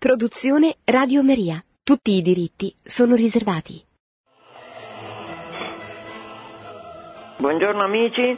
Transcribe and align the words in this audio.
Produzione 0.00 0.76
Radio 0.86 1.22
Maria. 1.22 1.62
Tutti 1.84 2.12
i 2.12 2.22
diritti 2.22 2.72
sono 2.82 3.14
riservati. 3.14 3.84
Buongiorno 7.36 7.82
amici, 7.82 8.34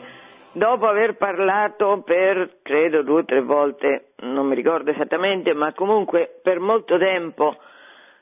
dopo 0.54 0.88
aver 0.88 1.16
parlato 1.16 2.02
per 2.04 2.58
credo 2.62 3.04
due 3.04 3.20
o 3.20 3.24
tre 3.24 3.42
volte, 3.42 4.14
non 4.22 4.48
mi 4.48 4.56
ricordo 4.56 4.90
esattamente, 4.90 5.54
ma 5.54 5.72
comunque 5.72 6.40
per 6.42 6.58
molto 6.58 6.98
tempo 6.98 7.54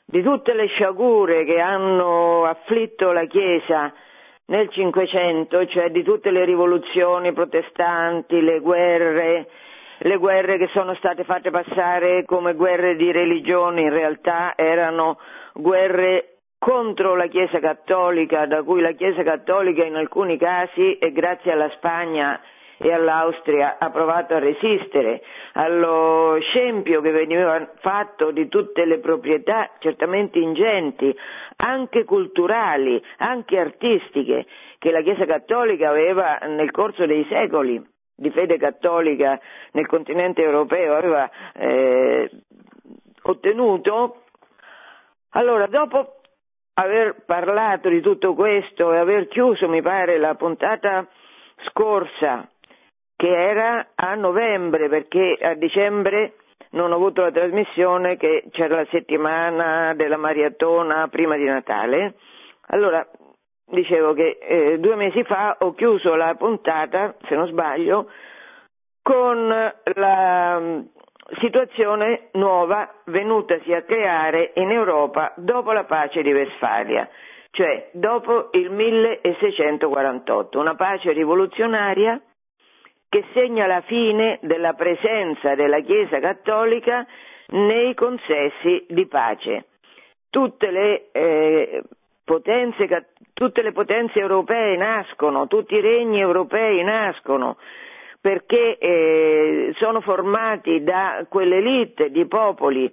di 0.04 0.22
tutte 0.22 0.52
le 0.52 0.66
sciagure 0.66 1.46
che 1.46 1.60
hanno 1.60 2.44
afflitto 2.44 3.10
la 3.10 3.24
Chiesa 3.24 3.90
nel 4.48 4.68
Cinquecento, 4.68 5.64
cioè 5.64 5.88
di 5.88 6.02
tutte 6.02 6.30
le 6.30 6.44
rivoluzioni 6.44 7.32
protestanti, 7.32 8.38
le 8.42 8.60
guerre, 8.60 9.48
le 10.02 10.16
guerre 10.16 10.56
che 10.56 10.68
sono 10.68 10.94
state 10.94 11.24
fatte 11.24 11.50
passare 11.50 12.24
come 12.24 12.54
guerre 12.54 12.96
di 12.96 13.12
religione 13.12 13.82
in 13.82 13.90
realtà 13.90 14.54
erano 14.56 15.18
guerre 15.52 16.36
contro 16.58 17.14
la 17.16 17.26
Chiesa 17.26 17.58
Cattolica, 17.58 18.46
da 18.46 18.62
cui 18.62 18.80
la 18.80 18.92
Chiesa 18.92 19.22
Cattolica 19.22 19.84
in 19.84 19.96
alcuni 19.96 20.38
casi 20.38 20.96
e 20.98 21.12
grazie 21.12 21.52
alla 21.52 21.70
Spagna 21.76 22.40
e 22.78 22.92
all'Austria 22.92 23.76
ha 23.78 23.90
provato 23.90 24.34
a 24.34 24.38
resistere. 24.38 25.22
Allo 25.52 26.38
scempio 26.40 27.02
che 27.02 27.10
veniva 27.10 27.70
fatto 27.80 28.30
di 28.30 28.48
tutte 28.48 28.86
le 28.86 29.00
proprietà 29.00 29.70
certamente 29.80 30.38
ingenti, 30.38 31.14
anche 31.56 32.04
culturali, 32.04 33.02
anche 33.18 33.58
artistiche, 33.58 34.46
che 34.78 34.90
la 34.90 35.02
Chiesa 35.02 35.26
Cattolica 35.26 35.90
aveva 35.90 36.38
nel 36.46 36.70
corso 36.70 37.04
dei 37.04 37.26
secoli 37.28 37.98
di 38.20 38.30
fede 38.30 38.58
cattolica 38.58 39.40
nel 39.72 39.86
continente 39.86 40.42
europeo 40.42 40.94
aveva 40.94 41.30
eh, 41.54 42.30
ottenuto, 43.22 44.24
allora 45.30 45.66
dopo 45.66 46.16
aver 46.74 47.22
parlato 47.24 47.88
di 47.88 48.02
tutto 48.02 48.34
questo 48.34 48.92
e 48.92 48.98
aver 48.98 49.26
chiuso, 49.28 49.68
mi 49.68 49.80
pare, 49.80 50.18
la 50.18 50.34
puntata 50.34 51.06
scorsa, 51.68 52.46
che 53.16 53.28
era 53.28 53.88
a 53.94 54.14
novembre, 54.16 54.88
perché 54.90 55.38
a 55.40 55.54
dicembre 55.54 56.34
non 56.72 56.92
ho 56.92 56.96
avuto 56.96 57.22
la 57.22 57.30
trasmissione, 57.30 58.18
che 58.18 58.44
c'era 58.50 58.76
la 58.76 58.86
settimana 58.90 59.94
della 59.94 60.18
maratona 60.18 61.08
prima 61.08 61.36
di 61.36 61.44
Natale, 61.44 62.16
allora 62.68 63.06
dicevo 63.70 64.12
che 64.12 64.38
eh, 64.40 64.78
due 64.78 64.94
mesi 64.96 65.22
fa 65.24 65.56
ho 65.60 65.74
chiuso 65.74 66.14
la 66.14 66.34
puntata, 66.34 67.14
se 67.26 67.34
non 67.34 67.46
sbaglio, 67.46 68.08
con 69.02 69.48
la 69.94 70.58
mm, 70.60 70.80
situazione 71.40 72.28
nuova 72.32 72.92
venutasi 73.06 73.72
a 73.72 73.82
creare 73.82 74.52
in 74.54 74.70
Europa 74.70 75.32
dopo 75.36 75.72
la 75.72 75.84
pace 75.84 76.22
di 76.22 76.32
Westfalia, 76.32 77.08
cioè 77.50 77.90
dopo 77.92 78.50
il 78.52 78.70
1648, 78.70 80.58
una 80.58 80.74
pace 80.74 81.12
rivoluzionaria 81.12 82.20
che 83.08 83.24
segna 83.32 83.66
la 83.66 83.80
fine 83.82 84.38
della 84.42 84.74
presenza 84.74 85.56
della 85.56 85.80
Chiesa 85.80 86.20
cattolica 86.20 87.04
nei 87.48 87.94
consessi 87.94 88.86
di 88.88 89.06
pace. 89.06 89.64
Tutte 90.30 90.70
le 90.70 91.10
eh, 91.10 91.82
potenze, 92.24 92.86
tutte 93.40 93.62
le 93.62 93.72
potenze 93.72 94.18
europee 94.18 94.76
nascono, 94.76 95.46
tutti 95.46 95.74
i 95.74 95.80
regni 95.80 96.20
europei 96.20 96.82
nascono 96.84 97.56
perché 98.20 98.76
eh, 98.76 99.72
sono 99.78 100.02
formati 100.02 100.82
da 100.82 101.24
quell'elite 101.26 102.10
di 102.10 102.26
popoli 102.26 102.92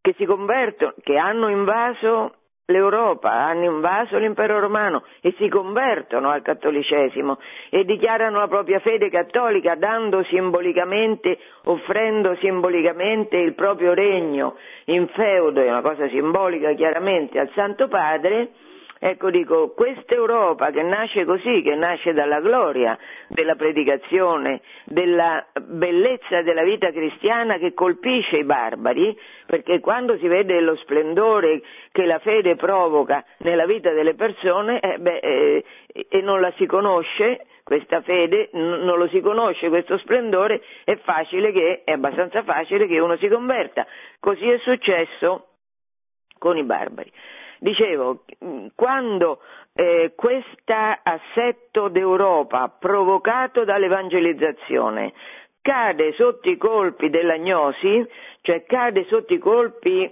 che 0.00 0.14
si 0.16 0.24
convertono, 0.24 0.94
che 1.02 1.18
hanno 1.18 1.50
invaso 1.50 2.36
l'Europa, 2.64 3.30
hanno 3.30 3.64
invaso 3.64 4.16
l'impero 4.16 4.58
romano 4.60 5.02
e 5.20 5.34
si 5.36 5.46
convertono 5.50 6.30
al 6.30 6.40
cattolicesimo 6.40 7.38
e 7.68 7.84
dichiarano 7.84 8.38
la 8.38 8.48
propria 8.48 8.78
fede 8.78 9.10
cattolica 9.10 9.74
dando 9.74 10.24
simbolicamente, 10.24 11.36
offrendo 11.64 12.34
simbolicamente 12.36 13.36
il 13.36 13.52
proprio 13.54 13.92
regno 13.92 14.56
in 14.86 15.06
feudo, 15.08 15.60
è 15.60 15.68
una 15.68 15.82
cosa 15.82 16.08
simbolica 16.08 16.72
chiaramente 16.72 17.38
al 17.38 17.50
Santo 17.54 17.88
Padre, 17.88 18.52
Ecco, 19.08 19.30
dico, 19.30 19.70
questa 19.70 20.14
Europa 20.14 20.72
che 20.72 20.82
nasce 20.82 21.24
così, 21.24 21.62
che 21.62 21.76
nasce 21.76 22.12
dalla 22.12 22.40
gloria 22.40 22.98
della 23.28 23.54
predicazione, 23.54 24.62
della 24.84 25.46
bellezza 25.60 26.42
della 26.42 26.64
vita 26.64 26.90
cristiana 26.90 27.56
che 27.56 27.72
colpisce 27.72 28.38
i 28.38 28.42
barbari, 28.42 29.16
perché 29.46 29.78
quando 29.78 30.18
si 30.18 30.26
vede 30.26 30.58
lo 30.58 30.74
splendore 30.74 31.62
che 31.92 32.04
la 32.04 32.18
fede 32.18 32.56
provoca 32.56 33.24
nella 33.38 33.64
vita 33.64 33.92
delle 33.92 34.14
persone 34.14 34.80
eh, 34.80 34.98
beh, 34.98 35.18
eh, 35.18 35.64
e 36.08 36.20
non 36.22 36.40
la 36.40 36.52
si 36.56 36.66
conosce, 36.66 37.46
questa 37.62 38.00
fede, 38.00 38.48
non 38.54 38.98
lo 38.98 39.06
si 39.06 39.20
conosce 39.20 39.68
questo 39.68 39.98
splendore, 39.98 40.60
è 40.82 40.98
che, 41.52 41.82
è 41.84 41.92
abbastanza 41.92 42.42
facile 42.42 42.88
che 42.88 42.98
uno 42.98 43.16
si 43.18 43.28
converta. 43.28 43.86
Così 44.18 44.50
è 44.50 44.58
successo 44.58 45.46
con 46.38 46.56
i 46.56 46.64
barbari. 46.64 47.12
Dicevo, 47.58 48.24
quando 48.74 49.40
eh, 49.74 50.12
questo 50.14 50.74
assetto 51.02 51.88
d'Europa 51.88 52.74
provocato 52.78 53.64
dall'evangelizzazione 53.64 55.12
cade 55.62 56.12
sotto 56.12 56.48
i 56.48 56.56
colpi 56.56 57.10
dell'agnosi, 57.10 58.06
cioè 58.42 58.64
cade 58.64 59.04
sotto 59.08 59.34
i 59.34 59.38
colpi 59.38 60.10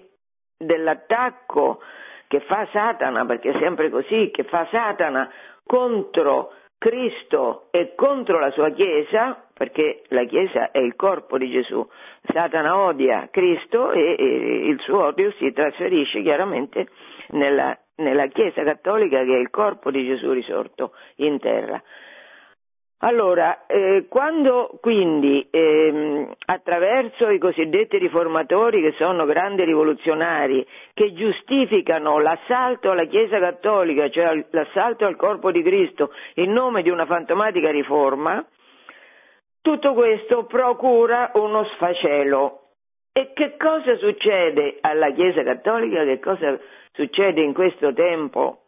dell'attacco 0.56 1.80
che 2.26 2.40
fa 2.40 2.66
Satana, 2.72 3.24
perché 3.24 3.50
è 3.50 3.58
sempre 3.60 3.90
così, 3.90 4.30
che 4.32 4.42
fa 4.44 4.66
Satana 4.70 5.30
contro 5.64 6.52
Cristo 6.76 7.68
e 7.70 7.94
contro 7.94 8.38
la 8.38 8.50
sua 8.50 8.70
Chiesa, 8.70 9.42
perché 9.54 10.02
la 10.08 10.24
Chiesa 10.24 10.70
è 10.72 10.78
il 10.78 10.96
corpo 10.96 11.38
di 11.38 11.48
Gesù. 11.50 11.86
Satana 12.32 12.76
odia 12.76 13.28
Cristo 13.30 13.92
e, 13.92 14.16
e 14.18 14.66
il 14.66 14.80
suo 14.80 15.04
odio 15.04 15.32
si 15.38 15.52
trasferisce 15.52 16.20
chiaramente 16.22 16.88
nella, 17.28 17.76
nella 17.96 18.26
Chiesa 18.26 18.62
cattolica 18.62 19.22
che 19.24 19.34
è 19.34 19.38
il 19.38 19.50
corpo 19.50 19.90
di 19.90 20.04
Gesù 20.04 20.32
risorto 20.32 20.92
in 21.16 21.38
terra. 21.38 21.82
Allora, 23.04 23.66
eh, 23.66 24.06
quando 24.08 24.78
quindi 24.80 25.46
ehm, 25.50 26.32
attraverso 26.46 27.28
i 27.28 27.38
cosiddetti 27.38 27.98
riformatori, 27.98 28.80
che 28.80 28.94
sono 28.96 29.26
grandi 29.26 29.62
rivoluzionari, 29.64 30.66
che 30.94 31.12
giustificano 31.12 32.18
l'assalto 32.18 32.92
alla 32.92 33.04
Chiesa 33.04 33.38
cattolica, 33.38 34.08
cioè 34.08 34.46
l'assalto 34.50 35.04
al 35.04 35.16
corpo 35.16 35.50
di 35.50 35.62
Cristo, 35.62 36.12
in 36.36 36.52
nome 36.52 36.80
di 36.80 36.88
una 36.88 37.04
fantomatica 37.04 37.70
riforma, 37.70 38.42
tutto 39.60 39.92
questo 39.92 40.44
procura 40.44 41.30
uno 41.34 41.64
sfacelo. 41.74 42.60
E 43.12 43.32
che 43.34 43.56
cosa 43.58 43.96
succede 43.96 44.78
alla 44.80 45.12
Chiesa 45.12 45.42
cattolica? 45.42 46.04
Che 46.04 46.20
cosa 46.20 46.48
succede 46.48 46.82
in 47.42 47.52
questo 47.52 47.92
tempo 47.92 48.62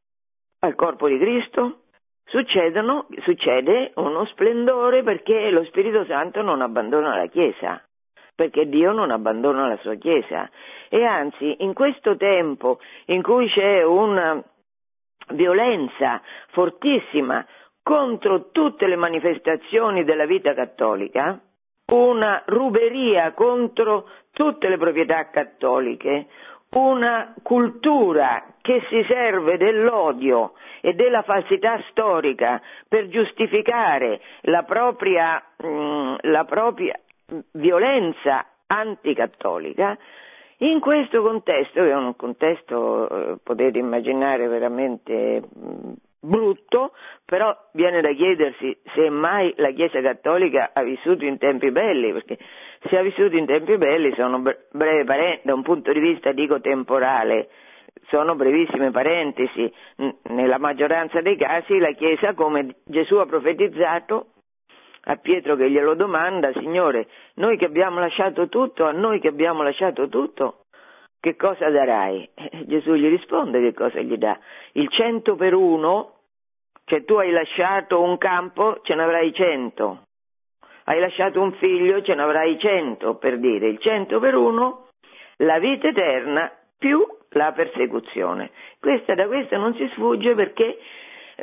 al 0.61 0.75
corpo 0.75 1.09
di 1.09 1.19
Cristo? 1.19 1.81
succede 2.29 3.93
uno 3.95 4.25
splendore 4.27 5.03
perché 5.03 5.51
lo 5.51 5.65
Spirito 5.65 6.05
Santo 6.05 6.43
non 6.43 6.61
abbandona 6.61 7.17
la 7.17 7.27
Chiesa, 7.27 7.81
perché 8.35 8.69
Dio 8.69 8.93
non 8.93 9.11
abbandona 9.11 9.69
la 9.69 9.77
sua 9.79 9.95
Chiesa. 9.95 10.51
E 10.89 11.05
anzi, 11.05 11.57
in 11.61 11.73
questo 11.73 12.17
tempo 12.17 12.81
in 13.07 13.23
cui 13.23 13.49
c'è 13.49 13.83
una 13.85 14.43
violenza 15.31 16.21
fortissima 16.49 17.45
contro 17.83 18.51
tutte 18.51 18.87
le 18.87 18.97
manifestazioni 18.97 20.05
della 20.05 20.27
vita 20.27 20.55
cattolica, 20.55 21.41
una 21.87 22.43
ruberia 22.47 23.33
contro 23.33 24.09
tutte 24.33 24.69
le 24.69 24.77
proprietà 24.77 25.31
cattoliche, 25.31 26.27
una 26.71 27.35
cultura 27.43 28.45
che 28.61 28.83
si 28.89 29.05
serve 29.07 29.57
dell'odio 29.57 30.53
e 30.81 30.95
della 30.95 31.23
falsità 31.23 31.83
storica 31.91 32.61
per 32.89 33.09
giustificare 33.09 34.21
la 34.43 34.63
propria, 34.65 35.43
mm, 35.65 36.15
la 36.23 36.45
propria 36.45 36.99
violenza 37.53 38.47
anticattolica, 38.67 39.97
in 40.59 40.81
questo 40.81 41.23
contesto, 41.23 41.83
che 41.83 41.91
è 41.91 41.95
un 41.95 42.17
contesto, 42.17 43.09
eh, 43.09 43.37
potete 43.43 43.79
immaginare, 43.79 44.49
veramente 44.49 45.43
mm, 45.43 45.93
brutto, 46.27 46.93
però 47.25 47.57
viene 47.73 48.01
da 48.01 48.13
chiedersi 48.13 48.77
se 48.95 49.09
mai 49.09 49.53
la 49.57 49.71
Chiesa 49.71 50.01
Cattolica 50.01 50.71
ha 50.73 50.83
vissuto 50.83 51.25
in 51.25 51.39
tempi 51.39 51.71
belli, 51.71 52.13
perché 52.13 52.37
se 52.89 52.99
ha 52.99 53.03
vissuto 53.03 53.37
in 53.37 53.47
tempi 53.47 53.77
belli 53.79 54.13
sono 54.15 54.41
breve 54.41 55.05
parentesi, 55.05 55.47
da 55.47 55.55
un 55.55 55.63
punto 55.63 55.93
di 55.93 56.01
vista 56.01 56.33
dico 56.33 56.61
temporale, 56.61 57.49
sono 58.09 58.35
brevissime 58.35 58.91
parentesi, 58.91 59.73
nella 60.29 60.59
maggioranza 60.59 61.21
dei 61.21 61.37
casi 61.37 61.79
la 61.79 61.93
Chiesa, 61.93 62.35
come 62.35 62.77
Gesù 62.85 63.17
ha 63.17 63.27
profetizzato, 63.27 64.27
a 65.09 65.17
Pietro 65.17 65.55
che 65.55 65.71
glielo 65.71 65.95
domanda, 65.95 66.53
Signore, 66.53 67.07
noi 67.35 67.57
che 67.57 67.65
abbiamo 67.65 68.01
lasciato 68.01 68.49
tutto, 68.49 68.85
a 68.85 68.91
noi 68.91 69.21
che 69.21 69.29
abbiamo 69.29 69.63
lasciato 69.63 70.09
tutto, 70.09 70.63
che 71.21 71.37
cosa 71.37 71.71
darai? 71.71 72.29
Gesù 72.67 72.95
gli 72.95 73.09
risponde 73.09 73.61
che 73.61 73.73
cosa 73.73 74.01
gli 74.01 74.17
dà. 74.17 74.39
Il 74.73 74.89
cento 74.91 75.35
per 75.35 75.55
uno, 75.55 76.16
cioè 76.87 77.05
tu 77.05 77.15
hai 77.15 77.33
lasciato 77.33 78.01
un 78.01 78.17
campo, 78.17 78.81
ce 78.83 78.95
ne 78.95 79.03
avrai 79.03 79.33
cento. 79.35 80.05
Hai 80.85 81.01
lasciato 81.01 81.41
un 81.41 81.53
figlio, 81.55 82.01
ce 82.03 82.15
ne 82.15 82.23
avrai 82.23 82.59
cento, 82.61 83.17
per 83.17 83.39
dire. 83.39 83.67
Il 83.67 83.81
cento 83.81 84.21
per 84.21 84.37
uno, 84.37 84.87
la 85.39 85.59
vita 85.59 85.89
eterna 85.89 86.51
più 86.79 87.05
la 87.31 87.51
persecuzione. 87.53 88.51
Questa, 88.79 89.15
da 89.15 89.27
questo 89.27 89.57
non 89.57 89.75
si 89.75 89.89
sfugge 89.95 90.35
perché 90.35 90.79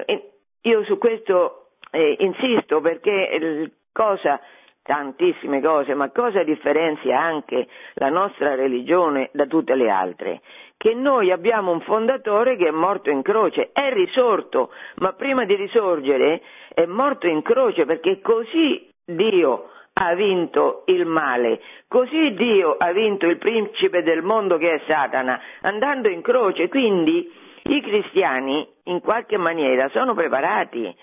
eh, 0.06 0.32
io 0.62 0.84
su 0.86 0.98
questo 0.98 1.72
eh, 1.92 2.16
insisto 2.20 2.80
perché 2.80 3.30
eh, 3.30 3.72
cosa 3.92 4.40
tantissime 4.82 5.62
cose, 5.62 5.94
ma 5.94 6.10
cosa 6.10 6.44
differenzia 6.44 7.20
anche 7.20 7.68
la 7.96 8.10
nostra 8.10 8.56
religione 8.56 9.30
da 9.34 9.46
tutte 9.46 9.76
le 9.76 9.90
altre? 9.90 10.42
Che 10.84 10.94
noi 10.96 11.32
abbiamo 11.32 11.72
un 11.72 11.80
fondatore 11.80 12.58
che 12.58 12.68
è 12.68 12.72
morto 12.72 13.10
in 13.10 13.22
croce, 13.22 13.70
è 13.72 13.94
risorto, 13.94 14.70
ma 14.96 15.14
prima 15.14 15.46
di 15.46 15.56
risorgere 15.56 16.42
è 16.74 16.86
morto 16.86 17.26
in 17.26 17.42
croce 17.42 17.86
perché 17.86 18.20
così 18.20 18.90
Dio 19.06 19.70
ha 19.94 20.14
vinto 20.14 20.84
il 20.88 21.06
male, 21.06 21.62
così 21.88 22.34
Dio 22.34 22.76
ha 22.78 22.92
vinto 22.92 23.28
il 23.28 23.38
principe 23.38 24.04
del 24.04 24.24
mondo 24.24 24.58
che 24.58 24.74
è 24.74 24.82
Satana, 24.86 25.40
andando 25.62 26.10
in 26.10 26.22
croce, 26.22 26.68
quindi 26.68 27.32
i 27.64 27.82
cristiani 27.82 28.68
in 28.84 29.00
qualche 29.00 29.38
maniera 29.38 29.88
sono 29.88 30.14
preparati. 30.14 30.94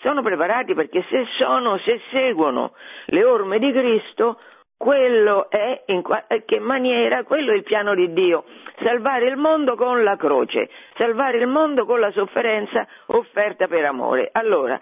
Sono 0.00 0.20
preparati 0.20 0.74
perché 0.74 1.04
se 1.08 1.26
sono, 1.38 1.78
se 1.78 2.00
seguono 2.10 2.72
le 3.06 3.24
orme 3.24 3.60
di 3.60 3.70
Cristo, 3.70 4.40
quello 4.78 5.50
è 5.50 5.82
in 5.86 6.02
che 6.46 6.60
maniera, 6.60 7.24
quello 7.24 7.50
è 7.50 7.56
il 7.56 7.64
piano 7.64 7.94
di 7.94 8.12
Dio, 8.12 8.44
salvare 8.80 9.26
il 9.26 9.36
mondo 9.36 9.74
con 9.74 10.04
la 10.04 10.16
croce, 10.16 10.70
salvare 10.96 11.38
il 11.38 11.48
mondo 11.48 11.84
con 11.84 11.98
la 11.98 12.12
sofferenza 12.12 12.86
offerta 13.06 13.66
per 13.66 13.84
amore. 13.84 14.30
Allora, 14.32 14.80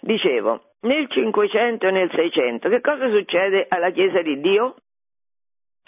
dicevo, 0.00 0.64
nel 0.82 1.08
500 1.08 1.86
e 1.86 1.90
nel 1.90 2.10
600 2.10 2.68
che 2.68 2.80
cosa 2.82 3.08
succede 3.08 3.66
alla 3.68 3.90
Chiesa 3.90 4.20
di 4.20 4.38
Dio? 4.38 4.76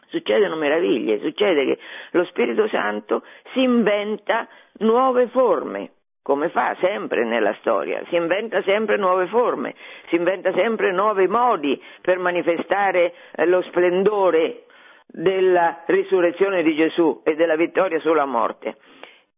Succedono 0.09 0.57
meraviglie, 0.57 1.21
succede 1.21 1.65
che 1.67 1.79
lo 2.13 2.25
Spirito 2.25 2.67
Santo 2.69 3.23
si 3.53 3.61
inventa 3.63 4.49
nuove 4.79 5.29
forme, 5.29 5.93
come 6.31 6.49
fa 6.51 6.77
sempre 6.79 7.25
nella 7.25 7.53
storia, 7.59 8.05
si 8.09 8.15
inventa 8.15 8.63
sempre 8.63 8.97
nuove 8.97 9.27
forme, 9.27 9.75
si 10.11 10.15
inventa 10.15 10.53
sempre 10.53 10.93
nuovi 10.93 11.27
modi 11.27 11.83
per 12.01 12.21
manifestare 12.21 13.15
eh, 13.35 13.47
lo 13.47 13.63
splendore 13.63 14.67
della 15.09 15.83
risurrezione 15.87 16.63
di 16.63 16.77
Gesù 16.77 17.21
e 17.25 17.35
della 17.35 17.57
vittoria 17.57 17.99
sulla 17.99 18.27
morte. 18.27 18.77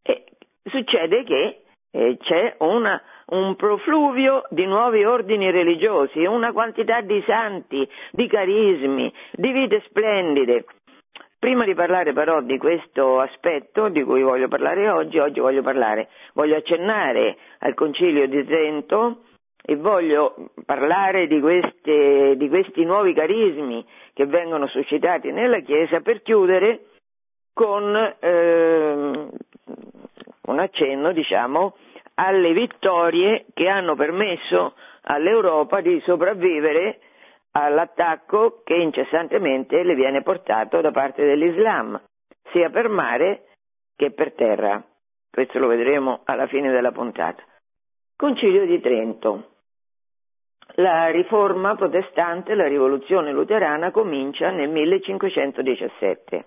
E 0.02 0.24
succede 0.64 1.24
che 1.24 1.62
eh, 1.92 2.18
c'è 2.20 2.56
una, 2.58 3.02
un 3.28 3.56
profluvio 3.56 4.42
di 4.50 4.66
nuovi 4.66 5.02
ordini 5.02 5.50
religiosi, 5.50 6.26
una 6.26 6.52
quantità 6.52 7.00
di 7.00 7.22
santi, 7.26 7.88
di 8.10 8.26
carismi, 8.26 9.10
di 9.32 9.50
vite 9.50 9.82
splendide. 9.86 10.66
Prima 11.42 11.64
di 11.64 11.74
parlare 11.74 12.12
però 12.12 12.40
di 12.40 12.56
questo 12.56 13.18
aspetto 13.18 13.88
di 13.88 14.04
cui 14.04 14.22
voglio 14.22 14.46
parlare 14.46 14.88
oggi, 14.88 15.18
oggi 15.18 15.40
voglio 15.40 15.60
parlare, 15.60 16.08
voglio 16.34 16.54
accennare 16.54 17.36
al 17.58 17.74
Concilio 17.74 18.28
di 18.28 18.44
Trento 18.44 19.22
e 19.60 19.74
voglio 19.74 20.52
parlare 20.64 21.26
di, 21.26 21.40
queste, 21.40 22.36
di 22.36 22.48
questi 22.48 22.84
nuovi 22.84 23.12
carismi 23.12 23.84
che 24.14 24.24
vengono 24.26 24.68
suscitati 24.68 25.32
nella 25.32 25.58
Chiesa 25.58 25.98
per 25.98 26.22
chiudere 26.22 26.82
con 27.52 27.92
eh, 28.20 29.28
un 30.46 30.58
accenno, 30.60 31.10
diciamo, 31.10 31.74
alle 32.14 32.52
vittorie 32.52 33.46
che 33.52 33.66
hanno 33.66 33.96
permesso 33.96 34.74
all'Europa 35.02 35.80
di 35.80 36.00
sopravvivere 36.04 37.00
all'attacco 37.52 38.62
che 38.64 38.74
incessantemente 38.74 39.82
le 39.82 39.94
viene 39.94 40.22
portato 40.22 40.80
da 40.80 40.90
parte 40.90 41.24
dell'Islam, 41.24 42.00
sia 42.50 42.70
per 42.70 42.88
mare 42.88 43.46
che 43.96 44.10
per 44.12 44.32
terra. 44.34 44.82
Questo 45.30 45.58
lo 45.58 45.66
vedremo 45.66 46.20
alla 46.24 46.46
fine 46.46 46.70
della 46.70 46.92
puntata. 46.92 47.42
Concilio 48.16 48.66
di 48.66 48.80
Trento. 48.80 49.48
La 50.76 51.08
riforma 51.08 51.74
protestante, 51.74 52.54
la 52.54 52.66
rivoluzione 52.66 53.32
luterana 53.32 53.90
comincia 53.90 54.50
nel 54.50 54.70
1517. 54.70 56.46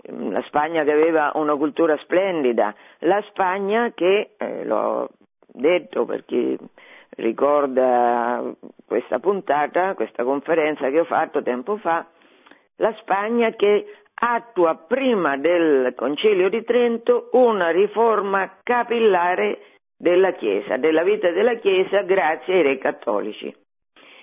La 0.07 0.41
Spagna 0.47 0.83
che 0.83 0.91
aveva 0.91 1.31
una 1.35 1.55
cultura 1.55 1.95
splendida, 1.97 2.73
la 3.01 3.21
Spagna 3.29 3.91
che, 3.93 4.31
eh, 4.37 4.65
l'ho 4.65 5.07
detto 5.53 6.05
per 6.05 6.25
chi 6.25 6.57
ricorda 7.09 8.43
questa 8.87 9.19
puntata, 9.19 9.93
questa 9.93 10.23
conferenza 10.23 10.89
che 10.89 10.99
ho 10.99 11.05
fatto 11.05 11.43
tempo 11.43 11.77
fa, 11.77 12.07
la 12.77 12.91
Spagna 13.01 13.51
che 13.51 13.85
attua 14.19 14.85
prima 14.87 15.37
del 15.37 15.93
Concilio 15.95 16.49
di 16.49 16.63
Trento 16.63 17.29
una 17.33 17.69
riforma 17.69 18.57
capillare 18.63 19.59
della 19.97 20.31
Chiesa, 20.33 20.77
della 20.77 21.03
vita 21.03 21.29
della 21.31 21.55
Chiesa 21.55 22.01
grazie 22.01 22.55
ai 22.55 22.61
re 22.63 22.77
cattolici 22.77 23.53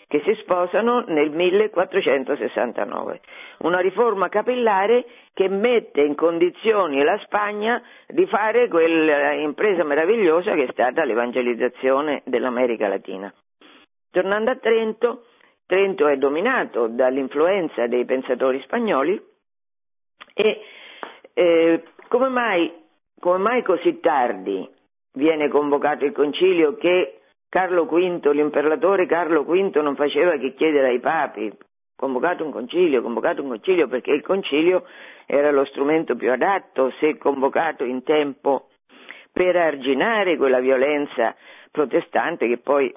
che 0.06 0.20
si 0.24 0.34
sposano 0.42 1.04
nel 1.08 1.30
1469. 1.30 3.20
Una 3.60 3.80
riforma 3.80 4.28
capillare 4.28 5.06
che 5.32 5.48
mette 5.48 6.02
in 6.02 6.14
condizioni 6.14 7.02
la 7.02 7.18
Spagna 7.24 7.82
di 8.06 8.26
fare 8.26 8.68
quell'impresa 8.68 9.82
meravigliosa 9.82 10.54
che 10.54 10.64
è 10.64 10.72
stata 10.72 11.04
l'evangelizzazione 11.04 12.22
dell'America 12.26 12.86
Latina. 12.86 13.32
Tornando 14.10 14.50
a 14.52 14.56
Trento, 14.56 15.24
Trento 15.66 16.06
è 16.06 16.16
dominato 16.16 16.86
dall'influenza 16.86 17.86
dei 17.86 18.04
pensatori 18.04 18.60
spagnoli 18.60 19.20
e 20.34 20.60
eh, 21.34 21.82
come, 22.08 22.28
mai, 22.28 22.72
come 23.20 23.38
mai 23.38 23.62
così 23.62 24.00
tardi 24.00 24.68
viene 25.14 25.48
convocato 25.48 26.04
il 26.04 26.12
concilio 26.12 26.76
che 26.76 27.20
Carlo 27.48 27.86
V, 27.86 28.30
l'imperatore 28.32 29.06
Carlo 29.06 29.44
V 29.44 29.76
non 29.76 29.94
faceva 29.94 30.36
che 30.36 30.54
chiedere 30.54 30.88
ai 30.88 30.98
papi, 30.98 31.52
convocato 31.96 32.44
un 32.44 32.50
concilio, 32.50 33.00
convocato 33.00 33.42
un 33.42 33.48
concilio 33.48 33.86
perché 33.86 34.10
il 34.10 34.22
concilio 34.22 34.84
era 35.26 35.50
lo 35.52 35.64
strumento 35.64 36.16
più 36.16 36.32
adatto 36.32 36.92
se 36.98 37.16
convocato 37.16 37.84
in 37.84 38.02
tempo 38.02 38.68
per 39.32 39.56
arginare 39.56 40.36
quella 40.36 40.60
violenza 40.60 41.34
protestante 41.70 42.46
che 42.46 42.58
poi 42.58 42.92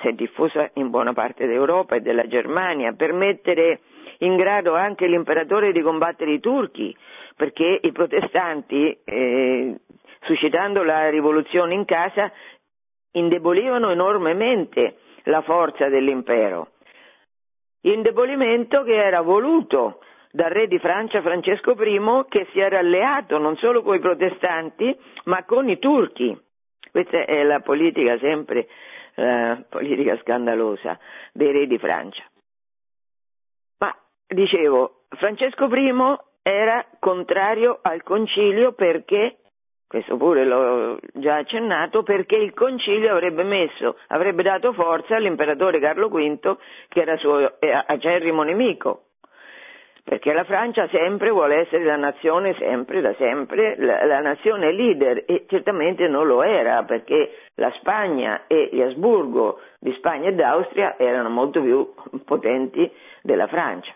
si 0.00 0.08
è 0.08 0.12
diffusa 0.12 0.70
in 0.74 0.90
buona 0.90 1.12
parte 1.12 1.46
d'Europa 1.46 1.96
e 1.96 2.00
della 2.00 2.26
Germania, 2.26 2.92
per 2.92 3.12
mettere 3.12 3.80
in 4.18 4.36
grado 4.36 4.74
anche 4.74 5.06
l'imperatore 5.06 5.72
di 5.72 5.80
combattere 5.80 6.32
i 6.32 6.40
turchi, 6.40 6.96
perché 7.36 7.80
i 7.82 7.92
protestanti, 7.92 8.98
eh, 9.04 9.80
suscitando 10.22 10.82
la 10.82 11.10
rivoluzione 11.10 11.74
in 11.74 11.84
casa, 11.84 12.32
indebolivano 13.12 13.90
enormemente 13.90 14.96
la 15.24 15.42
forza 15.42 15.88
dell'impero. 15.88 16.68
Indebolimento 17.82 18.82
che 18.82 18.94
era 18.94 19.20
voluto 19.20 20.00
dal 20.32 20.50
re 20.50 20.66
di 20.66 20.78
Francia 20.78 21.22
Francesco 21.22 21.72
I 21.82 22.24
che 22.28 22.46
si 22.52 22.60
era 22.60 22.78
alleato 22.78 23.38
non 23.38 23.56
solo 23.56 23.82
con 23.82 23.94
i 23.94 24.00
protestanti 24.00 24.94
ma 25.24 25.44
con 25.44 25.68
i 25.68 25.78
turchi. 25.78 26.36
Questa 26.90 27.24
è 27.24 27.42
la 27.42 27.60
politica 27.60 28.18
sempre, 28.18 28.68
la 29.14 29.62
politica 29.68 30.18
scandalosa 30.18 30.98
dei 31.32 31.52
re 31.52 31.66
di 31.66 31.78
Francia. 31.78 32.22
Dicevo, 34.28 35.02
Francesco 35.10 35.66
I 35.66 36.16
era 36.42 36.84
contrario 36.98 37.78
al 37.82 38.02
concilio 38.02 38.72
perché 38.72 39.36
questo 39.86 40.16
pure 40.16 40.44
l'ho 40.44 40.98
già 41.14 41.36
accennato, 41.36 42.02
perché 42.02 42.36
il 42.36 42.52
concilio 42.54 43.12
avrebbe 43.12 43.44
messo, 43.44 43.96
avrebbe 44.08 44.42
dato 44.42 44.72
forza 44.72 45.14
all'imperatore 45.14 45.78
Carlo 45.78 46.08
V, 46.08 46.56
che 46.88 47.00
era 47.00 47.16
suo 47.16 47.60
eh, 47.60 47.84
acerrimo 47.86 48.42
nemico, 48.42 49.04
perché 50.02 50.32
la 50.32 50.42
Francia 50.42 50.88
sempre 50.88 51.30
vuole 51.30 51.60
essere 51.60 51.84
la 51.84 51.96
nazione, 51.96 52.54
sempre, 52.58 53.00
da 53.00 53.14
sempre, 53.14 53.76
la, 53.78 54.04
la, 54.04 54.20
nazione 54.20 54.72
leader 54.72 55.22
e 55.24 55.46
certamente 55.48 56.08
non 56.08 56.26
lo 56.26 56.42
era 56.42 56.82
perché 56.82 57.38
la 57.54 57.70
Spagna 57.78 58.46
e 58.48 58.68
gli 58.72 58.80
Asburgo 58.80 59.60
di 59.78 59.92
Spagna 59.94 60.28
e 60.28 60.34
d'Austria 60.34 60.98
erano 60.98 61.28
molto 61.28 61.60
più 61.60 61.92
potenti 62.24 62.90
della 63.22 63.46
Francia. 63.46 63.94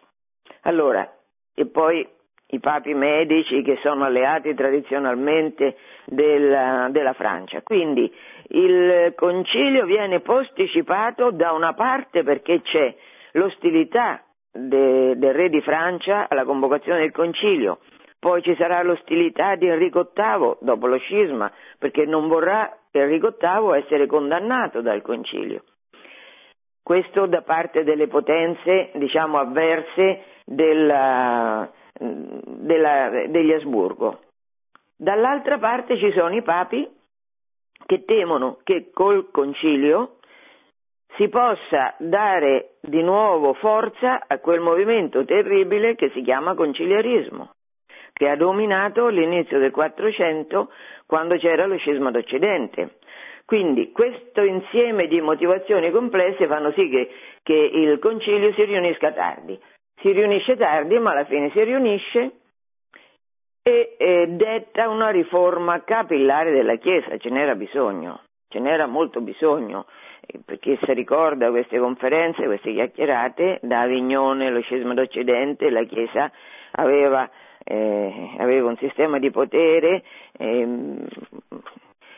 Allora, 0.62 1.08
e 1.54 1.66
poi 1.66 2.06
i 2.52 2.58
papi 2.58 2.94
medici 2.94 3.62
che 3.62 3.78
sono 3.82 4.04
alleati 4.04 4.54
tradizionalmente 4.54 5.76
della, 6.06 6.88
della 6.90 7.12
Francia. 7.12 7.62
Quindi 7.62 8.12
il 8.48 9.12
concilio 9.14 9.84
viene 9.84 10.20
posticipato 10.20 11.30
da 11.30 11.52
una 11.52 11.74
parte 11.74 12.22
perché 12.24 12.60
c'è 12.62 12.94
l'ostilità 13.32 14.22
de, 14.50 15.16
del 15.16 15.32
re 15.32 15.48
di 15.48 15.60
Francia 15.60 16.26
alla 16.28 16.44
convocazione 16.44 17.00
del 17.00 17.12
concilio, 17.12 17.78
poi 18.18 18.42
ci 18.42 18.54
sarà 18.56 18.82
l'ostilità 18.82 19.54
di 19.54 19.66
Enrico 19.66 20.10
VIII 20.14 20.56
dopo 20.60 20.86
lo 20.86 20.98
scisma, 20.98 21.50
perché 21.78 22.04
non 22.04 22.28
vorrà 22.28 22.78
Enrico 22.90 23.34
VIII 23.38 23.78
essere 23.78 24.06
condannato 24.06 24.82
dal 24.82 25.00
concilio. 25.02 25.62
Questo 26.82 27.26
da 27.26 27.42
parte 27.42 27.84
delle 27.84 28.08
potenze, 28.08 28.90
diciamo, 28.94 29.38
avverse 29.38 30.24
della, 30.50 31.70
della, 31.98 33.26
degli 33.28 33.52
Asburgo. 33.52 34.20
Dall'altra 34.96 35.58
parte 35.58 35.96
ci 35.96 36.10
sono 36.12 36.34
i 36.34 36.42
papi 36.42 36.88
che 37.86 38.04
temono 38.04 38.58
che 38.64 38.90
col 38.92 39.30
concilio 39.30 40.16
si 41.16 41.28
possa 41.28 41.94
dare 41.98 42.76
di 42.80 43.02
nuovo 43.02 43.54
forza 43.54 44.24
a 44.26 44.38
quel 44.38 44.60
movimento 44.60 45.24
terribile 45.24 45.94
che 45.94 46.10
si 46.10 46.22
chiama 46.22 46.54
conciliarismo, 46.54 47.52
che 48.12 48.28
ha 48.28 48.36
dominato 48.36 49.08
l'inizio 49.08 49.58
del 49.58 49.70
400 49.70 50.70
quando 51.06 51.36
c'era 51.36 51.66
lo 51.66 51.76
scisma 51.76 52.10
d'Occidente. 52.10 52.98
Quindi 53.44 53.90
questo 53.90 54.42
insieme 54.42 55.06
di 55.08 55.20
motivazioni 55.20 55.90
complesse 55.90 56.46
fanno 56.46 56.70
sì 56.72 56.88
che, 56.88 57.10
che 57.42 57.54
il 57.54 57.98
concilio 57.98 58.52
si 58.52 58.64
riunisca 58.64 59.12
tardi. 59.12 59.58
Si 60.00 60.12
riunisce 60.12 60.56
tardi, 60.56 60.98
ma 60.98 61.12
alla 61.12 61.24
fine 61.24 61.50
si 61.50 61.62
riunisce 61.62 62.32
e 63.62 63.96
eh, 63.98 64.26
detta 64.28 64.88
una 64.88 65.10
riforma 65.10 65.82
capillare 65.84 66.52
della 66.52 66.76
Chiesa, 66.76 67.18
ce 67.18 67.28
n'era 67.28 67.54
bisogno, 67.54 68.22
ce 68.48 68.58
n'era 68.58 68.86
molto 68.86 69.20
bisogno 69.20 69.86
per 70.44 70.58
chi 70.58 70.78
si 70.82 70.92
ricorda 70.92 71.50
queste 71.50 71.78
conferenze, 71.78 72.44
queste 72.44 72.72
chiacchierate, 72.72 73.58
da 73.62 73.80
Avignone, 73.80 74.50
lo 74.50 74.60
scisma 74.60 74.94
d'Occidente, 74.94 75.70
la 75.70 75.84
Chiesa 75.84 76.30
aveva, 76.72 77.28
eh, 77.64 78.36
aveva 78.38 78.68
un 78.68 78.76
sistema 78.76 79.18
di 79.18 79.30
potere 79.30 80.02
eh, 80.36 80.68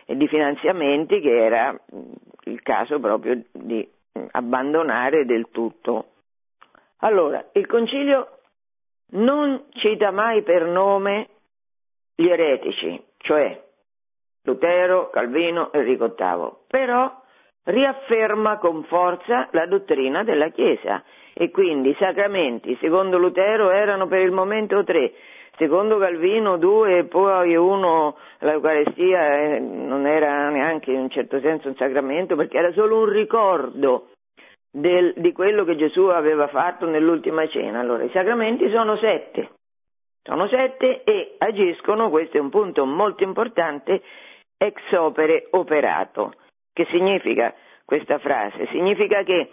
e 0.05 0.17
di 0.17 0.29
finanziamenti 0.29 1.21
che 1.21 1.45
era 1.45 1.79
il 2.45 2.61
caso 2.63 2.99
proprio 2.99 3.41
di 3.53 3.89
abbandonare 4.33 5.25
del 5.25 5.49
tutto. 5.51 6.07
Allora, 7.05 7.45
il 7.53 7.67
Concilio 7.67 8.39
non 9.13 9.65
cita 9.73 10.11
mai 10.13 10.43
per 10.43 10.67
nome 10.67 11.29
gli 12.15 12.29
eretici, 12.29 13.03
cioè 13.19 13.61
Lutero, 14.45 15.11
Calvino, 15.11 15.73
Enrico 15.73 16.15
VIII, 16.17 16.51
però 16.69 17.13
riafferma 17.65 18.59
con 18.59 18.85
forza 18.85 19.49
la 19.51 19.67
dottrina 19.67 20.23
della 20.23 20.49
Chiesa. 20.49 21.03
E 21.35 21.51
quindi 21.51 21.91
i 21.91 21.97
sacramenti, 21.99 22.77
secondo 22.81 23.19
Lutero, 23.19 23.71
erano 23.71 24.07
per 24.07 24.21
il 24.21 24.33
momento 24.33 24.85
tre, 24.85 25.13
secondo 25.57 25.99
Calvino 25.99 26.57
due 26.57 26.99
e 26.99 27.05
poi 27.05 27.57
uno, 27.57 28.17
l'Eucarestia 28.41 29.39
eh, 29.39 29.59
non 29.59 30.07
era 30.07 30.51
neanche 30.51 30.93
in 30.93 31.01
un 31.01 31.11
certo 31.11 31.41
senso 31.41 31.69
un 31.69 31.75
sacramento 31.77 32.37
perché 32.37 32.59
era 32.59 32.73
solo 32.73 32.99
un 32.99 33.09
ricordo 33.09 34.12
del, 34.73 35.13
di 35.17 35.33
quello 35.33 35.65
che 35.65 35.77
Gesù 35.77 36.05
aveva 36.05 36.49
fatto 36.49 36.87
nell'ultima 36.87 37.47
cena. 37.49 37.81
Allora 37.81 38.03
i 38.05 38.11
sacramenti 38.11 38.69
sono 38.71 38.97
sette, 38.97 39.51
sono 40.23 40.49
sette 40.49 41.05
e 41.05 41.35
agiscono, 41.39 42.09
questo 42.09 42.39
è 42.39 42.41
un 42.41 42.49
punto 42.49 42.87
molto 42.87 43.23
importante, 43.23 44.03
ex 44.57 44.81
opere 44.93 45.49
operato. 45.51 46.33
Che 46.73 46.87
significa 46.87 47.55
questa 47.85 48.19
frase? 48.19 48.67
Significa 48.69 49.23
che 49.25 49.51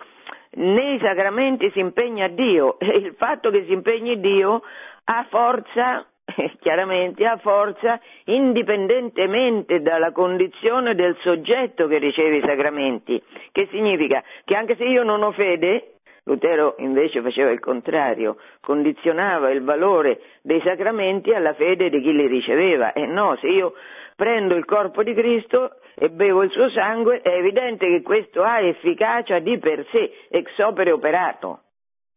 nei 0.52 0.98
sacramenti 1.00 1.70
si 1.72 1.80
impegna 1.80 2.28
Dio 2.30 2.80
e 2.80 2.88
il 2.88 3.14
fatto 3.16 3.52
che 3.52 3.66
si 3.66 3.74
impegni 3.74 4.20
Dio 4.22 4.62
ha 5.04 5.26
forza, 5.30 6.08
chiaramente 6.60 7.26
ha 7.26 7.38
forza 7.38 8.00
indipendentemente 8.26 9.82
dalla 9.82 10.12
condizione 10.12 10.96
del 10.96 11.16
soggetto 11.22 11.88
che 11.88 11.98
riceve 11.98 12.38
i 12.38 12.44
sacramenti, 12.46 13.22
che 13.52 13.68
significa 13.72 14.24
che 14.44 14.56
anche 14.56 14.76
se 14.76 14.86
io 14.86 15.04
non 15.04 15.24
ho 15.24 15.32
fede, 15.32 15.94
Lutero 16.24 16.76
invece 16.78 17.22
faceva 17.22 17.50
il 17.50 17.60
contrario, 17.60 18.38
condizionava 18.62 19.50
il 19.50 19.64
valore 19.64 20.22
dei 20.42 20.62
sacramenti 20.62 21.34
alla 21.34 21.54
fede 21.54 21.90
di 21.90 22.02
chi 22.02 22.14
li 22.14 22.28
riceveva. 22.28 22.94
E 22.94 23.06
no, 23.08 23.36
se 23.38 23.48
io 23.48 23.74
prendo 24.16 24.56
il 24.56 24.66
corpo 24.66 25.02
di 25.02 25.14
Cristo 25.14 25.78
e 25.96 26.10
bevo 26.10 26.44
il 26.44 26.52
suo 26.52 26.70
sangue, 26.70 27.22
è 27.22 27.30
evidente 27.30 27.88
che 27.88 28.02
questo 28.02 28.44
ha 28.44 28.60
efficacia 28.60 29.40
di 29.40 29.58
per 29.58 29.86
sé, 29.92 30.12
ex 30.30 30.56
opere 30.60 30.92
operato. 30.92 31.62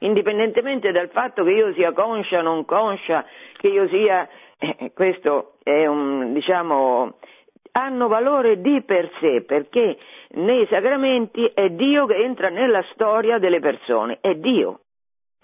Indipendentemente 0.03 0.91
dal 0.91 1.09
fatto 1.11 1.45
che 1.45 1.51
io 1.51 1.73
sia 1.75 1.93
conscia 1.93 2.39
o 2.39 2.43
non 2.43 2.65
conscia, 2.65 3.25
che 3.57 3.69
io 3.69 3.87
sia, 3.89 4.29
eh, 4.59 4.91
questo 4.95 5.55
è 5.63 5.87
un, 5.87 6.33
diciamo, 6.33 7.19
hanno 7.73 8.09
valore 8.09 8.61
di 8.61 8.83
per 8.83 9.11
sé, 9.21 9.43
perché 9.43 9.97
nei 10.31 10.67
sacramenti 10.67 11.45
è 11.55 11.71
Dio 11.71 12.07
che 12.07 12.17
entra 12.17 12.49
nella 12.49 12.85
storia 12.93 13.39
delle 13.39 13.61
persone, 13.61 14.19
è 14.21 14.35
Dio, 14.35 14.81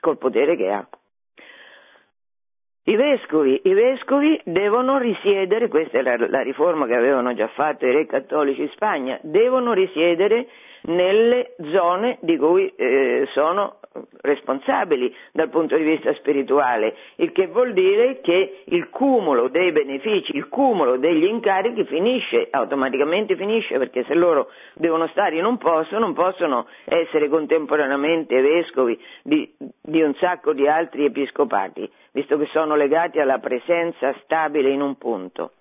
col 0.00 0.18
potere 0.18 0.56
che 0.56 0.70
ha. 0.70 0.88
I 2.84 2.96
vescovi, 2.96 3.60
I 3.64 3.72
vescovi, 3.74 4.40
devono 4.44 4.98
risiedere, 4.98 5.68
questa 5.68 5.98
è 5.98 6.02
la, 6.02 6.16
la, 6.16 6.40
riforma 6.40 6.86
che 6.86 6.94
avevano 6.94 7.34
già 7.34 7.46
fatto 7.48 7.86
i 7.86 7.92
re 7.92 8.06
cattolici 8.06 8.62
in 8.62 8.70
Spagna, 8.70 9.18
devono 9.22 9.72
risiedere 9.72 10.48
nelle 10.82 11.54
zone 11.72 12.18
di 12.20 12.36
cui 12.36 12.72
eh, 12.76 13.26
sono 13.32 13.78
responsabili 14.20 15.14
dal 15.32 15.48
punto 15.48 15.76
di 15.76 15.82
vista 15.82 16.12
spirituale, 16.14 16.94
il 17.16 17.32
che 17.32 17.46
vuol 17.46 17.72
dire 17.72 18.20
che 18.20 18.62
il 18.66 18.88
cumulo 18.90 19.48
dei 19.48 19.72
benefici, 19.72 20.36
il 20.36 20.48
cumulo 20.48 20.96
degli 20.96 21.24
incarichi 21.24 21.84
finisce, 21.84 22.48
automaticamente 22.50 23.36
finisce, 23.36 23.78
perché 23.78 24.04
se 24.04 24.14
loro 24.14 24.50
devono 24.74 25.08
stare 25.08 25.36
in 25.36 25.44
un 25.44 25.58
posto 25.58 25.98
non 25.98 26.12
possono 26.12 26.66
essere 26.84 27.28
contemporaneamente 27.28 28.40
vescovi 28.40 28.98
di, 29.22 29.52
di 29.80 30.02
un 30.02 30.14
sacco 30.14 30.52
di 30.52 30.68
altri 30.68 31.04
episcopati 31.04 31.90
visto 32.12 32.36
che 32.36 32.46
sono 32.46 32.74
legati 32.74 33.20
alla 33.20 33.38
presenza 33.38 34.12
stabile 34.24 34.70
in 34.70 34.80
un 34.80 34.96
punto. 34.96 35.52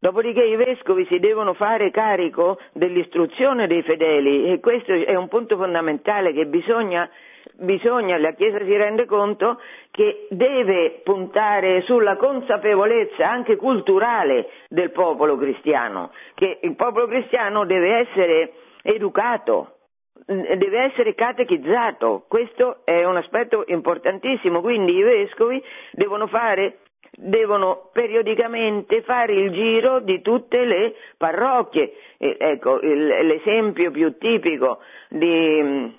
Dopodiché 0.00 0.44
i 0.44 0.54
vescovi 0.54 1.04
si 1.06 1.18
devono 1.18 1.54
fare 1.54 1.90
carico 1.90 2.58
dell'istruzione 2.72 3.66
dei 3.66 3.82
fedeli 3.82 4.52
e 4.52 4.60
questo 4.60 4.92
è 4.92 5.16
un 5.16 5.26
punto 5.26 5.56
fondamentale 5.56 6.32
che 6.32 6.46
bisogna, 6.46 7.10
bisogna, 7.54 8.16
la 8.16 8.30
Chiesa 8.32 8.58
si 8.58 8.76
rende 8.76 9.06
conto 9.06 9.60
che 9.90 10.28
deve 10.30 11.00
puntare 11.02 11.82
sulla 11.82 12.14
consapevolezza 12.14 13.28
anche 13.28 13.56
culturale 13.56 14.48
del 14.68 14.92
popolo 14.92 15.36
cristiano, 15.36 16.12
che 16.34 16.60
il 16.62 16.76
popolo 16.76 17.08
cristiano 17.08 17.64
deve 17.64 17.96
essere 17.96 18.52
educato, 18.82 19.78
deve 20.26 20.78
essere 20.92 21.16
catechizzato, 21.16 22.24
questo 22.28 22.82
è 22.84 23.02
un 23.04 23.16
aspetto 23.16 23.64
importantissimo, 23.66 24.60
quindi 24.60 24.94
i 24.94 25.02
vescovi 25.02 25.60
devono 25.90 26.28
fare 26.28 26.78
devono 27.20 27.90
periodicamente 27.92 29.02
fare 29.02 29.32
il 29.32 29.50
giro 29.50 30.00
di 30.00 30.22
tutte 30.22 30.64
le 30.64 30.94
parrocchie. 31.16 31.92
Eh, 32.16 32.36
ecco, 32.38 32.80
il, 32.80 33.06
l'esempio 33.06 33.90
più 33.90 34.16
tipico 34.18 34.78
di, 35.08 35.92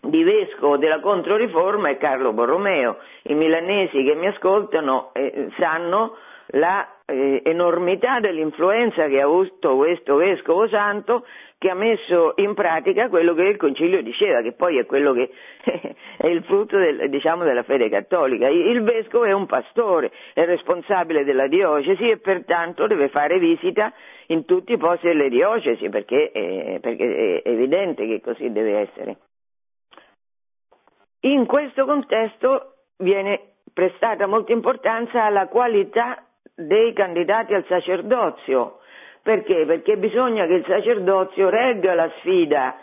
di 0.00 0.22
vescovo 0.24 0.76
della 0.76 1.00
Controriforma 1.00 1.90
è 1.90 1.96
Carlo 1.96 2.32
Borromeo. 2.32 2.98
I 3.22 3.34
milanesi 3.34 4.02
che 4.02 4.14
mi 4.14 4.26
ascoltano 4.26 5.10
eh, 5.12 5.48
sanno 5.58 6.16
la 6.50 6.88
eh, 7.06 7.42
dell'influenza 8.20 9.06
che 9.06 9.20
ha 9.20 9.24
avuto 9.24 9.76
questo 9.76 10.16
vescovo 10.16 10.68
santo 10.68 11.24
che 11.58 11.70
ha 11.70 11.74
messo 11.74 12.34
in 12.36 12.54
pratica 12.54 13.08
quello 13.08 13.34
che 13.34 13.42
il 13.42 13.56
concilio 13.56 14.02
diceva, 14.02 14.42
che 14.42 14.52
poi 14.52 14.78
è 14.78 14.84
quello 14.84 15.12
che 15.12 15.30
è 16.18 16.26
il 16.26 16.44
frutto 16.44 16.76
del, 16.76 17.08
diciamo, 17.08 17.44
della 17.44 17.62
fede 17.62 17.88
cattolica. 17.88 18.48
Il 18.48 18.82
vescovo 18.82 19.24
è 19.24 19.32
un 19.32 19.46
pastore, 19.46 20.12
è 20.34 20.44
responsabile 20.44 21.24
della 21.24 21.46
diocesi 21.46 22.10
e 22.10 22.18
pertanto 22.18 22.86
deve 22.86 23.08
fare 23.08 23.38
visita 23.38 23.92
in 24.26 24.44
tutti 24.44 24.72
i 24.72 24.76
posti 24.76 25.06
delle 25.06 25.30
diocesi 25.30 25.88
perché, 25.88 26.30
eh, 26.32 26.78
perché 26.80 27.42
è 27.42 27.48
evidente 27.48 28.06
che 28.06 28.20
così 28.20 28.52
deve 28.52 28.78
essere. 28.80 29.16
In 31.20 31.46
questo 31.46 31.86
contesto 31.86 32.74
viene 32.98 33.54
prestata 33.72 34.26
molta 34.26 34.52
importanza 34.52 35.24
alla 35.24 35.48
qualità 35.48 36.25
dei 36.56 36.92
candidati 36.94 37.54
al 37.54 37.64
sacerdozio. 37.68 38.78
Perché? 39.22 39.64
Perché 39.66 39.96
bisogna 39.96 40.46
che 40.46 40.54
il 40.54 40.64
sacerdozio 40.66 41.50
regga 41.50 41.94
la 41.94 42.10
sfida 42.18 42.78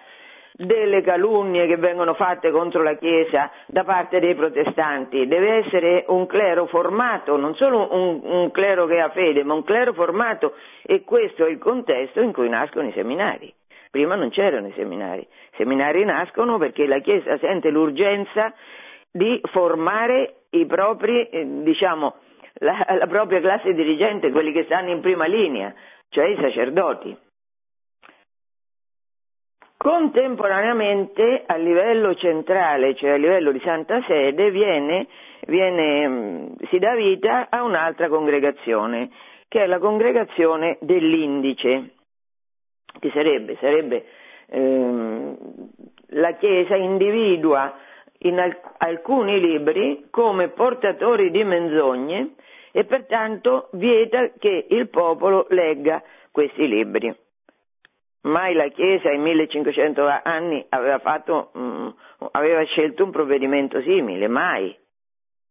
delle 0.55 1.01
calunnie 1.01 1.65
che 1.65 1.77
vengono 1.77 2.13
fatte 2.13 2.51
contro 2.51 2.83
la 2.83 2.95
Chiesa 2.95 3.49
da 3.65 3.83
parte 3.83 4.19
dei 4.19 4.35
protestanti. 4.35 5.25
Deve 5.25 5.65
essere 5.65 6.05
un 6.09 6.27
clero 6.27 6.67
formato, 6.67 7.37
non 7.37 7.55
solo 7.55 7.87
un, 7.91 8.19
un 8.23 8.51
clero 8.51 8.85
che 8.85 8.99
ha 8.99 9.09
fede, 9.09 9.43
ma 9.43 9.55
un 9.55 9.63
clero 9.63 9.93
formato 9.93 10.53
e 10.83 11.03
questo 11.03 11.45
è 11.45 11.49
il 11.49 11.57
contesto 11.57 12.21
in 12.21 12.31
cui 12.31 12.49
nascono 12.49 12.87
i 12.87 12.93
seminari. 12.93 13.51
Prima 13.89 14.15
non 14.15 14.29
c'erano 14.29 14.67
i 14.67 14.73
seminari. 14.75 15.21
I 15.21 15.55
seminari 15.55 16.03
nascono 16.03 16.57
perché 16.57 16.85
la 16.85 16.99
Chiesa 16.99 17.37
sente 17.39 17.69
l'urgenza 17.69 18.53
di 19.11 19.39
formare 19.51 20.43
i 20.51 20.65
propri, 20.65 21.29
eh, 21.29 21.45
diciamo, 21.63 22.15
la, 22.63 22.85
la 22.97 23.07
propria 23.07 23.41
classe 23.41 23.73
dirigente, 23.73 24.31
quelli 24.31 24.51
che 24.51 24.63
stanno 24.63 24.89
in 24.89 25.01
prima 25.01 25.25
linea, 25.25 25.73
cioè 26.09 26.25
i 26.25 26.37
sacerdoti. 26.39 27.15
Contemporaneamente 29.77 31.43
a 31.45 31.57
livello 31.57 32.15
centrale, 32.15 32.95
cioè 32.95 33.11
a 33.11 33.15
livello 33.17 33.51
di 33.51 33.59
Santa 33.59 34.01
Sede, 34.07 34.49
viene, 34.49 35.07
viene, 35.45 36.07
mm, 36.07 36.45
si 36.69 36.79
dà 36.79 36.95
vita 36.95 37.47
a 37.49 37.63
un'altra 37.63 38.07
congregazione, 38.07 39.09
che 39.49 39.63
è 39.63 39.65
la 39.67 39.79
congregazione 39.79 40.77
dell'Indice, 40.79 41.95
che 42.97 43.11
sarebbe, 43.11 43.57
sarebbe 43.59 44.05
ehm, 44.47 45.37
la 46.11 46.31
Chiesa 46.35 46.75
individua 46.75 47.77
in 48.19 48.39
alc- 48.39 48.75
alcuni 48.77 49.39
libri 49.41 50.05
come 50.09 50.49
portatori 50.49 51.29
di 51.29 51.43
menzogne 51.43 52.35
e 52.75 52.85
pertanto 52.85 53.69
vieta 53.73 54.31
che 54.39 54.65
il 54.67 54.89
popolo 54.89 55.45
legga 55.49 56.01
questi 56.31 56.67
libri. 56.67 57.15
Mai 58.21 58.55
la 58.55 58.67
Chiesa 58.69 59.11
in 59.11 59.21
1500 59.21 60.07
anni 60.23 60.65
aveva, 60.69 60.97
fatto, 60.97 61.51
mm, 61.55 61.87
aveva 62.31 62.63
scelto 62.63 63.03
un 63.03 63.11
provvedimento 63.11 63.79
simile, 63.81 64.27
mai. 64.27 64.75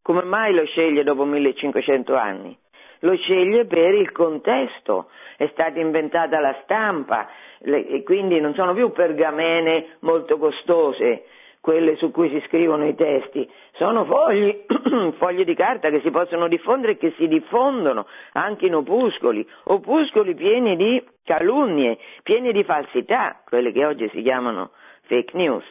Come 0.02 0.24
mai 0.24 0.52
lo 0.52 0.64
sceglie 0.64 1.04
dopo 1.04 1.24
1500 1.24 2.16
anni? 2.16 2.58
Lo 3.00 3.14
sceglie 3.16 3.66
per 3.66 3.94
il 3.94 4.10
contesto, 4.10 5.08
è 5.36 5.46
stata 5.52 5.78
inventata 5.78 6.40
la 6.40 6.58
stampa, 6.62 7.28
le, 7.60 7.86
e 7.86 8.02
quindi 8.02 8.40
non 8.40 8.54
sono 8.54 8.74
più 8.74 8.90
pergamene 8.90 9.96
molto 10.00 10.38
costose, 10.38 11.24
quelle 11.62 11.94
su 11.94 12.10
cui 12.10 12.28
si 12.28 12.42
scrivono 12.48 12.84
i 12.88 12.96
testi, 12.96 13.48
sono 13.74 14.04
fogli, 14.04 14.64
fogli 15.16 15.44
di 15.44 15.54
carta 15.54 15.90
che 15.90 16.00
si 16.00 16.10
possono 16.10 16.48
diffondere 16.48 16.94
e 16.94 16.96
che 16.96 17.14
si 17.16 17.28
diffondono 17.28 18.06
anche 18.32 18.66
in 18.66 18.74
opuscoli, 18.74 19.48
opuscoli 19.64 20.34
pieni 20.34 20.74
di 20.74 21.00
calunnie, 21.24 21.98
pieni 22.24 22.50
di 22.50 22.64
falsità, 22.64 23.40
quelle 23.48 23.70
che 23.70 23.86
oggi 23.86 24.08
si 24.08 24.22
chiamano 24.22 24.72
fake 25.02 25.36
news. 25.36 25.64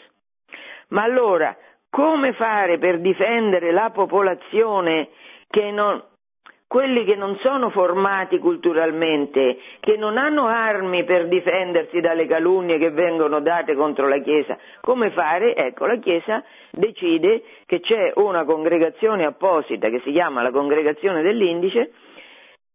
Ma 0.87 1.03
allora, 1.03 1.55
come 1.89 2.31
fare 2.33 2.77
per 2.77 3.01
difendere 3.01 3.73
la 3.73 3.89
popolazione 3.89 5.09
che 5.49 5.71
non, 5.71 6.01
quelli 6.71 7.03
che 7.03 7.15
non 7.15 7.37
sono 7.39 7.69
formati 7.69 8.37
culturalmente, 8.37 9.57
che 9.81 9.97
non 9.97 10.17
hanno 10.17 10.47
armi 10.47 11.03
per 11.03 11.27
difendersi 11.27 11.99
dalle 11.99 12.25
calunnie 12.27 12.77
che 12.77 12.91
vengono 12.91 13.41
date 13.41 13.75
contro 13.75 14.07
la 14.07 14.19
Chiesa, 14.19 14.57
come 14.79 15.11
fare? 15.11 15.53
Ecco, 15.53 15.85
la 15.85 15.97
Chiesa 15.97 16.41
decide 16.71 17.43
che 17.65 17.81
c'è 17.81 18.13
una 18.15 18.45
congregazione 18.45 19.25
apposita 19.25 19.89
che 19.89 19.99
si 20.05 20.13
chiama 20.13 20.43
la 20.43 20.51
congregazione 20.51 21.21
dell'indice 21.21 21.91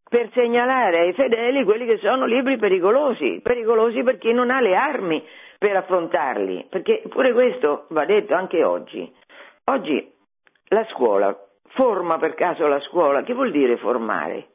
per 0.07 0.29
segnalare 0.35 0.99
ai 0.99 1.15
fedeli 1.15 1.65
quelli 1.65 1.87
che 1.87 1.97
sono 1.97 2.27
libri 2.27 2.59
pericolosi, 2.59 3.41
pericolosi 3.43 4.03
per 4.03 4.19
chi 4.19 4.31
non 4.35 4.51
ha 4.51 4.61
le 4.61 4.77
armi 4.77 5.25
per 5.59 5.75
affrontarli, 5.75 6.67
perché 6.69 7.01
pure 7.09 7.33
questo 7.33 7.87
va 7.89 8.05
detto 8.05 8.35
anche 8.35 8.63
oggi. 8.63 9.11
Oggi 9.65 10.07
la 10.69 10.85
scuola 10.91 11.35
Forma 11.77 12.17
per 12.17 12.33
caso 12.33 12.67
la 12.67 12.81
scuola, 12.81 13.23
che 13.23 13.35
vuol 13.35 13.51
dire 13.51 13.77
formare? 13.77 14.47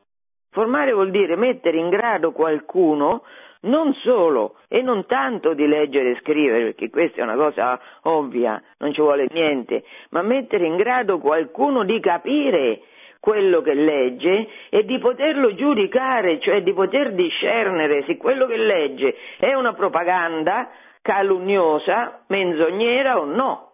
Formare 0.49 0.91
vuol 0.91 1.11
dire 1.11 1.35
mettere 1.35 1.77
in 1.77 1.89
grado 1.89 2.31
qualcuno 2.31 3.21
non 3.61 3.93
solo 3.93 4.55
e 4.67 4.81
non 4.81 5.05
tanto 5.05 5.53
di 5.53 5.67
leggere 5.67 6.11
e 6.11 6.19
scrivere, 6.21 6.63
perché 6.63 6.89
questa 6.89 7.21
è 7.21 7.23
una 7.23 7.35
cosa 7.35 7.79
ovvia, 8.05 8.59
non 8.79 8.91
ci 8.91 9.01
vuole 9.01 9.27
niente, 9.31 9.83
ma 10.09 10.23
mettere 10.23 10.65
in 10.65 10.77
grado 10.77 11.19
qualcuno 11.19 11.83
di 11.83 11.99
capire 11.99 12.81
quello 13.19 13.61
che 13.61 13.75
legge 13.75 14.47
e 14.69 14.83
di 14.83 14.97
poterlo 14.97 15.53
giudicare, 15.53 16.39
cioè 16.39 16.63
di 16.63 16.73
poter 16.73 17.13
discernere 17.13 18.03
se 18.07 18.17
quello 18.17 18.47
che 18.47 18.57
legge 18.57 19.15
è 19.37 19.53
una 19.53 19.73
propaganda 19.73 20.71
calunniosa, 21.03 22.23
menzognera 22.29 23.19
o 23.19 23.25
no. 23.25 23.70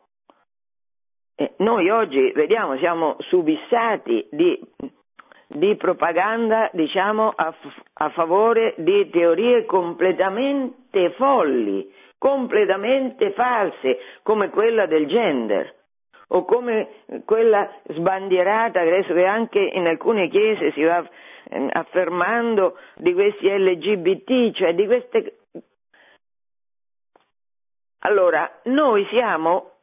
Noi 1.58 1.88
oggi, 1.92 2.32
vediamo, 2.34 2.78
siamo 2.78 3.16
subissati 3.20 4.28
di, 4.32 4.60
di 5.46 5.76
propaganda, 5.76 6.68
diciamo, 6.74 7.32
a, 7.36 7.54
a 7.94 8.10
favore 8.10 8.74
di 8.78 9.08
teorie 9.12 9.66
completamente 9.66 11.12
folli, 11.12 11.94
completamente 12.18 13.34
false, 13.34 14.00
come 14.24 14.50
quella 14.50 14.88
del 14.88 15.06
gender 15.06 15.76
o 16.30 16.44
come 16.44 17.04
quella 17.24 17.72
sbandierata 17.86 18.82
adesso 18.82 19.14
che 19.14 19.26
anche 19.26 19.60
in 19.60 19.86
alcune 19.86 20.30
chiese 20.30 20.72
si 20.72 20.82
va 20.82 21.08
eh, 21.50 21.68
affermando 21.72 22.78
di 22.96 23.14
questi 23.14 23.48
LGBT, 23.48 24.56
cioè 24.56 24.74
di 24.74 24.86
queste... 24.88 25.38
Allora, 28.00 28.60
noi 28.64 29.06
siamo 29.12 29.77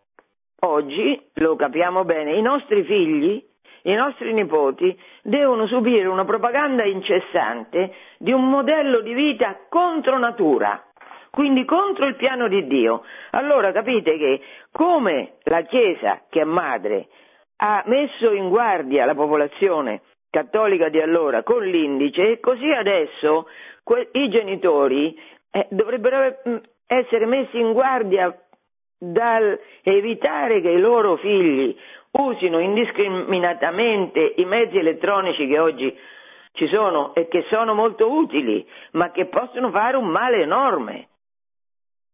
Oggi, 0.67 1.21
lo 1.35 1.57
capiamo 1.57 2.05
bene, 2.05 2.37
i 2.37 2.41
nostri 2.41 2.85
figli, 2.85 3.45
i 3.83 3.93
nostri 3.93 4.33
nipoti 4.33 4.99
devono 5.23 5.67
subire 5.67 6.09
una 6.09 6.25
propaganda 6.25 6.85
incessante 6.85 7.93
di 8.17 8.33
un 8.33 8.49
modello 8.49 9.01
di 9.03 9.13
vita 9.13 9.59
contro 9.69 10.17
natura, 10.19 10.83
quindi 11.31 11.67
contro 11.67 12.07
il 12.07 12.17
piano 12.17 12.49
di 12.49 12.67
Dio. 12.67 13.03
Allora 13.33 13.73
capite 13.73 14.17
che 14.17 14.41
come 14.73 15.35
la 15.43 15.61
Chiesa, 15.65 16.23
che 16.31 16.41
è 16.41 16.45
madre, 16.45 17.09
ha 17.57 17.83
messo 17.85 18.33
in 18.33 18.49
guardia 18.49 19.05
la 19.05 19.15
popolazione 19.15 20.01
cattolica 20.31 20.89
di 20.89 20.99
allora 20.99 21.43
con 21.43 21.63
l'indice, 21.63 22.41
così 22.41 22.71
adesso 22.71 23.49
que- 23.83 24.09
i 24.13 24.31
genitori 24.31 25.15
eh, 25.51 25.67
dovrebbero 25.69 26.39
mm, 26.49 26.57
essere 26.87 27.27
messi 27.27 27.59
in 27.59 27.73
guardia 27.73 28.35
dal 28.99 29.59
evitare 29.83 30.61
che 30.61 30.71
i 30.71 30.79
loro 30.79 31.17
figli 31.17 31.77
usino 32.13 32.59
indiscriminatamente 32.59 34.35
i 34.37 34.45
mezzi 34.45 34.79
elettronici 34.79 35.47
che 35.47 35.59
oggi 35.59 35.99
ci 36.53 36.69
sono 36.69 37.15
e 37.15 37.27
che 37.27 37.45
sono 37.51 37.75
molto 37.75 38.11
utili, 38.11 38.67
ma 38.93 39.11
che 39.11 39.27
possono 39.27 39.71
fare 39.71 39.97
un 39.97 40.07
male 40.07 40.43
enorme. 40.43 41.09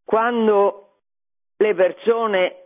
Quando 0.05 0.89
le 1.59 1.75
persone 1.75 2.57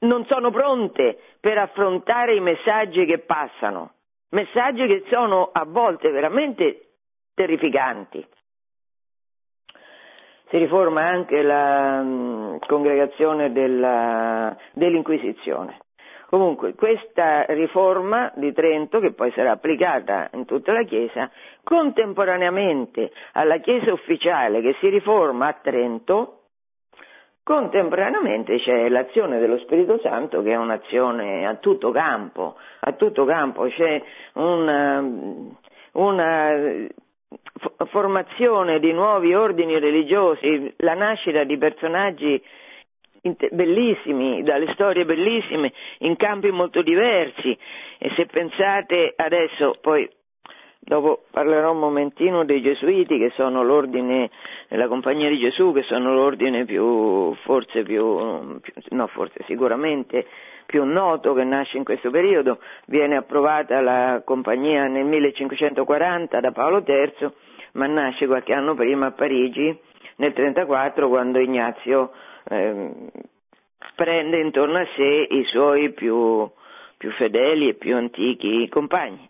non 0.00 0.26
sono 0.26 0.50
pronte 0.50 1.18
per 1.40 1.56
affrontare 1.56 2.34
i 2.34 2.40
messaggi 2.40 3.06
che 3.06 3.18
passano, 3.20 3.94
messaggi 4.30 4.86
che 4.86 5.04
sono 5.08 5.48
a 5.52 5.64
volte 5.64 6.10
veramente 6.10 6.88
terrificanti 7.34 8.26
si 10.52 10.58
riforma 10.58 11.08
anche 11.08 11.40
la 11.40 12.02
mh, 12.02 12.06
mm, 12.06 12.56
congregazione 12.66 13.52
della, 13.52 14.54
dell'Inquisizione. 14.74 15.78
Comunque, 16.28 16.74
questa 16.74 17.44
riforma 17.48 18.30
di 18.36 18.52
Trento, 18.52 19.00
che 19.00 19.12
poi 19.12 19.32
sarà 19.32 19.52
applicata 19.52 20.28
in 20.34 20.44
tutta 20.44 20.72
la 20.72 20.82
Chiesa, 20.82 21.30
contemporaneamente 21.64 23.12
alla 23.32 23.58
Chiesa 23.58 23.92
ufficiale 23.92 24.60
che 24.60 24.76
si 24.78 24.88
riforma 24.88 25.48
a 25.48 25.58
Trento, 25.62 26.40
contemporaneamente 27.42 28.58
c'è 28.58 28.90
l'azione 28.90 29.38
dello 29.38 29.58
Spirito 29.58 29.98
Santo 30.00 30.42
che 30.42 30.52
è 30.52 30.56
un'azione 30.56 31.46
a 31.46 31.54
tutto 31.56 31.90
campo, 31.90 32.56
a 32.80 32.92
tutto 32.92 33.24
campo 33.24 33.66
c'è 33.68 34.02
un, 34.34 35.54
una 35.92 36.88
formazione 37.86 38.78
di 38.80 38.92
nuovi 38.92 39.34
ordini 39.34 39.78
religiosi, 39.78 40.72
la 40.78 40.94
nascita 40.94 41.44
di 41.44 41.58
personaggi 41.58 42.42
bellissimi, 43.50 44.42
dalle 44.42 44.72
storie 44.72 45.04
bellissime, 45.04 45.72
in 45.98 46.16
campi 46.16 46.50
molto 46.50 46.82
diversi. 46.82 47.56
E 47.98 48.10
se 48.16 48.26
pensate 48.26 49.12
adesso, 49.16 49.76
poi 49.80 50.08
dopo 50.80 51.24
parlerò 51.30 51.70
un 51.72 51.78
momentino 51.78 52.44
dei 52.44 52.60
Gesuiti 52.60 53.18
che 53.18 53.30
sono 53.36 53.62
l'ordine, 53.62 54.30
la 54.68 54.88
Compagnia 54.88 55.28
di 55.28 55.38
Gesù 55.38 55.72
che 55.72 55.82
sono 55.82 56.12
l'ordine 56.12 56.64
più, 56.64 57.34
forse 57.42 57.82
più 57.82 58.02
no 58.88 59.06
forse 59.08 59.44
sicuramente 59.46 60.26
più 60.72 60.84
noto 60.84 61.34
che 61.34 61.44
nasce 61.44 61.76
in 61.76 61.84
questo 61.84 62.10
periodo, 62.10 62.58
viene 62.86 63.16
approvata 63.16 63.82
la 63.82 64.22
Compagnia 64.24 64.86
nel 64.86 65.04
1540 65.04 66.40
da 66.40 66.50
Paolo 66.50 66.82
III, 66.82 67.30
ma 67.72 67.86
nasce 67.86 68.26
qualche 68.26 68.54
anno 68.54 68.74
prima 68.74 69.08
a 69.08 69.10
Parigi 69.10 69.64
nel 70.16 70.32
1934 70.34 71.08
quando 71.10 71.40
Ignazio 71.40 72.12
eh, 72.48 72.90
prende 73.94 74.38
intorno 74.38 74.78
a 74.78 74.86
sé 74.96 75.26
i 75.28 75.44
suoi 75.44 75.92
più, 75.92 76.50
più 76.96 77.10
fedeli 77.10 77.68
e 77.68 77.74
più 77.74 77.94
antichi 77.94 78.66
compagni. 78.70 79.28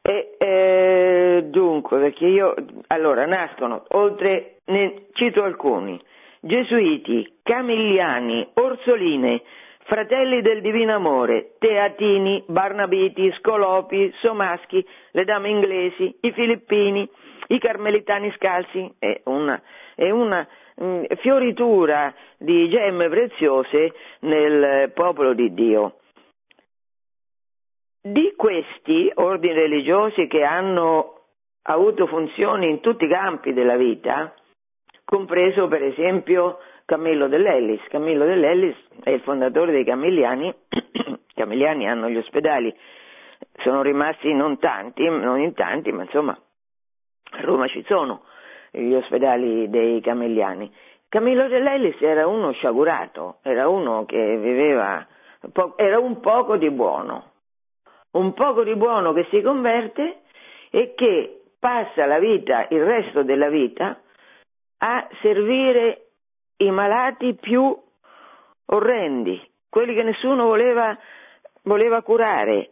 E, 0.00 0.36
eh, 0.38 1.44
dunque, 1.50 1.98
perché 1.98 2.24
io, 2.24 2.54
allora, 2.86 3.26
nascono, 3.26 3.84
oltre, 3.88 4.60
ne 4.66 5.08
cito 5.12 5.42
alcuni, 5.42 6.00
Gesuiti, 6.40 7.40
Camigliani, 7.42 8.48
Orsoline, 8.54 9.42
Fratelli 9.88 10.40
del 10.40 10.60
Divino 10.60 10.94
Amore, 10.94 11.56
Teatini, 11.58 12.44
Barnabiti, 12.46 13.32
Scolopi, 13.38 14.12
Somaschi, 14.20 14.86
le 15.10 15.24
dame 15.24 15.48
inglesi, 15.48 16.16
i 16.20 16.30
Filippini, 16.32 17.08
i 17.48 17.58
Carmelitani 17.58 18.32
Scalzi, 18.36 18.94
è 18.98 19.22
una, 19.24 19.60
è 19.96 20.10
una 20.10 20.46
Mm, 20.80 21.06
fioritura 21.22 22.14
di 22.38 22.68
gemme 22.68 23.08
preziose 23.08 23.94
nel 24.20 24.92
popolo 24.92 25.34
di 25.34 25.52
Dio. 25.52 25.96
Di 28.00 28.34
questi 28.36 29.10
ordini 29.14 29.54
religiosi 29.54 30.28
che 30.28 30.44
hanno 30.44 31.22
avuto 31.62 32.06
funzioni 32.06 32.68
in 32.68 32.80
tutti 32.80 33.06
i 33.06 33.08
campi 33.08 33.52
della 33.52 33.76
vita, 33.76 34.32
compreso 35.04 35.66
per 35.66 35.82
esempio 35.82 36.58
Camillo 36.88 37.28
dell'Ellis. 37.28 37.82
Camillo 37.88 38.24
dell'Ellis 38.24 38.74
è 39.02 39.10
il 39.10 39.20
fondatore 39.20 39.72
dei 39.72 39.84
Camilliani, 39.84 40.48
i 40.48 41.16
Camilliani 41.34 41.86
hanno 41.86 42.08
gli 42.08 42.16
ospedali, 42.16 42.74
sono 43.58 43.82
rimasti 43.82 44.32
non 44.32 44.58
tanti, 44.58 45.06
non 45.06 45.38
in 45.38 45.52
tanti, 45.52 45.92
ma 45.92 46.04
insomma 46.04 46.32
a 46.32 47.40
Roma 47.42 47.66
ci 47.66 47.84
sono 47.86 48.22
gli 48.70 48.94
ospedali 48.94 49.68
dei 49.68 50.00
Camilliani. 50.00 50.72
Camillo 51.10 51.46
Dell'Ellis 51.46 52.00
era 52.00 52.26
uno 52.26 52.52
sciagurato, 52.52 53.40
era 53.42 53.68
uno 53.68 54.06
che 54.06 54.38
viveva, 54.38 55.06
era 55.76 55.98
un 55.98 56.20
poco 56.20 56.56
di 56.56 56.70
buono, 56.70 57.32
un 58.12 58.32
poco 58.32 58.64
di 58.64 58.74
buono 58.76 59.12
che 59.12 59.26
si 59.28 59.42
converte 59.42 60.20
e 60.70 60.94
che 60.94 61.42
passa 61.60 62.06
la 62.06 62.18
vita, 62.18 62.66
il 62.70 62.82
resto 62.82 63.22
della 63.24 63.50
vita, 63.50 64.00
a 64.78 65.06
servire 65.20 66.07
i 66.58 66.70
malati 66.70 67.34
più 67.34 67.76
orrendi, 68.66 69.40
quelli 69.68 69.94
che 69.94 70.02
nessuno 70.02 70.44
voleva, 70.44 70.96
voleva 71.62 72.02
curare. 72.02 72.70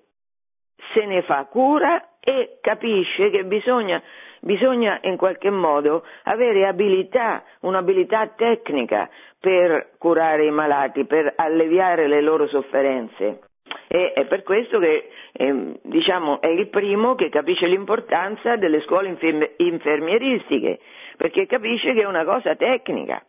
Se 0.92 1.04
ne 1.04 1.22
fa 1.22 1.44
cura 1.46 2.18
e 2.20 2.58
capisce 2.60 3.30
che 3.30 3.44
bisogna 3.44 4.02
bisogna 4.40 5.00
in 5.02 5.16
qualche 5.16 5.50
modo 5.50 6.04
avere 6.24 6.66
abilità, 6.66 7.42
un'abilità 7.60 8.28
tecnica 8.36 9.10
per 9.40 9.90
curare 9.98 10.46
i 10.46 10.50
malati, 10.50 11.04
per 11.04 11.32
alleviare 11.36 12.06
le 12.06 12.20
loro 12.20 12.46
sofferenze. 12.46 13.40
E 13.88 14.12
è 14.12 14.24
per 14.26 14.42
questo 14.42 14.78
che 14.78 15.10
eh, 15.32 15.78
diciamo, 15.82 16.40
è 16.40 16.46
il 16.46 16.68
primo 16.68 17.14
che 17.14 17.28
capisce 17.28 17.66
l'importanza 17.66 18.56
delle 18.56 18.80
scuole 18.82 19.16
infermieristiche, 19.56 20.78
perché 21.16 21.46
capisce 21.46 21.92
che 21.92 22.02
è 22.02 22.06
una 22.06 22.24
cosa 22.24 22.54
tecnica. 22.54 23.22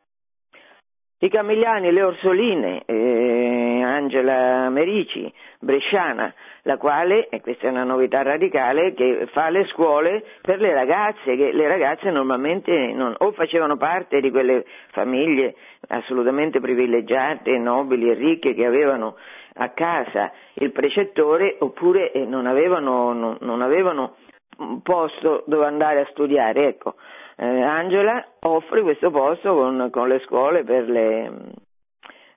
I 1.20 1.30
Camigliani, 1.30 1.92
le 1.92 2.04
Orsoline, 2.04 2.84
eh, 2.86 3.82
Angela 3.84 4.70
Merici, 4.70 5.34
Bresciana, 5.60 6.32
la 6.62 6.78
quale, 6.78 7.28
e 7.30 7.42
questa 7.42 7.66
è 7.66 7.70
una 7.72 7.84
novità 7.84 8.22
radicale, 8.22 8.94
che 8.94 9.28
fa 9.32 9.50
le 9.50 9.66
scuole 9.66 10.24
per 10.44 10.60
le 10.60 10.72
ragazze, 10.74 11.36
che 11.36 11.52
le 11.54 11.68
ragazze 11.68 12.12
normalmente 12.12 12.94
non, 12.94 13.16
o 13.18 13.32
facevano 13.32 13.78
parte 13.78 14.22
di 14.22 14.30
quelle 14.30 14.64
famiglie 14.92 15.56
assolutamente 15.88 16.60
privilegiate, 16.60 17.58
nobili 17.58 18.12
e 18.12 18.14
ricche 18.14 18.54
che 18.54 18.66
avevano 18.68 19.16
a 19.56 19.70
casa 19.70 20.32
il 20.54 20.72
precettore 20.72 21.56
oppure 21.58 22.12
eh, 22.12 22.26
non 22.26 22.46
avevano, 22.46 23.12
non, 23.14 23.38
non 23.40 23.64
avevano 23.64 24.18
un 24.60 24.84
posto 24.84 25.44
dove 25.48 25.66
andare 25.66 26.02
a 26.02 26.08
studiare. 26.12 26.68
Ecco, 26.68 26.94
eh, 27.38 27.62
Angela 27.62 28.26
offre 28.42 28.82
questo 28.82 29.12
posto 29.12 29.54
con, 29.54 29.90
con 29.92 30.08
le 30.08 30.20
scuole 30.22 30.64
per 30.64 30.90
le, 30.90 31.32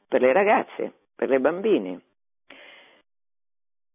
per 0.06 0.20
le 0.20 0.32
ragazze, 0.32 0.92
per 1.16 1.30
le 1.30 1.40
bambine. 1.40 2.00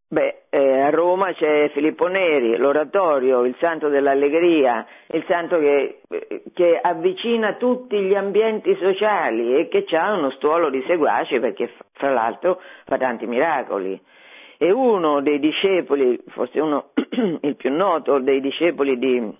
Beh, 0.08 0.44
eh, 0.50 0.82
a 0.82 0.90
Roma 0.92 1.34
c'è 1.34 1.70
Filippo 1.74 2.08
Neri, 2.08 2.56
l'oratorio, 2.58 3.44
il 3.44 3.56
santo 3.60 3.90
dell'allegria, 3.90 4.86
il 5.08 5.24
santo 5.28 5.60
che, 5.60 6.02
che, 6.54 6.80
avvicina 6.82 7.56
tutti 7.56 8.00
gli 8.00 8.16
ambienti 8.16 8.76
sociali 8.80 9.58
e 9.58 9.68
che 9.68 9.86
ha 9.98 10.14
uno 10.14 10.30
stuolo 10.32 10.70
di 10.70 10.84
seguaci 10.88 11.40
perché 11.40 11.72
fra 11.94 12.14
l'altro 12.14 12.62
fa 12.86 12.98
tanti 12.98 13.26
miracoli. 13.26 14.00
E 14.58 14.72
uno 14.72 15.22
dei 15.22 15.40
discepoli, 15.40 16.18
forse 16.28 16.60
uno 16.62 16.92
il 17.42 17.56
più 17.56 17.72
noto 17.72 18.20
dei 18.20 18.40
discepoli 18.42 18.98
di, 18.98 19.36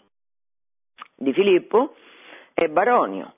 di 1.16 1.34
Filippo 1.34 1.94
è 2.54 2.68
Baronio. 2.68 3.34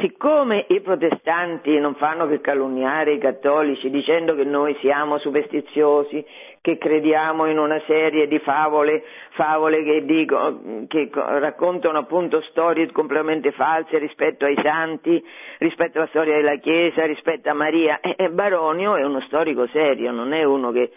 Siccome 0.00 0.66
i 0.68 0.80
protestanti 0.80 1.76
non 1.78 1.96
fanno 1.96 2.28
che 2.28 2.40
calunniare 2.40 3.14
i 3.14 3.18
cattolici 3.18 3.90
dicendo 3.90 4.36
che 4.36 4.44
noi 4.44 4.76
siamo 4.80 5.18
superstiziosi, 5.18 6.24
che 6.60 6.78
crediamo 6.78 7.46
in 7.46 7.58
una 7.58 7.80
serie 7.86 8.28
di 8.28 8.38
favole, 8.38 9.02
favole 9.30 9.82
che, 9.82 10.04
dico, 10.04 10.60
che 10.86 11.10
raccontano 11.12 11.98
appunto 11.98 12.40
storie 12.42 12.92
completamente 12.92 13.50
false 13.50 13.98
rispetto 13.98 14.44
ai 14.44 14.56
santi, 14.62 15.24
rispetto 15.58 15.98
alla 15.98 16.08
storia 16.08 16.36
della 16.36 16.58
Chiesa, 16.58 17.04
rispetto 17.04 17.48
a 17.48 17.54
Maria, 17.54 17.98
e, 18.00 18.28
Baronio 18.28 18.94
è 18.94 19.02
uno 19.02 19.20
storico 19.22 19.66
serio, 19.68 20.12
non 20.12 20.32
è 20.32 20.44
uno 20.44 20.70
che, 20.70 20.92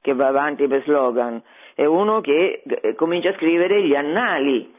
che 0.00 0.14
va 0.14 0.28
avanti 0.28 0.66
per 0.66 0.82
slogan, 0.84 1.42
è 1.74 1.84
uno 1.84 2.22
che 2.22 2.62
eh, 2.64 2.94
comincia 2.94 3.30
a 3.30 3.34
scrivere 3.34 3.82
gli 3.82 3.94
annali 3.94 4.75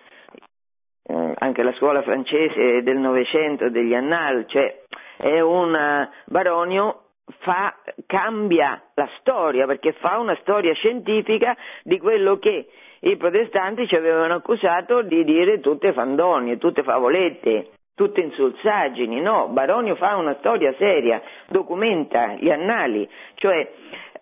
eh, 1.08 1.34
anche 1.38 1.64
la 1.64 1.74
scuola 1.74 2.02
francese 2.02 2.84
del 2.84 2.98
Novecento, 2.98 3.70
degli 3.70 3.94
Annales, 3.94 4.46
cioè 4.50 4.84
è 5.18 5.40
un 5.40 6.08
baronio 6.26 7.02
fa, 7.40 7.76
cambia 8.06 8.82
la 8.94 9.10
storia 9.20 9.66
perché 9.66 9.94
fa 9.94 10.20
una 10.20 10.38
storia 10.42 10.74
scientifica 10.74 11.56
di 11.84 11.98
quello 12.00 12.38
che 12.38 12.68
i 13.02 13.16
protestanti 13.16 13.88
ci 13.88 13.96
avevano 13.96 14.36
accusato 14.36 15.02
di 15.02 15.24
dire 15.24 15.60
tutte 15.60 15.94
fandonie, 15.94 16.58
tutte 16.58 16.84
favolette, 16.84 17.70
tutte 17.96 18.22
insulsaggini. 18.22 19.22
No, 19.22 19.48
Baronio 19.50 19.96
fa 19.96 20.16
una 20.16 20.36
storia 20.40 20.74
seria, 20.78 21.22
documenta 21.48 22.34
gli 22.34 22.50
annali, 22.50 23.08
cioè 23.36 23.72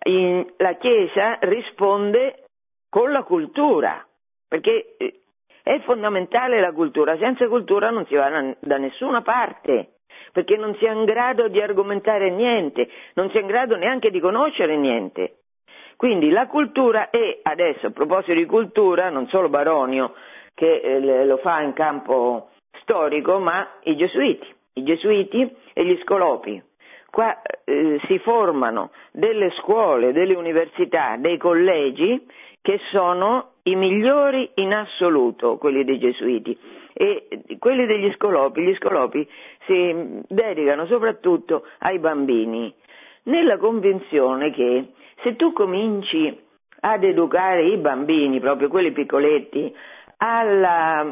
in, 0.04 0.46
la 0.58 0.74
Chiesa 0.74 1.38
risponde 1.40 2.44
con 2.88 3.10
la 3.12 3.22
cultura, 3.22 4.04
perché 4.48 4.94
eh, 4.98 5.20
è 5.66 5.80
fondamentale 5.80 6.60
la 6.60 6.70
cultura, 6.70 7.18
senza 7.18 7.48
cultura 7.48 7.90
non 7.90 8.06
si 8.06 8.14
va 8.14 8.54
da 8.60 8.76
nessuna 8.76 9.22
parte, 9.22 9.94
perché 10.30 10.56
non 10.56 10.76
si 10.76 10.84
è 10.84 10.92
in 10.92 11.04
grado 11.04 11.48
di 11.48 11.60
argomentare 11.60 12.30
niente, 12.30 12.88
non 13.14 13.30
si 13.30 13.38
è 13.38 13.40
in 13.40 13.48
grado 13.48 13.74
neanche 13.74 14.12
di 14.12 14.20
conoscere 14.20 14.76
niente. 14.76 15.38
Quindi 15.96 16.30
la 16.30 16.46
cultura 16.46 17.10
è 17.10 17.40
adesso, 17.42 17.88
a 17.88 17.90
proposito 17.90 18.34
di 18.34 18.46
cultura, 18.46 19.10
non 19.10 19.26
solo 19.26 19.48
Baronio 19.48 20.14
che 20.54 20.82
eh, 20.82 21.24
lo 21.24 21.38
fa 21.38 21.62
in 21.62 21.72
campo 21.72 22.50
storico, 22.82 23.40
ma 23.40 23.68
i 23.82 23.96
gesuiti, 23.96 24.46
i 24.74 24.84
gesuiti 24.84 25.52
e 25.72 25.84
gli 25.84 25.98
scolopi. 26.04 26.62
Qua 27.10 27.42
eh, 27.64 28.00
si 28.06 28.20
formano 28.20 28.92
delle 29.10 29.50
scuole, 29.58 30.12
delle 30.12 30.36
università, 30.36 31.16
dei 31.18 31.38
collegi 31.38 32.24
che 32.66 32.80
sono 32.90 33.50
i 33.62 33.76
migliori 33.76 34.50
in 34.54 34.74
assoluto, 34.74 35.56
quelli 35.56 35.84
dei 35.84 36.00
gesuiti, 36.00 36.58
e 36.92 37.28
quelli 37.60 37.86
degli 37.86 38.12
scolopi, 38.14 38.60
gli 38.62 38.74
scolopi 38.74 39.24
si 39.66 39.94
dedicano 40.26 40.84
soprattutto 40.86 41.62
ai 41.78 42.00
bambini, 42.00 42.74
nella 43.26 43.56
convinzione 43.58 44.50
che 44.50 44.86
se 45.22 45.36
tu 45.36 45.52
cominci 45.52 46.36
ad 46.80 47.04
educare 47.04 47.66
i 47.66 47.76
bambini, 47.76 48.40
proprio 48.40 48.66
quelli 48.66 48.90
piccoletti, 48.90 49.72
alla, 50.16 51.06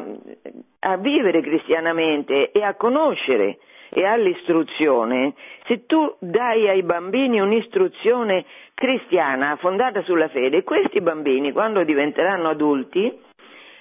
a 0.79 0.97
vivere 0.97 1.39
cristianamente 1.39 2.51
e 2.51 2.63
a 2.63 2.75
conoscere 2.75 3.59
e 3.91 4.03
all'istruzione, 4.03 5.33
se 5.67 5.85
tu 5.85 6.15
dai 6.19 6.67
ai 6.67 6.83
bambini 6.83 7.39
un'istruzione 7.39 8.43
cristiana 8.75 9.55
fondata 9.55 10.03
sulla 10.03 10.27
fede, 10.27 10.63
questi 10.63 11.01
bambini 11.01 11.51
quando 11.51 11.83
diventeranno 11.83 12.49
adulti 12.49 13.23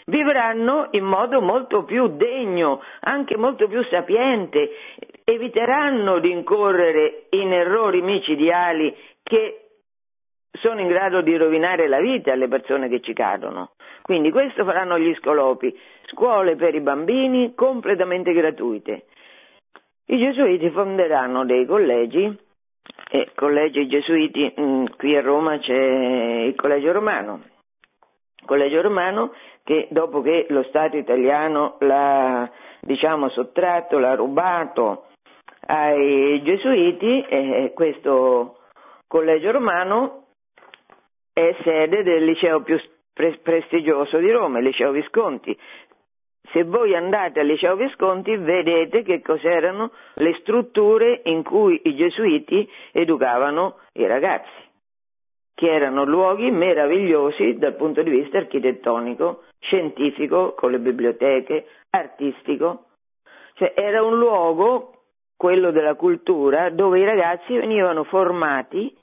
vivranno 0.06 0.88
in 0.92 1.04
modo 1.04 1.40
molto 1.40 1.84
più 1.84 2.08
degno, 2.16 2.80
anche 3.00 3.36
molto 3.36 3.68
più 3.68 3.82
sapiente, 3.84 4.70
eviteranno 5.24 6.18
di 6.20 6.30
incorrere 6.30 7.26
in 7.30 7.52
errori 7.52 8.02
micidiali 8.02 8.94
che 9.22 9.60
sono 10.60 10.80
in 10.80 10.88
grado 10.88 11.20
di 11.22 11.36
rovinare 11.36 11.88
la 11.88 11.98
vita 11.98 12.32
alle 12.32 12.48
persone 12.48 12.88
che 12.88 13.00
ci 13.00 13.12
cadono. 13.12 13.72
Quindi 14.02 14.30
questo 14.30 14.64
faranno 14.64 14.98
gli 14.98 15.14
scolopi, 15.14 15.76
scuole 16.06 16.56
per 16.56 16.74
i 16.74 16.80
bambini 16.80 17.54
completamente 17.54 18.32
gratuite. 18.32 19.06
I 20.06 20.18
gesuiti 20.18 20.68
fonderanno 20.70 21.44
dei 21.46 21.64
collegi, 21.64 22.38
e 23.10 23.30
collegi 23.34 23.86
gesuiti, 23.86 24.54
mm, 24.58 24.84
qui 24.96 25.16
a 25.16 25.20
Roma 25.20 25.58
c'è 25.58 25.74
il 26.46 26.54
collegio 26.56 26.92
romano, 26.92 27.42
collegio 28.44 28.82
romano 28.82 29.32
che 29.62 29.88
dopo 29.90 30.20
che 30.20 30.46
lo 30.50 30.62
Stato 30.64 30.96
italiano 30.96 31.76
l'ha 31.80 32.50
diciamo, 32.80 33.28
sottratto, 33.30 33.98
l'ha 33.98 34.14
rubato 34.14 35.06
ai 35.66 36.42
gesuiti, 36.42 37.24
eh, 37.26 37.72
questo 37.74 38.58
collegio 39.06 39.50
romano 39.50 40.24
è 41.32 41.54
sede 41.62 42.02
del 42.02 42.24
liceo 42.24 42.62
più 42.62 42.78
pre- 43.12 43.38
prestigioso 43.42 44.18
di 44.18 44.30
Roma, 44.30 44.58
il 44.58 44.64
liceo 44.64 44.90
Visconti. 44.90 45.56
Se 46.50 46.62
voi 46.64 46.94
andate 46.94 47.40
al 47.40 47.46
liceo 47.46 47.74
Visconti 47.74 48.36
vedete 48.36 49.02
che 49.02 49.22
cos'erano 49.22 49.90
le 50.14 50.34
strutture 50.40 51.22
in 51.24 51.42
cui 51.42 51.80
i 51.84 51.96
gesuiti 51.96 52.68
educavano 52.92 53.78
i 53.94 54.06
ragazzi, 54.06 54.62
che 55.54 55.72
erano 55.72 56.04
luoghi 56.04 56.50
meravigliosi 56.50 57.56
dal 57.56 57.74
punto 57.74 58.02
di 58.02 58.10
vista 58.10 58.38
architettonico, 58.38 59.44
scientifico, 59.60 60.54
con 60.54 60.70
le 60.70 60.78
biblioteche, 60.78 61.66
artistico. 61.90 62.84
Cioè 63.54 63.72
era 63.74 64.02
un 64.02 64.18
luogo, 64.18 64.94
quello 65.36 65.70
della 65.70 65.94
cultura, 65.94 66.70
dove 66.70 67.00
i 67.00 67.04
ragazzi 67.04 67.56
venivano 67.56 68.04
formati 68.04 68.94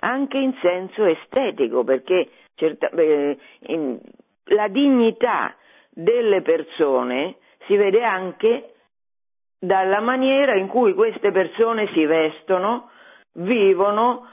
anche 0.00 0.38
in 0.38 0.54
senso 0.60 1.04
estetico, 1.04 1.84
perché 1.84 2.28
certa, 2.54 2.88
eh, 2.90 3.36
in, 3.66 3.98
la 4.46 4.68
dignità 4.68 5.54
delle 5.96 6.42
persone 6.42 7.36
si 7.66 7.74
vede 7.76 8.04
anche 8.04 8.74
dalla 9.58 10.00
maniera 10.00 10.54
in 10.54 10.68
cui 10.68 10.92
queste 10.92 11.32
persone 11.32 11.88
si 11.94 12.04
vestono, 12.04 12.90
vivono, 13.32 14.28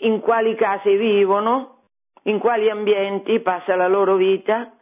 in 0.00 0.20
quali 0.20 0.56
case 0.56 0.96
vivono, 0.96 1.82
in 2.24 2.40
quali 2.40 2.68
ambienti 2.68 3.38
passa 3.40 3.76
la 3.76 3.86
loro 3.86 4.16
vita. 4.16 4.72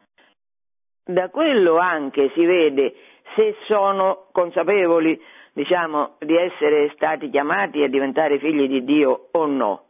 Da 1.05 1.29
quello 1.29 1.77
anche 1.77 2.31
si 2.35 2.45
vede 2.45 2.95
se 3.35 3.57
sono 3.67 4.29
consapevoli, 4.33 5.21
diciamo, 5.53 6.17
di 6.21 6.37
essere 6.37 6.91
stati 6.95 7.29
chiamati 7.29 7.83
a 7.83 7.89
diventare 7.89 8.39
figli 8.39 8.67
di 8.67 8.83
Dio 8.85 9.29
o 9.33 9.47
no. 9.47 9.88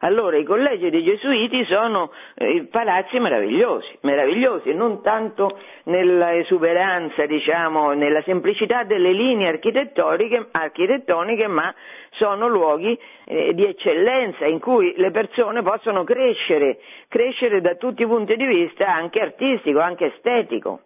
Allora 0.00 0.36
i 0.36 0.44
collegi 0.44 0.90
dei 0.90 1.02
gesuiti 1.02 1.64
sono 1.64 2.10
eh, 2.34 2.66
palazzi 2.70 3.18
meravigliosi, 3.18 3.98
meravigliosi, 4.02 4.74
non 4.74 5.02
tanto 5.02 5.58
nella 5.84 6.34
esuberanza, 6.36 7.24
diciamo, 7.26 7.92
nella 7.92 8.22
semplicità 8.22 8.84
delle 8.84 9.12
linee 9.12 9.48
architettoniche, 9.48 10.48
architettoniche 10.50 11.46
ma 11.46 11.74
sono 12.10 12.48
luoghi 12.48 12.98
eh, 13.24 13.54
di 13.54 13.64
eccellenza 13.64 14.46
in 14.46 14.58
cui 14.58 14.94
le 14.96 15.10
persone 15.10 15.62
possono 15.62 16.04
crescere, 16.04 16.78
crescere 17.08 17.60
da 17.60 17.74
tutti 17.76 18.02
i 18.02 18.06
punti 18.06 18.36
di 18.36 18.46
vista, 18.46 18.92
anche 18.92 19.20
artistico, 19.20 19.80
anche 19.80 20.06
estetico. 20.06 20.80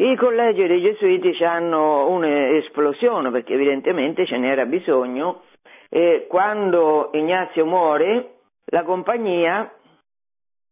I 0.00 0.14
collegi 0.14 0.64
dei 0.68 0.80
gesuiti 0.80 1.42
hanno 1.42 2.08
un'esplosione 2.10 3.32
perché 3.32 3.54
evidentemente 3.54 4.26
ce 4.26 4.36
n'era 4.38 4.64
bisogno 4.64 5.42
e 5.88 6.26
quando 6.28 7.10
Ignazio 7.14 7.64
muore, 7.64 8.34
la 8.66 8.82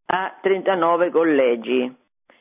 ha 0.06 0.38
39 0.40 1.10
collegi. 1.10 1.94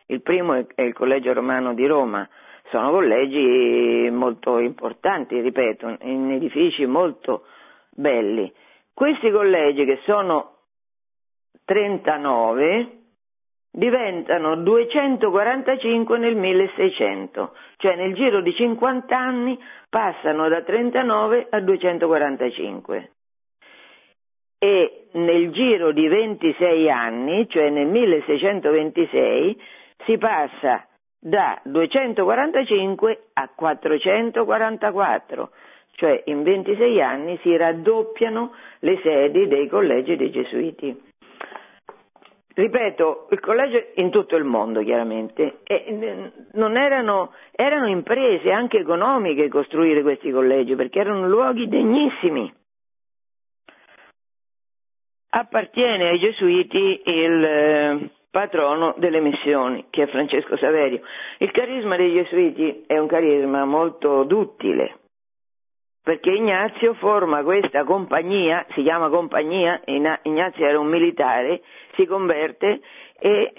Il 0.08 0.22
primo 0.22 0.54
è 0.54 0.82
il 0.82 0.94
Collegio 0.94 1.34
Romano 1.34 1.74
di 1.74 1.86
Roma. 1.88 2.28
Sono 2.70 2.92
collegi 2.92 4.10
molto 4.12 4.60
importanti, 4.60 5.40
ripeto, 5.40 5.98
in 6.02 6.32
edifici 6.32 6.86
molto 6.86 7.46
belli. 7.92 8.52
Questi 8.94 9.32
collegi, 9.32 9.86
che 9.86 10.00
sono 10.04 10.58
39, 11.64 13.05
diventano 13.76 14.56
245 14.56 16.18
nel 16.18 16.36
1600, 16.36 17.54
cioè 17.78 17.96
nel 17.96 18.14
giro 18.14 18.42
di 18.42 18.54
50 18.54 19.18
anni 19.18 19.60
passano 19.90 20.48
da 20.48 20.62
39 20.62 21.48
a 21.50 21.60
245 21.60 23.10
e 24.58 25.08
nel 25.12 25.52
giro 25.52 25.92
di 25.92 26.08
26 26.08 26.90
anni, 26.90 27.48
cioè 27.50 27.70
nel 27.70 27.88
1626, 27.88 29.62
si 30.06 30.18
passa 30.18 30.88
da 31.20 31.60
245 31.64 33.24
a 33.34 33.50
444, 33.54 35.50
cioè 35.96 36.22
in 36.26 36.44
26 36.44 37.02
anni 37.02 37.38
si 37.42 37.56
raddoppiano 37.58 38.54
le 38.80 39.00
sedi 39.04 39.48
dei 39.48 39.68
collegi 39.68 40.16
dei 40.16 40.32
gesuiti. 40.32 41.05
Ripeto, 42.58 43.28
il 43.32 43.42
collegio 43.42 43.84
in 43.96 44.10
tutto 44.12 44.38
il 44.38 44.46
mondo 44.46 44.82
chiaramente, 44.82 45.58
erano, 46.78 47.34
erano 47.52 47.88
imprese 47.90 48.50
anche 48.50 48.78
economiche 48.78 49.50
costruire 49.50 50.02
questi 50.02 50.32
collegi 50.32 50.74
perché 50.76 51.00
erano 51.00 51.28
luoghi 51.28 51.68
degnissimi. 51.68 52.50
Appartiene 55.32 56.08
ai 56.08 56.20
gesuiti 56.20 57.02
il 57.04 57.44
eh, 57.44 58.10
patrono 58.32 58.96
delle 59.00 59.20
missioni, 59.20 59.88
che 59.90 60.04
è 60.04 60.08
Francesco 60.08 60.56
Saverio. 60.56 61.02
Il 61.40 61.52
carisma 61.52 61.98
dei 61.98 62.14
gesuiti 62.14 62.86
è 62.88 62.98
un 62.98 63.08
carisma 63.08 63.66
molto 63.66 64.24
duttile, 64.24 65.00
perché 66.06 66.30
Ignazio 66.30 66.94
forma 66.94 67.42
questa 67.42 67.84
compagnia, 67.84 68.64
si 68.76 68.84
chiama 68.84 69.10
compagnia, 69.10 69.82
Ignazio 69.86 70.64
era 70.64 70.80
un 70.80 70.86
militare, 70.86 71.64
si 71.96 72.06
converte 72.06 72.80
e 73.18 73.54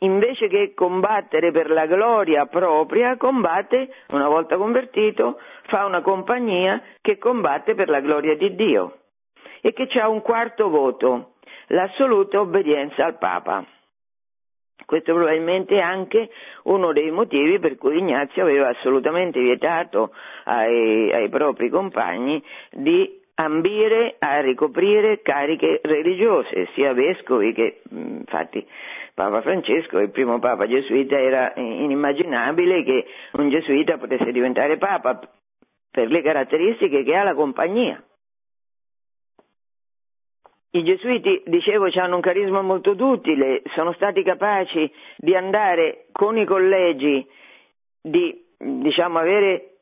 invece 0.00 0.48
che 0.48 0.74
combattere 0.74 1.50
per 1.50 1.70
la 1.70 1.86
gloria 1.86 2.44
propria, 2.44 3.16
combatte, 3.16 3.94
una 4.08 4.28
volta 4.28 4.58
convertito, 4.58 5.40
fa 5.68 5.86
una 5.86 6.02
compagnia 6.02 6.82
che 7.00 7.16
combatte 7.16 7.74
per 7.74 7.88
la 7.88 8.00
gloria 8.00 8.36
di 8.36 8.54
Dio 8.54 8.98
e 9.62 9.72
che 9.72 9.88
ha 9.98 10.10
un 10.10 10.20
quarto 10.20 10.68
voto, 10.68 11.36
l'assoluta 11.68 12.40
obbedienza 12.40 13.06
al 13.06 13.16
Papa. 13.16 13.64
Questo 14.84 15.14
probabilmente 15.14 15.76
è 15.76 15.80
anche 15.80 16.30
uno 16.64 16.92
dei 16.92 17.10
motivi 17.10 17.58
per 17.58 17.76
cui 17.76 17.98
Ignazio 17.98 18.42
aveva 18.42 18.68
assolutamente 18.68 19.40
vietato 19.40 20.12
ai, 20.44 21.12
ai 21.12 21.28
propri 21.28 21.68
compagni 21.68 22.42
di 22.70 23.20
ambire 23.34 24.16
a 24.18 24.40
ricoprire 24.40 25.22
cariche 25.22 25.80
religiose, 25.82 26.68
sia 26.74 26.92
vescovi 26.92 27.52
che 27.52 27.80
infatti 27.90 28.66
Papa 29.14 29.42
Francesco, 29.42 29.98
il 29.98 30.10
primo 30.10 30.38
Papa 30.38 30.66
gesuita, 30.66 31.18
era 31.18 31.52
inimmaginabile 31.56 32.82
che 32.82 33.06
un 33.32 33.50
gesuita 33.50 33.98
potesse 33.98 34.32
diventare 34.32 34.78
Papa 34.78 35.20
per 35.90 36.10
le 36.10 36.22
caratteristiche 36.22 37.02
che 37.02 37.14
ha 37.14 37.22
la 37.22 37.34
compagnia. 37.34 38.02
I 40.74 40.84
gesuiti, 40.84 41.42
dicevo, 41.44 41.88
hanno 41.94 42.14
un 42.14 42.22
carisma 42.22 42.62
molto 42.62 42.94
duttile, 42.94 43.62
sono 43.74 43.92
stati 43.92 44.22
capaci 44.22 44.90
di 45.18 45.34
andare 45.36 46.06
con 46.12 46.38
i 46.38 46.46
collegi, 46.46 47.26
di 48.00 48.42
diciamo, 48.56 49.18
avere 49.18 49.72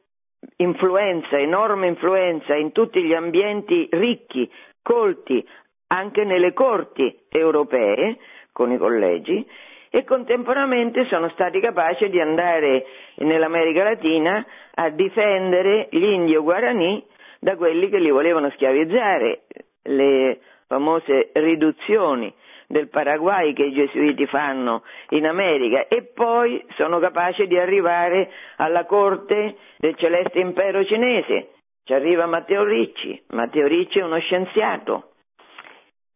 influenza, 0.56 1.38
enorme 1.38 1.86
influenza 1.86 2.56
in 2.56 2.72
tutti 2.72 3.02
gli 3.04 3.14
ambienti 3.14 3.86
ricchi, 3.92 4.50
colti, 4.82 5.46
anche 5.88 6.24
nelle 6.24 6.52
corti 6.52 7.20
europee, 7.28 8.18
con 8.50 8.72
i 8.72 8.76
collegi, 8.76 9.46
e 9.90 10.02
contemporaneamente 10.02 11.04
sono 11.06 11.28
stati 11.30 11.60
capaci 11.60 12.08
di 12.08 12.20
andare 12.20 12.84
nell'America 13.18 13.84
Latina 13.84 14.44
a 14.74 14.88
difendere 14.90 15.86
gli 15.90 16.02
indio 16.02 16.42
guarani 16.42 17.04
da 17.38 17.54
quelli 17.54 17.88
che 17.88 17.98
li 17.98 18.10
volevano 18.10 18.50
schiavizzare. 18.50 19.42
Le 19.82 20.40
famose 20.70 21.30
riduzioni 21.32 22.32
del 22.68 22.88
Paraguay 22.88 23.52
che 23.52 23.64
i 23.64 23.72
gesuiti 23.72 24.24
fanno 24.26 24.84
in 25.08 25.26
America 25.26 25.88
e 25.88 26.12
poi 26.14 26.64
sono 26.76 27.00
capaci 27.00 27.48
di 27.48 27.58
arrivare 27.58 28.30
alla 28.56 28.84
corte 28.84 29.56
del 29.78 29.96
celeste 29.96 30.38
impero 30.38 30.84
cinese. 30.84 31.48
Ci 31.82 31.92
arriva 31.92 32.26
Matteo 32.26 32.62
Ricci, 32.62 33.20
Matteo 33.30 33.66
Ricci 33.66 33.98
è 33.98 34.04
uno 34.04 34.20
scienziato, 34.20 35.09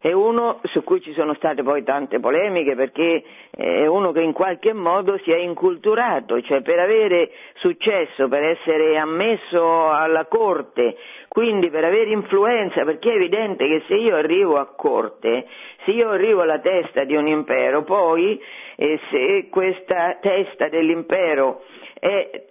è 0.04 0.12
uno 0.12 0.60
su 0.64 0.84
cui 0.84 1.00
ci 1.00 1.14
sono 1.14 1.32
state 1.32 1.62
poi 1.62 1.82
tante 1.82 2.20
polemiche 2.20 2.74
perché 2.74 3.24
è 3.50 3.86
uno 3.86 4.12
che 4.12 4.20
in 4.20 4.34
qualche 4.34 4.74
modo 4.74 5.16
si 5.20 5.30
è 5.30 5.38
inculturato, 5.38 6.42
cioè 6.42 6.60
per 6.60 6.78
avere 6.78 7.30
successo, 7.54 8.28
per 8.28 8.42
essere 8.42 8.98
ammesso 8.98 9.90
alla 9.90 10.26
corte, 10.26 10.94
quindi 11.28 11.70
per 11.70 11.84
avere 11.84 12.10
influenza, 12.10 12.84
perché 12.84 13.12
è 13.12 13.14
evidente 13.14 13.66
che 13.66 13.82
se 13.88 13.94
io 13.94 14.14
arrivo 14.14 14.58
a 14.58 14.66
corte, 14.74 15.46
se 15.86 15.92
io 15.92 16.10
arrivo 16.10 16.42
alla 16.42 16.58
testa 16.58 17.04
di 17.04 17.16
un 17.16 17.26
impero, 17.26 17.82
poi 17.84 18.38
eh, 18.76 19.00
se 19.10 19.48
questa 19.48 20.18
testa 20.20 20.68
dell'impero 20.68 21.62
è, 21.98 22.44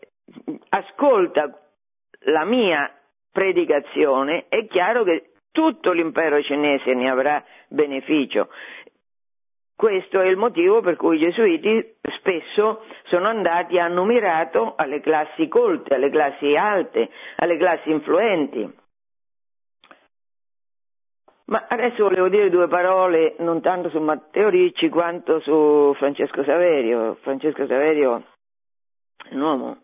ascolta 0.70 1.56
la 2.22 2.46
mia 2.46 2.92
predicazione, 3.32 4.46
è 4.50 4.66
chiaro 4.66 5.04
che 5.04 5.33
tutto 5.54 5.92
l'impero 5.94 6.42
cinese 6.42 6.94
ne 6.94 7.10
avrà 7.10 7.42
beneficio. 7.70 8.50
Questo 9.76 10.20
è 10.20 10.26
il 10.26 10.38
motivo 10.38 10.82
per 10.82 10.96
cui 10.96 11.18
i 11.18 11.20
gesuiti 11.20 11.96
spesso 12.18 12.84
sono 13.06 13.28
andati, 13.28 13.80
hanno 13.80 14.04
mirato 14.04 14.74
alle 14.76 15.00
classi 15.00 15.48
colte, 15.48 15.96
alle 15.96 16.10
classi 16.10 16.56
alte, 16.56 17.10
alle 17.38 17.58
classi 17.58 17.92
influenti. 17.92 18.82
Ma 21.46 21.66
adesso 21.68 22.04
volevo 22.04 22.30
dire 22.30 22.50
due 22.50 22.68
parole 22.68 23.36
non 23.40 23.62
tanto 23.62 23.90
su 23.90 24.00
Matteo 24.00 24.50
Ricci 24.50 24.90
quanto 24.90 25.40
su 25.42 25.94
Francesco 25.98 26.44
Saverio. 26.44 27.16
Francesco 27.22 27.68
Saverio 27.68 28.24
è 29.30 29.34
un 29.34 29.42
uomo 29.42 29.78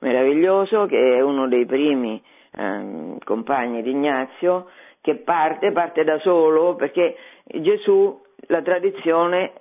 meraviglioso 0.00 0.86
che 0.86 1.16
è 1.16 1.20
uno 1.20 1.48
dei 1.48 1.64
primi 1.64 2.20
eh, 2.50 3.16
compagni 3.24 3.82
di 3.82 3.90
Ignazio 3.90 4.68
che 5.00 5.16
parte, 5.16 5.72
parte 5.72 6.04
da 6.04 6.18
solo, 6.20 6.74
perché 6.74 7.16
Gesù, 7.44 8.20
la 8.48 8.62
tradizione 8.62 9.52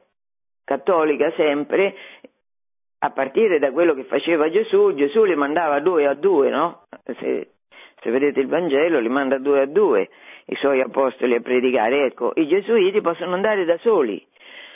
cattolica 0.64 1.32
sempre, 1.36 1.96
a 3.00 3.12
partire 3.12 3.60
da 3.60 3.72
quello 3.72 3.94
che 3.94 4.04
faceva 4.04 4.50
Gesù, 4.50 4.94
Gesù 4.96 5.24
li 5.24 5.36
mandava 5.36 5.80
due 5.80 6.08
a 6.08 6.14
due, 6.14 6.50
no? 6.50 6.84
Se, 7.04 7.52
se 8.02 8.12
vedete 8.12 8.40
il 8.40 8.48
Vangelo 8.48 9.00
li 9.00 9.10
manda 9.10 9.38
due 9.38 9.62
a 9.62 9.66
due 9.66 10.10
i 10.50 10.56
suoi 10.56 10.82
apostoli 10.82 11.36
a 11.36 11.42
predicare. 11.42 12.06
Ecco, 12.06 12.32
i 12.36 12.48
gesuiti 12.48 13.02
possono 13.02 13.34
andare 13.34 13.66
da 13.66 13.78
soli. 13.80 14.26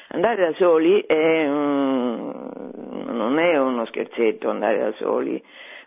Andare 0.09 0.49
da 0.49 0.53
soli 0.55 1.01
è, 1.05 1.45
non 1.45 3.39
è 3.39 3.57
uno 3.57 3.85
scherzetto 3.85 4.49
andare 4.49 4.77
da 4.79 4.91
soli, 4.93 5.41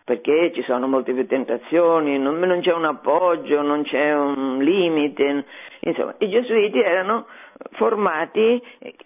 perché 0.05 0.51
ci 0.53 0.61
sono 0.61 0.87
molte 0.87 1.13
più 1.13 1.25
tentazioni, 1.25 2.19
non, 2.19 2.37
non, 2.37 2.61
c'è 2.61 2.71
un 2.71 2.85
appoggio, 2.85 3.63
non 3.63 3.81
c'è 3.83 4.13
un 4.13 4.59
limite. 4.61 5.45
Insomma, 5.79 6.13
i 6.19 6.29
gesuiti 6.29 6.79
erano 6.79 7.25
formati 7.71 8.61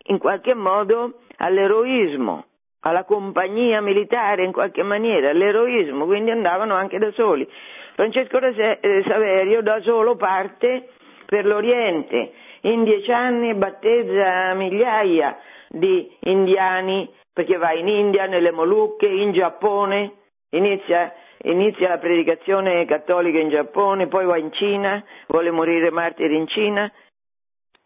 in 0.08 0.18
qualche 0.18 0.54
modo 0.54 1.22
all'eroismo, 1.38 2.46
alla 2.82 3.06
compagnia 3.06 3.80
militare 3.80 4.44
in 4.44 4.52
qualche 4.52 4.84
maniera, 4.84 5.30
all'eroismo, 5.30 6.06
quindi 6.06 6.32
andavano 6.32 6.76
anche 6.76 7.00
da 7.00 7.12
soli. 7.14 7.48
Francesco 7.96 8.38
eh, 8.40 9.04
Saverio 9.08 9.62
da 9.62 9.80
solo 9.82 10.18
parte 10.18 10.90
per 11.26 11.46
l'Oriente, 11.46 12.34
in 12.62 12.84
dieci 12.84 13.12
anni 13.12 13.54
battezza 13.54 14.54
migliaia 14.54 15.38
di 15.70 16.12
indiani 16.22 17.10
perché 17.32 17.56
va 17.56 17.72
in 17.72 17.88
India, 17.88 18.26
nelle 18.26 18.52
Molucche, 18.52 19.08
in 19.08 19.32
Giappone, 19.32 20.12
Inizia, 20.52 21.14
inizia, 21.44 21.90
la 21.90 21.98
predicazione 22.00 22.86
cattolica 22.86 23.40
in 23.40 23.50
Giappone, 23.50 24.08
poi 24.08 24.26
va 24.26 24.38
in 24.38 24.52
Cina, 24.54 25.04
vuole 25.28 25.52
morire 25.52 25.92
martire 25.92 26.34
in 26.34 26.48
Cina, 26.48 26.92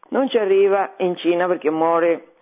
non 0.10 0.30
ci 0.30 0.38
arriva 0.38 0.94
in 0.98 1.16
Cina 1.18 1.48
perché 1.48 1.70
muore 1.70 2.34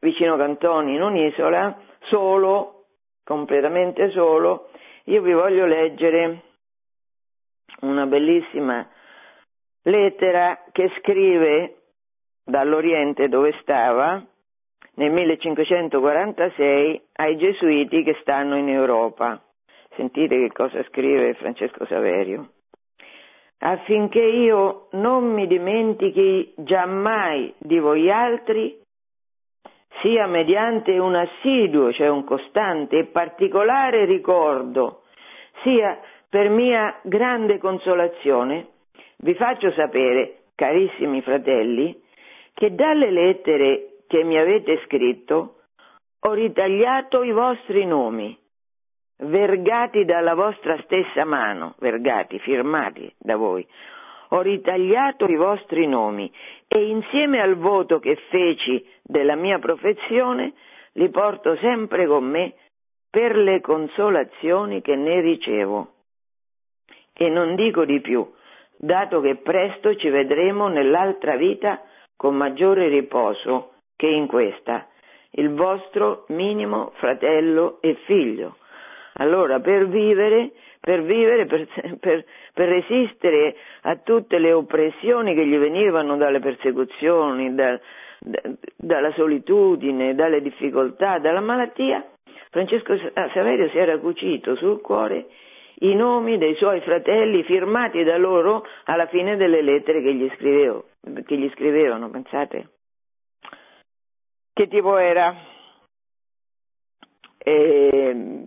vicino 0.00 0.36
Cantoni, 0.36 0.94
in 0.94 1.02
un'isola, 1.02 1.78
solo, 2.08 2.86
completamente 3.24 4.10
solo. 4.10 4.70
Io 5.04 5.22
vi 5.22 5.32
voglio 5.32 5.66
leggere 5.66 6.42
una 7.82 8.06
bellissima 8.06 8.88
lettera 9.82 10.64
che 10.72 10.90
scrive 10.98 11.76
dall'Oriente 12.44 13.28
dove 13.28 13.54
stava 13.60 14.22
nel 14.94 15.10
1546 15.10 17.02
ai 17.12 17.36
gesuiti 17.36 18.02
che 18.02 18.18
stanno 18.20 18.56
in 18.56 18.68
Europa. 18.68 19.40
Sentite 19.96 20.36
che 20.36 20.52
cosa 20.52 20.82
scrive 20.84 21.34
Francesco 21.34 21.84
Saverio. 21.86 22.50
Affinché 23.58 24.22
io 24.22 24.88
non 24.92 25.32
mi 25.32 25.46
dimentichi 25.46 26.54
giammai 26.56 27.54
di 27.58 27.78
voi 27.78 28.10
altri, 28.10 28.80
sia 30.00 30.26
mediante 30.26 30.96
un 30.98 31.14
assiduo, 31.14 31.92
cioè 31.92 32.08
un 32.08 32.24
costante 32.24 32.98
e 32.98 33.06
particolare 33.06 34.06
ricordo, 34.06 35.02
sia 35.62 36.00
per 36.28 36.48
mia 36.48 37.00
grande 37.02 37.58
consolazione, 37.58 38.68
vi 39.18 39.34
faccio 39.34 39.72
sapere, 39.72 40.44
carissimi 40.54 41.20
fratelli, 41.20 42.00
che 42.54 42.74
dalle 42.74 43.10
lettere 43.10 43.96
che 44.06 44.22
mi 44.24 44.38
avete 44.38 44.80
scritto 44.84 45.56
ho 46.20 46.32
ritagliato 46.32 47.22
i 47.22 47.32
vostri 47.32 47.84
nomi 47.84 48.39
vergati 49.20 50.04
dalla 50.04 50.34
vostra 50.34 50.80
stessa 50.82 51.24
mano, 51.24 51.74
vergati, 51.78 52.38
firmati 52.38 53.12
da 53.18 53.36
voi. 53.36 53.66
Ho 54.28 54.40
ritagliato 54.42 55.26
i 55.26 55.36
vostri 55.36 55.86
nomi 55.86 56.30
e 56.68 56.88
insieme 56.88 57.40
al 57.40 57.56
voto 57.56 57.98
che 57.98 58.16
feci 58.28 58.86
della 59.02 59.34
mia 59.34 59.58
profezione 59.58 60.52
li 60.92 61.08
porto 61.10 61.56
sempre 61.56 62.06
con 62.06 62.24
me 62.24 62.54
per 63.10 63.36
le 63.36 63.60
consolazioni 63.60 64.80
che 64.82 64.94
ne 64.94 65.20
ricevo. 65.20 65.94
E 67.12 67.28
non 67.28 67.56
dico 67.56 67.84
di 67.84 68.00
più, 68.00 68.28
dato 68.76 69.20
che 69.20 69.36
presto 69.36 69.96
ci 69.96 70.08
vedremo 70.08 70.68
nell'altra 70.68 71.36
vita 71.36 71.82
con 72.16 72.36
maggiore 72.36 72.88
riposo 72.88 73.72
che 73.96 74.06
in 74.06 74.26
questa, 74.26 74.86
il 75.32 75.52
vostro 75.54 76.24
minimo 76.28 76.92
fratello 76.94 77.78
e 77.80 77.94
figlio 78.06 78.56
allora, 79.14 79.60
per 79.60 79.88
vivere, 79.88 80.52
per, 80.80 81.02
vivere 81.02 81.46
per, 81.46 81.66
per, 81.98 82.24
per, 82.54 82.68
resistere 82.68 83.56
a 83.82 83.96
tutte 83.96 84.38
le 84.38 84.52
oppressioni 84.52 85.34
che 85.34 85.46
gli 85.46 85.56
venivano 85.56 86.16
dalle 86.16 86.40
persecuzioni, 86.40 87.54
da, 87.54 87.78
da, 88.18 88.40
dalla 88.76 89.12
solitudine, 89.12 90.14
dalle 90.14 90.40
difficoltà, 90.42 91.18
dalla 91.18 91.40
malattia, 91.40 92.04
Francesco 92.50 92.96
Saverio 93.32 93.68
si 93.68 93.78
era 93.78 93.98
cucito 93.98 94.56
sul 94.56 94.80
cuore 94.80 95.26
i 95.82 95.94
nomi 95.94 96.36
dei 96.38 96.54
suoi 96.56 96.80
fratelli 96.80 97.42
firmati 97.44 98.02
da 98.02 98.16
loro 98.16 98.64
alla 98.84 99.06
fine 99.06 99.36
delle 99.36 99.62
lettere 99.62 100.02
che 100.02 100.14
gli, 100.14 100.30
scrivevo, 100.36 100.88
che 101.24 101.36
gli 101.36 101.50
scrivevano, 101.54 102.10
pensate. 102.10 102.68
Che 104.52 104.68
tipo 104.68 104.96
era? 104.98 105.34
E 107.38 108.44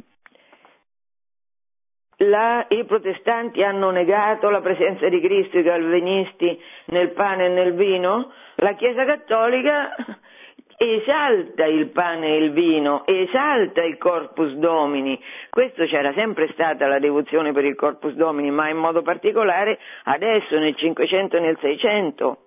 la, 2.23 2.65
i 2.69 2.83
protestanti 2.85 3.63
hanno 3.63 3.89
negato 3.89 4.49
la 4.49 4.61
presenza 4.61 5.07
di 5.09 5.19
Cristo, 5.19 5.59
i 5.59 5.63
calvinisti, 5.63 6.61
nel 6.85 7.11
pane 7.11 7.45
e 7.45 7.49
nel 7.49 7.73
vino, 7.73 8.31
la 8.55 8.73
Chiesa 8.73 9.05
cattolica 9.05 9.95
esalta 10.77 11.65
il 11.65 11.89
pane 11.89 12.27
e 12.27 12.37
il 12.37 12.51
vino, 12.51 13.05
esalta 13.05 13.83
il 13.83 13.97
corpus 13.97 14.53
domini. 14.53 15.19
Questo 15.49 15.85
c'era 15.85 16.13
sempre 16.13 16.49
stata 16.51 16.87
la 16.87 16.99
devozione 16.99 17.51
per 17.51 17.65
il 17.65 17.75
corpus 17.75 18.13
domini, 18.13 18.51
ma 18.51 18.69
in 18.69 18.77
modo 18.77 19.01
particolare 19.01 19.79
adesso 20.03 20.57
nel 20.57 20.75
500 20.75 21.37
e 21.37 21.39
nel 21.39 21.57
600 21.59 22.37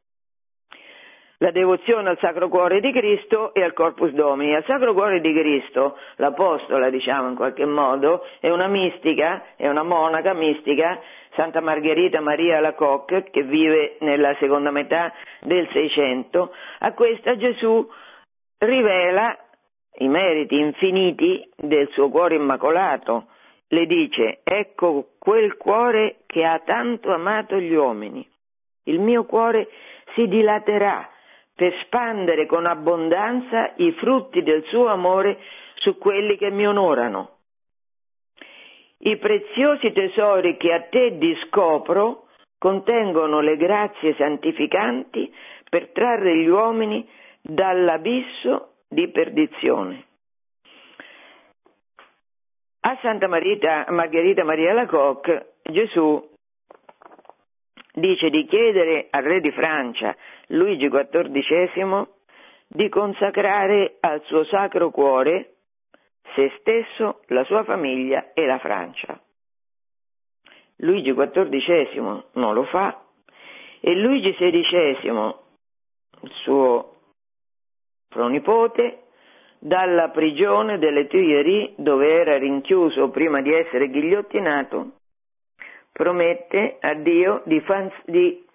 la 1.38 1.50
devozione 1.50 2.08
al 2.08 2.18
Sacro 2.18 2.48
Cuore 2.48 2.80
di 2.80 2.92
Cristo 2.92 3.52
e 3.52 3.62
al 3.62 3.72
Corpus 3.72 4.10
Domini. 4.12 4.54
Al 4.54 4.64
Sacro 4.64 4.94
Cuore 4.94 5.20
di 5.20 5.32
Cristo, 5.32 5.98
l'apostola, 6.16 6.88
diciamo 6.88 7.28
in 7.28 7.34
qualche 7.34 7.66
modo, 7.66 8.24
è 8.40 8.48
una 8.50 8.68
mistica, 8.68 9.54
è 9.56 9.68
una 9.68 9.82
monaca 9.82 10.32
mistica, 10.32 11.00
Santa 11.34 11.60
Margherita 11.60 12.20
Maria 12.20 12.60
Lacocque, 12.60 13.24
che 13.30 13.42
vive 13.42 13.96
nella 14.00 14.34
seconda 14.38 14.70
metà 14.70 15.12
del 15.40 15.68
Seicento. 15.72 16.54
A 16.78 16.92
questa 16.92 17.36
Gesù 17.36 17.86
rivela 18.58 19.36
i 19.98 20.08
meriti 20.08 20.56
infiniti 20.58 21.46
del 21.56 21.88
suo 21.90 22.08
cuore 22.08 22.36
immacolato. 22.36 23.26
Le 23.68 23.84
dice, 23.86 24.40
ecco 24.44 25.08
quel 25.18 25.56
cuore 25.56 26.18
che 26.26 26.44
ha 26.44 26.60
tanto 26.64 27.12
amato 27.12 27.56
gli 27.56 27.74
uomini. 27.74 28.26
Il 28.84 29.00
mio 29.00 29.24
cuore 29.24 29.68
si 30.14 30.28
dilaterà 30.28 31.10
per 31.56 31.74
spandere 31.84 32.44
con 32.44 32.66
abbondanza 32.66 33.72
i 33.76 33.90
frutti 33.92 34.42
del 34.42 34.62
suo 34.64 34.88
amore 34.88 35.38
su 35.76 35.96
quelli 35.96 36.36
che 36.36 36.50
mi 36.50 36.66
onorano. 36.66 37.30
I 38.98 39.16
preziosi 39.16 39.90
tesori 39.92 40.58
che 40.58 40.72
a 40.72 40.82
te 40.82 41.16
discopro 41.16 42.26
contengono 42.58 43.40
le 43.40 43.56
grazie 43.56 44.14
santificanti 44.16 45.32
per 45.68 45.92
trarre 45.92 46.36
gli 46.36 46.46
uomini 46.46 47.08
dall'abisso 47.40 48.74
di 48.88 49.08
perdizione. 49.08 50.04
A 52.80 52.98
Santa 53.00 53.28
Marita, 53.28 53.86
Margherita 53.88 54.44
Maria 54.44 54.72
Lacoque 54.74 55.54
Gesù 55.62 56.22
dice 57.94 58.28
di 58.30 58.44
chiedere 58.44 59.08
al 59.10 59.22
re 59.22 59.40
di 59.40 59.50
Francia, 59.52 60.14
Luigi 60.48 60.88
XIV, 60.88 62.06
di 62.68 62.88
consacrare 62.88 63.96
al 64.00 64.22
suo 64.24 64.44
sacro 64.44 64.90
cuore 64.90 65.54
se 66.34 66.52
stesso, 66.58 67.22
la 67.26 67.44
sua 67.44 67.64
famiglia 67.64 68.32
e 68.34 68.44
la 68.46 68.58
Francia. 68.58 69.20
Luigi 70.76 71.14
XIV 71.14 72.24
non 72.32 72.54
lo 72.54 72.64
fa 72.64 73.02
e 73.80 73.94
Luigi 73.94 74.34
XVI, 74.34 75.34
il 76.22 76.32
suo 76.42 76.94
pronipote, 78.08 79.02
dalla 79.58 80.10
prigione 80.10 80.78
delle 80.78 81.06
Tuileries 81.06 81.74
dove 81.76 82.12
era 82.12 82.36
rinchiuso 82.38 83.10
prima 83.10 83.40
di 83.40 83.52
essere 83.52 83.88
ghigliottinato, 83.88 84.92
promette 85.92 86.76
a 86.80 86.94
Dio 86.94 87.42
di, 87.44 87.60
fan, 87.60 87.90
di 88.04 88.45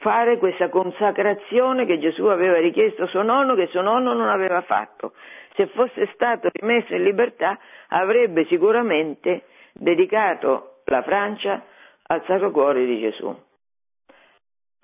fare 0.00 0.38
questa 0.38 0.68
consacrazione 0.68 1.86
che 1.86 1.98
Gesù 1.98 2.24
aveva 2.24 2.58
richiesto 2.58 3.04
a 3.04 3.06
suo 3.06 3.22
nonno, 3.22 3.54
che 3.54 3.68
suo 3.68 3.82
nonno 3.82 4.12
non 4.12 4.28
aveva 4.28 4.62
fatto. 4.62 5.12
Se 5.54 5.66
fosse 5.68 6.10
stato 6.14 6.48
rimesso 6.52 6.94
in 6.94 7.02
libertà 7.02 7.58
avrebbe 7.88 8.44
sicuramente 8.46 9.44
dedicato 9.72 10.80
la 10.86 11.02
Francia 11.02 11.64
al 12.06 12.24
Sacro 12.26 12.50
Cuore 12.50 12.84
di 12.84 13.00
Gesù. 13.00 13.34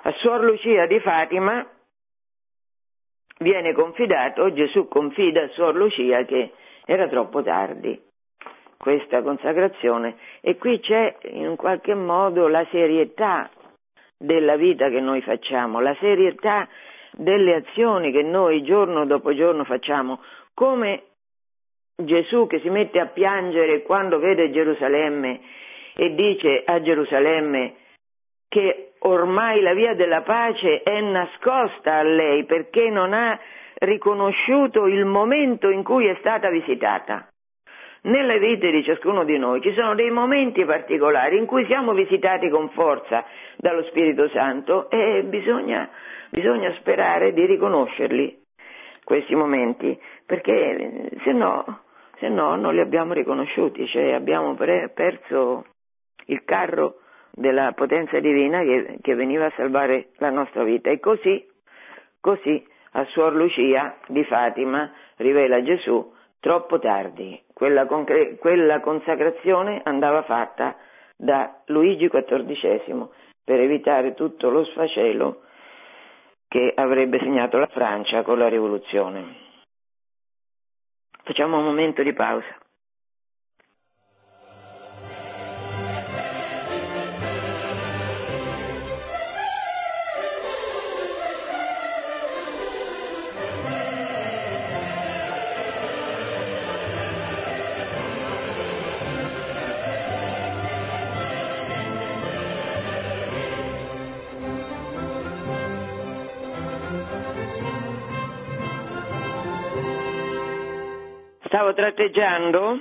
A 0.03 0.13
Suor 0.13 0.45
Lucia 0.45 0.87
di 0.87 1.01
Fatima 1.01 1.67
viene 3.39 3.73
confidato, 3.73 4.53
Gesù 4.53 4.87
confida 4.87 5.43
a 5.43 5.49
Suor 5.49 5.75
Lucia 5.75 6.25
che 6.25 6.53
era 6.85 7.09
troppo 7.09 7.43
tardi 7.43 8.01
questa 8.77 9.23
consacrazione 9.23 10.17
e 10.41 10.57
qui 10.59 10.79
c'è 10.79 11.17
in 11.31 11.57
qualche 11.57 11.95
modo 11.95 12.47
la 12.47 12.65
serietà 12.71 13.51
della 14.19 14.57
vita 14.57 14.89
che 14.89 15.01
noi 15.01 15.21
facciamo, 15.23 15.81
la 15.81 15.95
serietà 16.01 16.69
delle 17.13 17.55
azioni 17.55 18.13
che 18.13 18.23
noi 18.23 18.63
giorno 18.63 19.07
dopo 19.07 19.35
giorno 19.35 19.65
facciamo, 19.65 20.21
come 20.55 21.03
Gesù 21.97 22.47
che 22.47 22.61
si 22.61 22.69
mette 22.69 23.01
a 23.01 23.07
piangere 23.07 23.83
quando 23.83 24.19
vede 24.19 24.51
Gerusalemme 24.51 25.41
e 25.95 26.15
dice 26.15 26.63
a 26.65 26.81
Gerusalemme 26.83 27.75
che 28.49 28.93
ormai 29.01 29.61
la 29.63 29.73
via 29.73 29.95
della 29.95 30.23
pace 30.23 30.83
è 30.83 31.01
nascosta 31.01 31.97
a 31.97 32.03
lei 32.03 32.45
perché 32.45 32.91
non 32.91 33.13
ha 33.15 33.39
riconosciuto 33.79 34.87
il 34.87 35.05
momento 35.05 35.71
in 35.71 35.83
cui 35.83 36.07
è 36.07 36.17
stata 36.21 36.51
visitata. 36.51 37.29
Nelle 38.07 38.39
vite 38.39 38.71
di 38.71 38.85
ciascuno 38.85 39.25
di 39.25 39.37
noi 39.37 39.61
ci 39.61 39.73
sono 39.73 39.97
dei 39.97 40.11
momenti 40.11 40.65
particolari 40.65 41.39
in 41.39 41.47
cui 41.47 41.67
siamo 41.67 41.93
visitati 41.93 42.49
con 42.49 42.69
forza 42.71 43.25
dallo 43.57 43.83
Spirito 43.85 44.29
Santo 44.29 44.89
e 44.91 45.25
bisogna, 45.25 45.89
bisogna 46.31 46.73
sperare 46.79 47.33
di 47.33 47.45
riconoscerli, 47.47 48.43
questi 49.03 49.35
momenti, 49.35 49.99
perché 50.25 51.11
se 51.25 51.33
no, 51.33 51.81
se 52.21 52.29
no 52.29 52.55
non 52.55 52.75
li 52.75 52.81
abbiamo 52.81 53.13
riconosciuti, 53.13 53.89
cioè 53.89 54.13
abbiamo 54.13 54.55
pre- 54.55 54.89
perso 54.95 55.65
il 56.27 56.45
carro 56.45 56.99
della 57.33 57.73
potenza 57.73 58.21
divina 58.21 58.61
che, 58.61 58.99
che, 59.03 59.15
veniva 59.17 59.47
a 59.47 59.53
salvare 59.57 60.11
la 60.19 60.31
nostra 60.31 60.63
vita. 60.63 60.91
E 60.91 61.01
così, 61.01 61.45
così 62.21 62.65
a 62.93 63.05
Suor 63.07 63.35
Lucia 63.35 63.97
di 64.07 64.23
Fatima 64.23 64.93
rivela 65.17 65.61
Gesù 65.61 66.15
troppo 66.47 66.79
tardi. 66.79 67.43
Quella, 67.53 67.87
concre- 67.87 68.37
quella 68.37 68.79
consacrazione 68.79 69.81
andava 69.83 70.23
fatta 70.23 70.77
da 71.17 71.61
Luigi 71.67 72.09
XIV 72.09 73.09
per 73.43 73.59
evitare 73.59 74.15
tutto 74.15 74.49
lo 74.49 74.65
sfacelo 74.67 75.43
che 76.47 76.73
avrebbe 76.73 77.19
segnato 77.19 77.59
la 77.59 77.67
Francia 77.67 78.23
con 78.23 78.39
la 78.39 78.47
rivoluzione. 78.49 79.25
Facciamo 81.25 81.59
un 81.59 81.65
momento 81.65 82.05
di 82.05 82.13
pausa. 82.13 82.66
Stavo 111.57 111.73
tratteggiando 111.73 112.81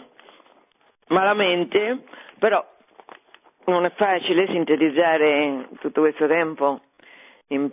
malamente, 1.07 1.99
però 2.39 2.61
non 3.67 3.85
è 3.85 3.91
facile 3.91 4.47
sintetizzare 4.47 5.69
tutto 5.79 6.01
questo 6.01 6.27
tempo 6.27 6.81
in, 7.47 7.69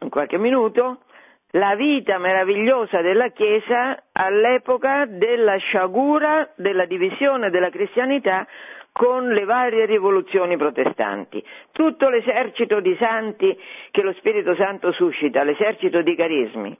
in 0.00 0.08
qualche 0.10 0.36
minuto, 0.36 1.04
la 1.52 1.74
vita 1.74 2.18
meravigliosa 2.18 3.00
della 3.00 3.28
Chiesa 3.28 4.02
all'epoca 4.12 5.06
della 5.06 5.56
sciagura, 5.56 6.52
della 6.56 6.84
divisione 6.84 7.48
della 7.48 7.70
cristianità 7.70 8.46
con 8.92 9.28
le 9.28 9.44
varie 9.46 9.86
rivoluzioni 9.86 10.58
protestanti. 10.58 11.42
Tutto 11.72 12.10
l'esercito 12.10 12.80
di 12.80 12.94
santi 12.98 13.58
che 13.90 14.02
lo 14.02 14.12
Spirito 14.18 14.54
Santo 14.54 14.92
suscita, 14.92 15.44
l'esercito 15.44 16.02
di 16.02 16.14
carismi, 16.14 16.78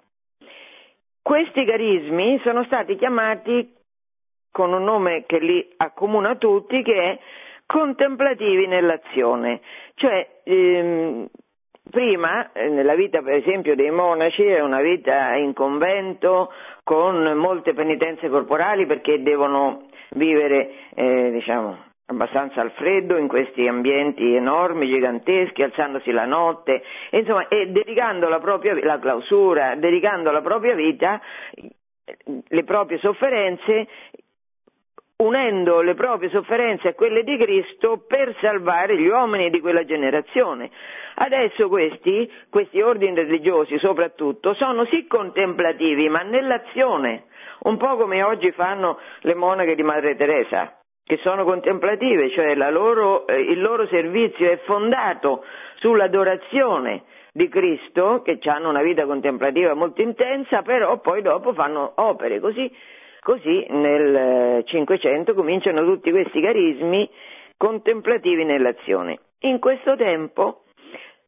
questi 1.23 1.65
carismi 1.65 2.41
sono 2.43 2.65
stati 2.65 2.97
chiamati 2.97 3.73
con 4.51 4.73
un 4.73 4.83
nome 4.85 5.25
che 5.27 5.39
li 5.39 5.67
accomuna 5.77 6.37
tutti, 6.37 6.83
che 6.83 6.95
è 6.95 7.19
contemplativi 7.67 8.67
nell'azione, 8.67 9.61
cioè 9.95 10.41
ehm, 10.45 11.27
prima 11.91 12.53
eh, 12.53 12.69
nella 12.69 12.95
vita 12.95 13.23
per 13.23 13.35
esempio 13.35 13.75
dei 13.75 13.91
monaci 13.91 14.43
è 14.43 14.61
una 14.61 14.81
vita 14.81 15.35
in 15.35 15.53
convento 15.53 16.53
con 16.85 17.33
molte 17.35 17.73
penitenze 17.73 18.29
corporali 18.29 18.87
perché 18.87 19.23
devono 19.23 19.87
vivere 20.11 20.71
eh, 20.95 21.31
diciamo 21.31 21.92
abbastanza 22.13 22.61
al 22.61 22.71
freddo 22.73 23.17
in 23.17 23.29
questi 23.29 23.67
ambienti 23.67 24.35
enormi, 24.35 24.87
giganteschi, 24.87 25.63
alzandosi 25.63 26.11
la 26.13 26.25
notte, 26.25 26.83
insomma, 27.11 27.49
e 27.49 27.71
dedicando 27.71 28.29
la 28.29 28.39
propria 28.39 28.75
la 28.83 28.99
clausura, 28.99 29.75
dedicando 29.75 30.31
la 30.31 30.41
propria 30.41 30.75
vita, 30.75 31.21
le 32.49 32.65
proprie 32.65 32.99
sofferenze, 32.99 33.87
unendo 35.17 35.81
le 35.81 35.95
proprie 35.95 36.31
sofferenze 36.31 36.89
a 36.89 36.95
quelle 36.95 37.23
di 37.23 37.37
Cristo 37.37 38.05
per 38.07 38.35
salvare 38.41 38.99
gli 38.99 39.07
uomini 39.07 39.51
di 39.51 39.61
quella 39.61 39.85
generazione. 39.85 40.71
Adesso 41.15 41.69
questi, 41.69 42.31
questi 42.51 42.81
ordini 42.81 43.15
religiosi 43.15 43.79
soprattutto, 43.79 44.55
sono 44.55 44.85
sì 44.87 45.07
contemplativi, 45.07 46.09
ma 46.09 46.23
nell'azione, 46.23 47.25
un 47.61 47.77
po' 47.77 47.97
come 47.97 48.23
oggi 48.23 48.51
fanno 48.53 48.99
le 49.21 49.35
monache 49.35 49.75
di 49.75 49.83
Madre 49.83 50.17
Teresa 50.17 50.77
che 51.13 51.19
sono 51.19 51.45
contemplative, 51.45 52.31
cioè 52.31 52.55
loro, 52.55 53.27
eh, 53.27 53.39
il 53.39 53.61
loro 53.61 53.87
servizio 53.89 54.51
è 54.51 54.57
fondato 54.65 55.45
sull'adorazione 55.75 57.03
di 57.35 57.49
Cristo, 57.49 58.23
che 58.23 58.39
hanno 58.45 58.71
una 58.71 58.81
vita 58.81 59.05
contemplativa 59.05 59.75
molto 59.75 60.01
intensa, 60.01 60.63
però 60.63 61.01
poi 61.01 61.21
dopo 61.21 61.53
fanno 61.53 61.93
opere, 61.97 62.41
così, 62.41 62.75
così 63.21 63.67
nel 63.69 64.65
Cinquecento 64.65 65.35
cominciano 65.35 65.85
tutti 65.85 66.11
questi 66.11 66.41
carismi 66.41 67.11
contemplativi 67.59 68.45
nell'azione. 68.45 69.19
In 69.41 69.59
questo 69.59 69.95
tempo, 69.97 70.63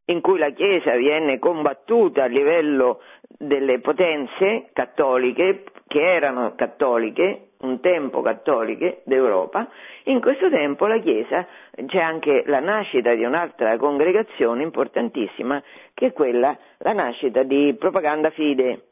in 0.07 0.22
cui 0.22 0.39
la 0.39 0.51
Chiesa 0.51 0.97
viene 0.97 1.39
combattuta 1.39 2.22
a 2.22 2.26
livello 2.26 3.03
delle 3.28 3.80
potenze 3.80 4.70
cattoliche, 4.72 5.64
che 5.87 6.01
erano 6.01 6.55
cattoliche, 6.57 7.49
un 7.65 7.81
tempo 7.81 8.21
cattoliche 8.21 9.03
d'Europa, 9.05 9.69
in 10.05 10.21
questo 10.21 10.51
tempo 10.51 10.87
la 10.87 10.99
Chiesa 10.99 11.47
c'è 11.87 12.01
anche 12.01 12.45
la 12.47 12.61
nascita 12.61 13.15
di 13.15 13.25
un'altra 13.25 13.77
congregazione 13.77 14.62
importantissima 14.62 15.62
che 15.95 16.07
è 16.07 16.12
quella, 16.12 16.57
la 16.79 16.93
nascita 16.93 17.43
di 17.43 17.75
propaganda 17.79 18.31
fide, 18.31 18.83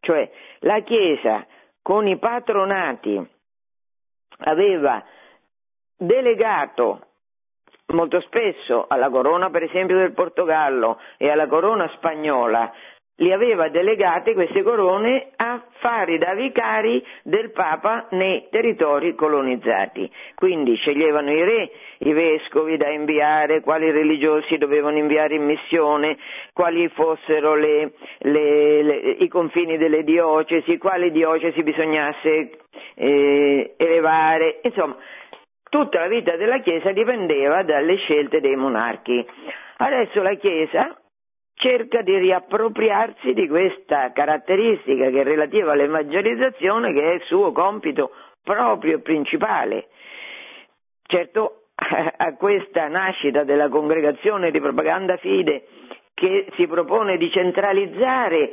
cioè 0.00 0.28
la 0.60 0.80
Chiesa 0.80 1.46
con 1.80 2.06
i 2.06 2.18
patronati 2.18 3.26
aveva 4.40 5.02
delegato 5.96 7.02
molto 7.86 8.20
spesso 8.20 8.84
alla 8.86 9.08
corona 9.08 9.48
per 9.50 9.62
esempio 9.62 9.96
del 9.96 10.12
Portogallo 10.12 11.00
e 11.16 11.30
alla 11.30 11.46
corona 11.46 11.88
spagnola 11.94 12.70
li 13.20 13.32
aveva 13.32 13.68
delegate 13.68 14.34
queste 14.34 14.62
corone 14.62 15.30
a 15.36 15.62
fare 15.78 16.18
da 16.18 16.34
vicari 16.34 17.04
del 17.22 17.50
Papa 17.50 18.06
nei 18.10 18.48
territori 18.50 19.14
colonizzati. 19.14 20.10
Quindi 20.34 20.76
sceglievano 20.76 21.30
i 21.30 21.44
re, 21.44 21.70
i 21.98 22.12
vescovi 22.12 22.76
da 22.76 22.88
inviare, 22.90 23.60
quali 23.60 23.90
religiosi 23.90 24.56
dovevano 24.56 24.98
inviare 24.98 25.34
in 25.34 25.44
missione, 25.44 26.16
quali 26.52 26.88
fossero 26.90 27.54
le, 27.54 27.92
le, 28.18 28.82
le, 28.82 28.96
i 29.18 29.28
confini 29.28 29.78
delle 29.78 30.04
diocesi, 30.04 30.78
quali 30.78 31.10
diocesi 31.10 31.62
bisognasse 31.62 32.50
eh, 32.94 33.74
elevare, 33.76 34.60
insomma 34.62 34.96
tutta 35.68 36.00
la 36.00 36.08
vita 36.08 36.36
della 36.36 36.60
Chiesa 36.60 36.92
dipendeva 36.92 37.62
dalle 37.62 37.96
scelte 37.96 38.40
dei 38.40 38.56
monarchi. 38.56 39.26
Adesso 39.76 40.22
la 40.22 40.34
Chiesa 40.34 40.96
cerca 41.58 42.02
di 42.02 42.16
riappropriarsi 42.16 43.32
di 43.34 43.48
questa 43.48 44.12
caratteristica 44.12 45.10
che 45.10 45.20
è 45.20 45.24
relativa 45.24 45.72
all'evangelizzazione 45.72 46.92
che 46.92 47.02
è 47.02 47.14
il 47.14 47.22
suo 47.22 47.52
compito 47.52 48.12
proprio 48.42 48.96
e 48.96 49.00
principale. 49.00 49.88
Certo, 51.06 51.64
a 51.74 52.34
questa 52.36 52.88
nascita 52.88 53.44
della 53.44 53.68
congregazione 53.68 54.50
di 54.50 54.60
propaganda 54.60 55.16
fide 55.16 55.66
che 56.14 56.46
si 56.56 56.66
propone 56.66 57.16
di 57.16 57.30
centralizzare 57.30 58.52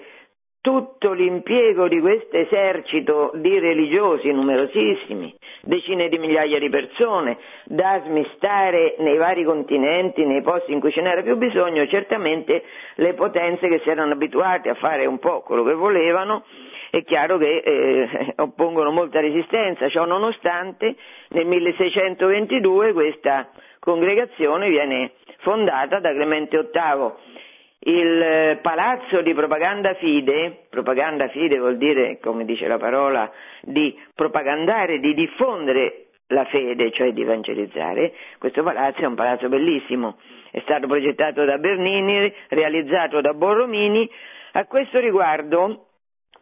tutto 0.65 1.11
l'impiego 1.11 1.87
di 1.87 1.99
questo 1.99 2.37
esercito 2.37 3.29
di 3.35 3.59
religiosi 3.59 4.31
numerosissimi, 4.31 5.31
decine 5.61 6.09
di 6.09 6.17
migliaia 6.17 6.57
di 6.57 6.69
persone, 6.69 7.37
da 7.65 8.01
smistare 8.03 8.95
nei 8.97 9.15
vari 9.17 9.43
continenti, 9.43 10.25
nei 10.25 10.41
posti 10.41 10.73
in 10.73 10.79
cui 10.79 10.91
ce 10.91 11.01
n'era 11.01 11.21
più 11.21 11.37
bisogno, 11.37 11.85
certamente 11.85 12.63
le 12.95 13.13
potenze 13.13 13.67
che 13.67 13.77
si 13.83 13.89
erano 13.91 14.13
abituate 14.13 14.69
a 14.69 14.73
fare 14.73 15.05
un 15.05 15.19
po' 15.19 15.41
quello 15.41 15.63
che 15.63 15.75
volevano, 15.75 16.43
è 16.89 17.03
chiaro 17.03 17.37
che 17.37 17.57
eh, 17.57 18.33
oppongono 18.41 18.89
molta 18.89 19.19
resistenza, 19.19 19.87
ciò 19.89 20.05
nonostante 20.05 20.95
nel 21.29 21.45
1622 21.45 22.91
questa 22.91 23.51
congregazione 23.77 24.67
viene 24.69 25.11
fondata 25.41 25.99
da 25.99 26.11
Clemente 26.11 26.57
VIII 26.57 27.34
il 27.87 28.21
eh, 28.21 28.59
palazzo 28.61 29.21
di 29.21 29.33
propaganda 29.33 29.93
fide, 29.95 30.65
propaganda 30.69 31.27
fide 31.27 31.59
vuol 31.59 31.77
dire, 31.77 32.17
come 32.19 32.45
dice 32.45 32.67
la 32.67 32.77
parola, 32.77 33.31
di 33.61 33.95
propagandare, 34.13 34.99
di 34.99 35.13
diffondere 35.13 36.07
la 36.27 36.45
fede, 36.45 36.91
cioè 36.91 37.11
di 37.11 37.21
evangelizzare, 37.21 38.13
questo 38.39 38.63
palazzo 38.63 39.01
è 39.01 39.05
un 39.05 39.13
palazzo 39.13 39.49
bellissimo, 39.49 40.17
è 40.49 40.59
stato 40.61 40.87
progettato 40.87 41.45
da 41.45 41.57
Bernini, 41.57 42.33
realizzato 42.49 43.21
da 43.21 43.33
Borromini. 43.33 44.09
A 44.53 44.65
questo 44.65 44.99
riguardo 44.99 45.85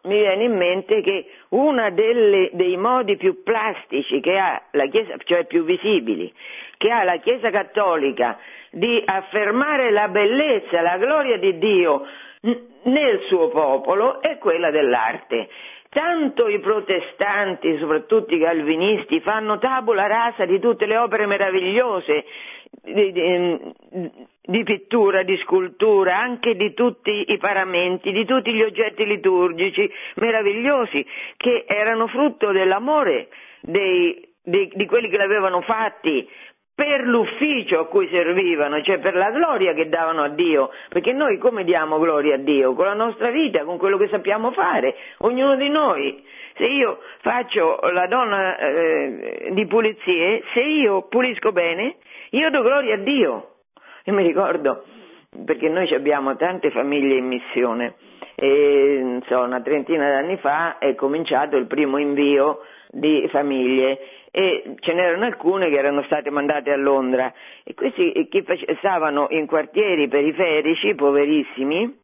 mi 0.04 0.18
viene 0.18 0.44
in 0.44 0.56
mente 0.56 1.02
che 1.02 1.26
uno 1.50 1.90
dei 1.90 2.76
modi 2.76 3.16
più 3.16 3.42
plastici 3.42 4.20
che 4.20 4.38
ha 4.38 4.62
la 4.72 4.86
Chiesa, 4.86 5.16
cioè 5.24 5.44
più 5.44 5.64
visibili, 5.64 6.32
che 6.76 6.90
ha 6.90 7.04
la 7.04 7.18
Chiesa 7.18 7.50
cattolica 7.50 8.38
di 8.70 9.02
affermare 9.04 9.90
la 9.90 10.08
bellezza, 10.08 10.80
la 10.80 10.96
gloria 10.96 11.38
di 11.38 11.58
Dio 11.58 12.06
nel 12.82 13.20
suo 13.28 13.48
popolo 13.48 14.20
è 14.20 14.38
quella 14.38 14.70
dell'arte. 14.70 15.48
Tanto 15.88 16.48
i 16.48 16.58
protestanti, 16.58 17.78
soprattutto 17.78 18.34
i 18.34 18.40
calvinisti, 18.40 19.20
fanno 19.20 19.58
tabula 19.58 20.08
rasa 20.08 20.44
di 20.44 20.58
tutte 20.58 20.86
le 20.86 20.96
opere 20.96 21.24
meravigliose 21.26 22.24
di, 22.82 23.12
di, 23.12 24.10
di, 24.42 24.62
pittura, 24.64 25.22
di 25.22 25.36
scultura, 25.38 26.18
anche 26.18 26.56
di 26.56 26.74
tutti 26.74 27.26
i 27.28 27.38
paramenti, 27.38 28.10
di 28.10 28.24
tutti 28.24 28.52
gli 28.52 28.62
oggetti 28.62 29.06
liturgici 29.06 29.88
meravigliosi 30.16 31.06
che 31.36 31.64
erano 31.68 32.08
frutto 32.08 32.50
dell'amore 32.50 33.28
dei, 33.60 34.20
di 34.42 34.86
quelli 34.86 35.08
che 35.08 35.16
l'avevano 35.16 35.60
fatti, 35.60 36.28
per 36.74 37.06
l'ufficio 37.06 37.80
a 37.80 37.86
cui 37.86 38.08
servivano, 38.08 38.82
cioè 38.82 38.98
per 38.98 39.14
la 39.14 39.30
gloria 39.30 39.72
che 39.74 39.88
davano 39.88 40.22
a 40.22 40.28
Dio, 40.28 40.70
perché 40.88 41.12
noi 41.12 41.38
come 41.38 41.62
diamo 41.62 41.98
gloria 41.98 42.34
a 42.34 42.38
Dio? 42.38 42.74
Con 42.74 42.86
la 42.86 42.94
nostra 42.94 43.30
vita, 43.30 43.64
con 43.64 43.78
quello 43.78 43.96
che 43.96 44.08
sappiamo 44.08 44.50
fare, 44.50 44.96
ognuno 45.18 45.54
di 45.54 45.68
noi. 45.68 46.22
Se 46.56 46.64
io 46.64 46.98
faccio 47.20 47.78
la 47.92 48.06
donna 48.06 48.56
eh, 48.56 49.48
di 49.52 49.66
pulizie, 49.66 50.42
se 50.52 50.60
io 50.60 51.06
pulisco 51.08 51.52
bene, 51.52 51.96
io 52.30 52.50
do 52.50 52.62
gloria 52.62 52.94
a 52.94 52.98
Dio. 52.98 53.48
Io 54.04 54.12
mi 54.12 54.24
ricordo, 54.24 54.84
perché 55.44 55.68
noi 55.68 55.92
abbiamo 55.94 56.36
tante 56.36 56.70
famiglie 56.70 57.16
in 57.16 57.26
missione, 57.26 57.94
e 58.34 59.20
so, 59.26 59.40
una 59.40 59.60
trentina 59.62 60.10
d'anni 60.10 60.36
fa 60.38 60.78
è 60.78 60.94
cominciato 60.96 61.56
il 61.56 61.66
primo 61.66 61.98
invio 61.98 62.60
di 62.90 63.26
famiglie 63.30 63.98
e 64.36 64.74
ce 64.80 64.92
n'erano 64.92 65.26
alcune 65.26 65.68
che 65.68 65.76
erano 65.76 66.02
state 66.02 66.28
mandate 66.28 66.72
a 66.72 66.76
Londra 66.76 67.32
e 67.62 67.72
questi 67.74 68.26
che 68.28 68.44
stavano 68.78 69.28
in 69.30 69.46
quartieri 69.46 70.08
periferici, 70.08 70.96
poverissimi, 70.96 72.00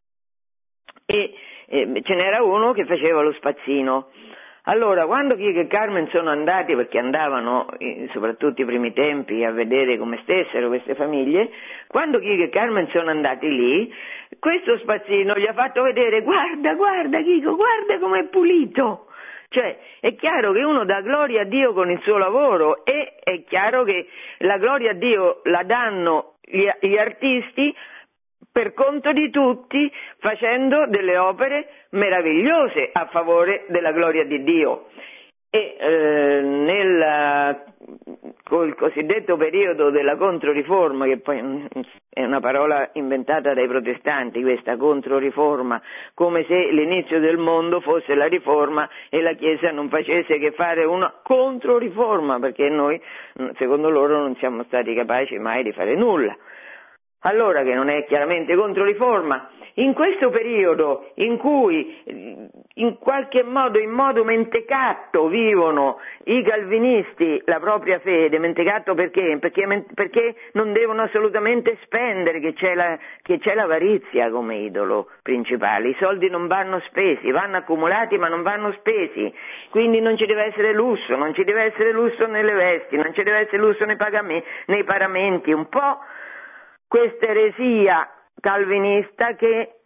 e 1.07 1.35
eh, 1.67 2.01
ce 2.05 2.15
n'era 2.15 2.41
uno 2.41 2.71
che 2.71 2.85
faceva 2.85 3.21
lo 3.23 3.33
spazzino. 3.33 4.11
Allora, 4.65 5.07
quando 5.07 5.35
Chico 5.35 5.59
e 5.59 5.67
Carmen 5.67 6.07
sono 6.11 6.31
andati, 6.31 6.77
perché 6.77 6.99
andavano 6.99 7.67
soprattutto 8.13 8.63
i 8.63 8.65
primi 8.65 8.93
tempi 8.93 9.43
a 9.43 9.51
vedere 9.51 9.99
come 9.99 10.21
stessero 10.23 10.69
queste 10.69 10.95
famiglie, 10.95 11.51
quando 11.89 12.21
Chico 12.21 12.45
e 12.45 12.49
Carmen 12.49 12.87
sono 12.93 13.11
andati 13.11 13.49
lì, 13.49 13.93
questo 14.39 14.79
spazzino 14.79 15.35
gli 15.35 15.47
ha 15.47 15.53
fatto 15.53 15.83
vedere, 15.83 16.23
guarda, 16.23 16.75
guarda 16.75 17.21
Chico, 17.23 17.57
guarda 17.57 17.99
com'è 17.99 18.29
pulito. 18.29 19.07
Cioè 19.53 19.79
è 19.99 20.15
chiaro 20.15 20.53
che 20.53 20.63
uno 20.63 20.85
dà 20.85 21.01
gloria 21.01 21.41
a 21.41 21.45
Dio 21.45 21.73
con 21.73 21.91
il 21.91 22.01
suo 22.03 22.19
lavoro 22.19 22.85
e 22.85 23.17
è 23.21 23.43
chiaro 23.43 23.83
che 23.83 24.07
la 24.39 24.59
gloria 24.59 24.93
a 24.93 24.95
Dio 24.95 25.41
la 25.45 25.65
danno 25.65 26.37
gli, 26.41 26.69
gli 26.81 26.97
artisti 26.97 27.75
per 28.53 28.75
conto 28.75 29.11
di 29.13 29.29
tutti 29.31 29.93
facendo 30.19 30.87
delle 30.87 31.19
opere 31.19 31.87
meravigliose 31.91 32.91
a 32.93 33.07
favore 33.07 33.65
della 33.69 33.91
gloria 33.91 34.25
di 34.25 34.41
Dio. 34.45 34.87
E 35.51 35.77
eh, 35.79 36.41
nel 36.43 37.65
col 38.45 38.75
cosiddetto 38.75 39.37
periodo 39.37 39.91
della 39.91 40.17
controriforma, 40.17 41.07
che 41.07 41.19
poi 41.19 41.69
è 42.09 42.25
una 42.25 42.41
parola 42.41 42.91
inventata 42.95 43.55
dai 43.55 43.67
protestanti, 43.67 44.43
questa 44.43 44.77
controriforma, 44.77 45.81
come 46.15 46.45
se 46.47 46.71
l'inizio 46.73 47.21
del 47.21 47.37
mondo 47.37 47.81
fosse 47.81 48.15
la 48.15 48.27
riforma 48.27 48.89
e 49.09 49.23
la 49.23 49.35
Chiesa 49.35 49.71
non 49.71 49.89
facesse 49.89 50.39
che 50.39 50.51
fare 50.51 50.85
una 50.85 51.13
controriforma, 51.23 52.39
perché 52.39 52.69
noi, 52.69 53.01
secondo 53.57 53.89
loro, 53.89 54.19
non 54.19 54.37
siamo 54.37 54.65
stati 54.65 54.95
capaci 54.95 55.39
mai 55.39 55.63
di 55.63 55.73
fare 55.73 55.95
nulla. 55.95 56.37
Allora 57.21 57.63
che 57.63 57.75
non 57.75 57.91
è 57.91 58.07
chiaramente 58.07 58.57
controriforma, 58.57 59.51
in 59.75 59.93
questo 59.93 60.31
periodo 60.31 61.11
in 61.17 61.37
cui 61.37 62.03
in 62.75 62.99
qualche 62.99 63.43
modo, 63.43 63.79
in 63.79 63.91
modo 63.91 64.25
mentecatto 64.25 65.29
vivono 65.29 65.99
i 66.25 66.43
calvinisti 66.43 67.43
la 67.45 67.61
propria 67.61 67.99
fede, 67.99 68.39
mentecatto 68.39 68.95
perché? 68.95 69.37
Perché, 69.39 69.85
perché 69.95 70.35
non 70.53 70.73
devono 70.73 71.03
assolutamente 71.03 71.79
spendere, 71.83 72.41
che 72.41 72.55
c'è, 72.55 72.75
la, 72.75 72.99
che 73.23 73.39
c'è 73.39 73.55
l'avarizia 73.55 74.31
come 74.31 74.57
idolo 74.57 75.09
principale, 75.23 75.91
i 75.91 75.97
soldi 75.99 76.29
non 76.29 76.47
vanno 76.47 76.81
spesi, 76.87 77.31
vanno 77.31 77.59
accumulati 77.59 78.17
ma 78.19 78.29
non 78.29 78.43
vanno 78.43 78.73
spesi, 78.73 79.33
quindi 79.71 80.01
non 80.01 80.17
ci 80.17 80.27
deve 80.27 80.45
essere 80.45 80.73
lusso, 80.73 81.17
non 81.17 81.35
ci 81.35 81.45
deve 81.45 81.65
essere 81.65 81.93
lusso 81.93 82.27
nelle 82.27 82.53
vesti, 82.53 82.97
non 82.97 83.13
ci 83.15 83.23
deve 83.23 83.41
essere 83.41 83.59
lusso 83.59 83.85
nei, 83.85 83.97
pagamenti, 83.97 84.47
nei 84.67 84.85
paramenti, 84.85 85.53
un 85.53 85.69
po' 85.69 85.99
questa 86.91 87.27
eresia 87.27 88.11
calvinista 88.41 89.37
che 89.37 89.77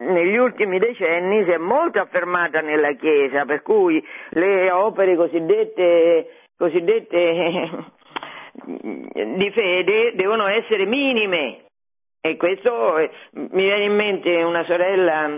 negli 0.00 0.36
ultimi 0.36 0.78
decenni 0.78 1.44
si 1.44 1.50
è 1.50 1.56
molto 1.56 1.98
affermata 1.98 2.60
nella 2.60 2.92
Chiesa, 2.92 3.46
per 3.46 3.62
cui 3.62 4.04
le 4.32 4.70
opere 4.70 5.16
cosiddette, 5.16 6.44
cosiddette 6.58 7.70
di 9.34 9.50
fede 9.52 10.12
devono 10.14 10.46
essere 10.46 10.84
minime. 10.84 11.64
E 12.20 12.36
questo 12.36 12.96
mi 13.30 13.62
viene 13.62 13.84
in 13.84 13.94
mente 13.94 14.42
una 14.42 14.64
sorella, 14.64 15.30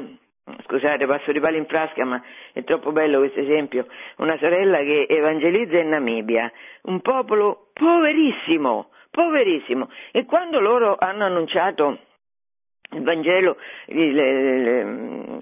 scusate, 0.67 1.07
passo 1.07 1.31
di 1.31 1.39
palo 1.39 1.59
in 1.59 1.67
frasca, 1.67 2.05
ma 2.05 2.21
è 2.53 2.65
troppo 2.65 2.91
bello 2.91 3.19
questo 3.19 3.39
esempio, 3.39 3.87
una 4.17 4.37
sorella 4.39 4.79
che 4.79 5.07
evangelizza 5.09 5.79
in 5.79 5.91
Namibia, 5.91 6.51
un 6.83 7.01
popolo 7.03 7.69
poverissimo, 7.73 8.89
poverissimo, 9.15 9.89
e 10.11 10.25
quando 10.25 10.59
loro 10.59 10.97
hanno 10.99 11.25
annunciato 11.25 11.99
il 12.91 13.03
Vangelo, 13.03 13.57
le, 13.87 14.13
le, 14.13 15.39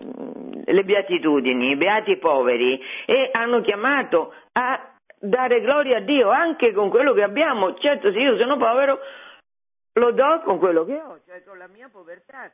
le 0.64 0.84
beatitudini, 0.84 1.70
i 1.70 1.76
beati 1.76 2.18
poveri, 2.18 2.78
e 3.06 3.30
hanno 3.32 3.62
chiamato 3.62 4.34
a 4.52 4.92
dare 5.18 5.62
gloria 5.62 5.96
a 5.98 6.00
Dio 6.00 6.28
anche 6.28 6.72
con 6.74 6.90
quello 6.90 7.14
che 7.14 7.22
abbiamo. 7.22 7.74
Certo, 7.78 8.12
se 8.12 8.18
io 8.18 8.36
sono 8.36 8.58
povero, 8.58 8.98
lo 9.94 10.12
do 10.12 10.42
con 10.44 10.58
quello 10.58 10.84
che 10.84 11.00
ho, 11.00 11.20
cioè 11.24 11.42
con 11.42 11.56
la 11.56 11.66
mia 11.68 11.88
povertà. 11.90 12.50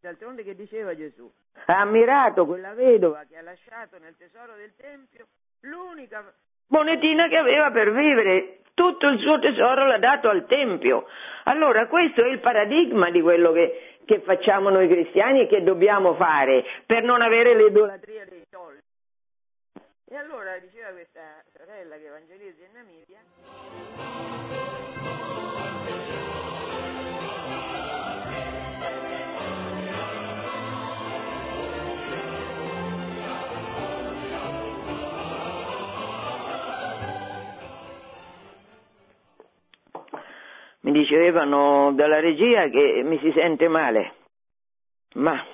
D'altronde 0.00 0.42
che 0.42 0.56
diceva 0.56 0.96
Gesù? 0.96 1.30
Ha 1.66 1.80
ammirato 1.80 2.46
quella 2.46 2.72
vedova 2.72 3.24
che 3.28 3.36
ha 3.36 3.42
lasciato 3.42 3.98
nel 3.98 4.16
tesoro 4.16 4.56
del 4.56 4.74
Tempio 4.74 5.26
l'unica 5.60 6.24
monetina 6.72 7.28
che 7.28 7.36
aveva 7.36 7.70
per 7.70 7.92
vivere. 7.92 8.56
Tutto 8.74 9.06
il 9.06 9.20
suo 9.20 9.38
tesoro 9.38 9.86
l'ha 9.86 9.98
dato 9.98 10.28
al 10.28 10.46
Tempio. 10.46 11.06
Allora 11.44 11.86
questo 11.86 12.24
è 12.24 12.28
il 12.28 12.40
paradigma 12.40 13.10
di 13.10 13.20
quello 13.20 13.52
che, 13.52 13.98
che 14.06 14.20
facciamo 14.20 14.70
noi 14.70 14.88
cristiani 14.88 15.42
e 15.42 15.46
che 15.46 15.62
dobbiamo 15.62 16.14
fare 16.14 16.64
per 16.86 17.02
non 17.02 17.20
avere 17.20 17.54
l'idolatria 17.54 18.24
dei 18.24 18.44
soldi. 18.50 18.80
E 20.08 20.16
allora 20.16 20.58
diceva 20.58 20.88
questa 20.90 21.42
sorella 21.56 21.96
che 21.96 22.06
evangelizza 22.06 22.64
in 22.64 22.72
Namibia. 22.72 24.41
Mi 40.82 40.92
dicevano 40.92 41.92
dalla 41.94 42.20
regia 42.20 42.68
che 42.68 43.02
mi 43.04 43.18
si 43.18 43.32
sente 43.32 43.68
male, 43.68 44.14
ma 45.14 45.44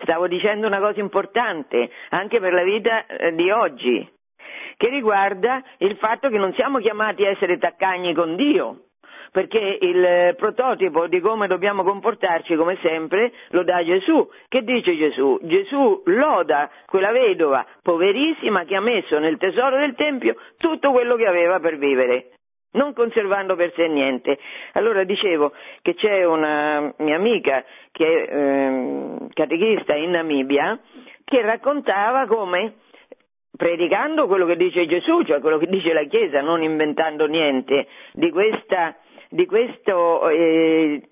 stavo 0.00 0.26
dicendo 0.26 0.66
una 0.66 0.80
cosa 0.80 1.00
importante 1.00 1.90
anche 2.10 2.40
per 2.40 2.52
la 2.52 2.62
vita 2.62 3.06
eh, 3.06 3.34
di 3.34 3.50
oggi, 3.50 4.08
che 4.76 4.88
riguarda 4.88 5.62
il 5.78 5.96
fatto 5.96 6.28
che 6.28 6.38
non 6.38 6.52
siamo 6.54 6.78
chiamati 6.78 7.24
a 7.24 7.30
essere 7.30 7.58
taccagni 7.58 8.14
con 8.14 8.36
Dio, 8.36 8.84
perché 9.30 9.78
il 9.80 10.34
prototipo 10.36 11.06
di 11.06 11.20
come 11.20 11.46
dobbiamo 11.46 11.84
comportarci 11.84 12.56
come 12.56 12.78
sempre 12.80 13.32
lo 13.50 13.62
dà 13.62 13.84
Gesù. 13.84 14.28
Che 14.48 14.62
dice 14.62 14.96
Gesù? 14.96 15.38
Gesù 15.42 16.02
loda 16.06 16.70
quella 16.86 17.12
vedova 17.12 17.64
poverissima 17.82 18.64
che 18.64 18.74
ha 18.74 18.80
messo 18.80 19.18
nel 19.18 19.36
tesoro 19.36 19.78
del 19.78 19.94
Tempio 19.94 20.36
tutto 20.56 20.90
quello 20.90 21.16
che 21.16 21.26
aveva 21.26 21.60
per 21.60 21.76
vivere 21.76 22.30
non 22.72 22.92
conservando 22.92 23.56
per 23.56 23.72
sé 23.74 23.86
niente. 23.88 24.38
Allora 24.72 25.04
dicevo 25.04 25.52
che 25.82 25.94
c'è 25.94 26.24
una 26.24 26.92
mia 26.98 27.16
amica 27.16 27.64
che 27.92 28.24
è 28.24 28.34
eh, 28.34 29.26
catechista 29.32 29.94
in 29.94 30.10
Namibia 30.10 30.78
che 31.24 31.42
raccontava 31.42 32.26
come 32.26 32.74
predicando 33.56 34.26
quello 34.26 34.46
che 34.46 34.56
dice 34.56 34.86
Gesù, 34.86 35.22
cioè 35.24 35.40
quello 35.40 35.58
che 35.58 35.66
dice 35.66 35.92
la 35.92 36.04
Chiesa, 36.04 36.40
non 36.40 36.62
inventando 36.62 37.26
niente, 37.26 37.88
di 38.12 38.30
questa 38.30 38.96
di 39.30 39.44
questa 39.44 39.92
eh, 40.30 41.02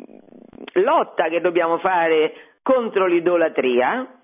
lotta 0.74 1.28
che 1.28 1.40
dobbiamo 1.40 1.78
fare 1.78 2.32
contro 2.62 3.06
l'idolatria, 3.06 4.20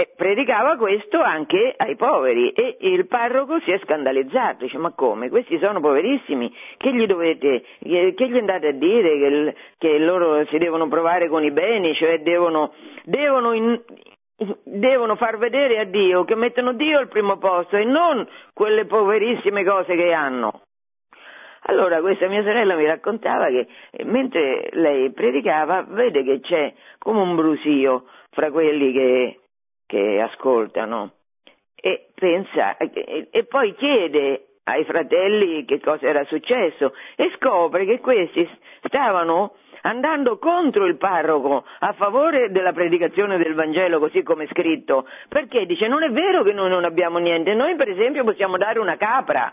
e 0.00 0.08
predicava 0.16 0.76
questo 0.76 1.20
anche 1.20 1.74
ai 1.76 1.94
poveri 1.94 2.52
e 2.52 2.78
il 2.80 3.06
parroco 3.06 3.60
si 3.60 3.70
è 3.70 3.78
scandalizzato, 3.84 4.64
dice 4.64 4.78
ma 4.78 4.92
come? 4.92 5.28
Questi 5.28 5.58
sono 5.58 5.78
poverissimi, 5.78 6.50
che 6.78 6.90
gli 6.94 7.04
dovete, 7.04 7.62
che 7.82 8.28
gli 8.30 8.38
andate 8.38 8.68
a 8.68 8.72
dire 8.72 9.18
che, 9.18 9.54
che 9.76 9.98
loro 9.98 10.46
si 10.46 10.56
devono 10.56 10.88
provare 10.88 11.28
con 11.28 11.44
i 11.44 11.50
beni, 11.50 11.94
cioè 11.96 12.20
devono, 12.20 12.72
devono, 13.04 13.52
in, 13.52 13.78
devono 14.64 15.16
far 15.16 15.36
vedere 15.36 15.78
a 15.78 15.84
Dio 15.84 16.24
che 16.24 16.34
mettono 16.34 16.72
Dio 16.72 16.98
al 16.98 17.08
primo 17.08 17.36
posto 17.36 17.76
e 17.76 17.84
non 17.84 18.26
quelle 18.54 18.86
poverissime 18.86 19.64
cose 19.64 19.96
che 19.96 20.14
hanno. 20.14 20.62
Allora 21.64 22.00
questa 22.00 22.26
mia 22.26 22.42
sorella 22.42 22.74
mi 22.74 22.86
raccontava 22.86 23.48
che 23.48 23.66
mentre 24.04 24.70
lei 24.72 25.12
predicava 25.12 25.84
vede 25.86 26.24
che 26.24 26.40
c'è 26.40 26.72
come 26.96 27.20
un 27.20 27.36
brusio 27.36 28.06
fra 28.30 28.50
quelli 28.50 28.92
che 28.92 29.39
che 29.90 30.20
ascoltano 30.20 31.14
e 31.74 32.10
pensa 32.14 32.76
e, 32.76 33.44
poi 33.48 33.74
chiede 33.74 34.58
ai 34.64 34.84
fratelli 34.84 35.64
che 35.64 35.80
cosa 35.80 36.06
era 36.06 36.22
successo 36.26 36.94
e 37.16 37.32
scopre 37.36 37.84
che 37.84 37.98
questi 37.98 38.48
stavano 38.84 39.56
andando 39.80 40.38
contro 40.38 40.84
il 40.84 40.96
parroco 40.96 41.64
a 41.80 41.92
favore 41.94 42.52
della 42.52 42.72
predicazione 42.72 43.36
del 43.36 43.54
Vangelo 43.54 43.98
così 43.98 44.22
come 44.22 44.44
è 44.44 44.48
scritto, 44.48 45.08
perché? 45.28 45.66
Dice 45.66 45.88
non 45.88 46.04
è 46.04 46.10
vero 46.10 46.44
che 46.44 46.52
noi 46.52 46.68
non 46.68 46.84
abbiamo 46.84 47.18
niente, 47.18 47.52
noi 47.54 47.74
per 47.74 47.88
esempio 47.88 48.22
possiamo 48.22 48.58
dare 48.58 48.78
una 48.78 48.96
capra. 48.96 49.52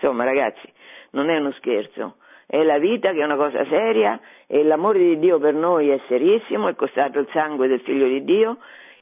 Insomma 0.00 0.24
ragazzi, 0.24 0.68
non 1.10 1.30
è 1.30 1.38
uno 1.38 1.52
scherzo, 1.52 2.16
è 2.46 2.60
la 2.64 2.78
vita 2.78 3.12
che 3.12 3.20
è 3.20 3.24
una 3.24 3.36
cosa 3.36 3.64
seria 3.66 4.18
e 4.48 4.64
l'amore 4.64 4.98
di 4.98 5.18
Dio 5.20 5.38
per 5.38 5.54
noi 5.54 5.90
è 5.90 6.00
serissimo, 6.08 6.68
è 6.68 6.74
costato 6.74 7.20
il 7.20 7.28
sangue 7.32 7.68
del 7.68 7.80
figlio 7.80 8.06
di 8.06 8.24
Dio 8.24 8.58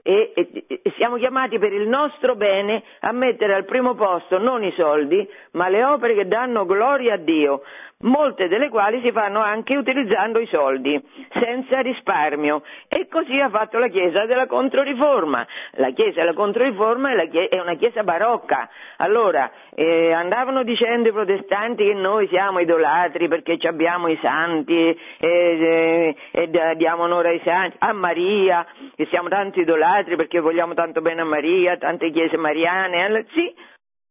e, 0.06 0.30
e, 0.36 0.64
e, 0.68 0.92
siamo 0.96 1.16
chiamati 1.16 1.58
per 1.58 1.72
il 1.72 1.88
nostro 1.88 2.36
bene 2.36 2.80
a 3.00 3.10
mettere 3.10 3.54
al 3.54 3.64
primo 3.64 3.96
posto 3.96 4.38
non 4.38 4.62
i 4.62 4.72
soldi, 4.76 5.28
ma 5.52 5.68
le 5.68 5.82
opere 5.82 6.14
che 6.14 6.28
danno 6.28 6.64
gloria 6.64 7.14
a 7.14 7.16
Dio, 7.16 7.62
molte 8.00 8.48
delle 8.48 8.68
quali 8.68 9.00
si 9.00 9.10
fanno 9.10 9.40
anche 9.40 9.74
utilizzando 9.74 10.38
i 10.38 10.46
soldi, 10.46 11.00
senza 11.32 11.80
risparmio. 11.80 12.62
E 12.88 13.08
così 13.08 13.40
ha 13.40 13.48
fatto 13.48 13.78
la 13.78 13.88
Chiesa 13.88 14.26
della 14.26 14.46
Controriforma. 14.46 15.46
La 15.72 15.90
Chiesa 15.90 16.20
della 16.20 16.34
Controriforma 16.34 17.10
è, 17.12 17.60
una 17.60 17.74
Chiesa 17.74 18.02
barocca. 18.02 18.68
Allora, 18.98 19.50
eh, 19.74 20.12
andavano 20.12 20.62
dicendo 20.62 21.08
i 21.08 21.12
protestanti 21.12 21.84
che 21.84 21.94
noi 21.94 22.28
siamo 22.28 22.58
idolatri 22.58 23.28
perché 23.28 23.56
abbiamo 23.66 24.08
i 24.08 24.18
santi 24.20 24.74
e, 24.74 24.96
e, 25.18 26.16
e 26.30 26.76
diamo 26.76 27.04
onore 27.04 27.30
ai 27.30 27.40
santi, 27.44 27.76
a 27.80 27.92
Maria, 27.92 28.66
che 28.94 29.06
siamo 29.06 29.28
tanto 29.28 29.60
idolatri 29.60 30.16
perché 30.16 30.40
vogliamo 30.40 30.74
tanto 30.74 31.00
bene 31.00 31.22
a 31.22 31.24
Maria, 31.24 31.76
tante 31.78 32.10
chiese 32.10 32.36
mariane. 32.36 33.24
Sì, 33.32 33.54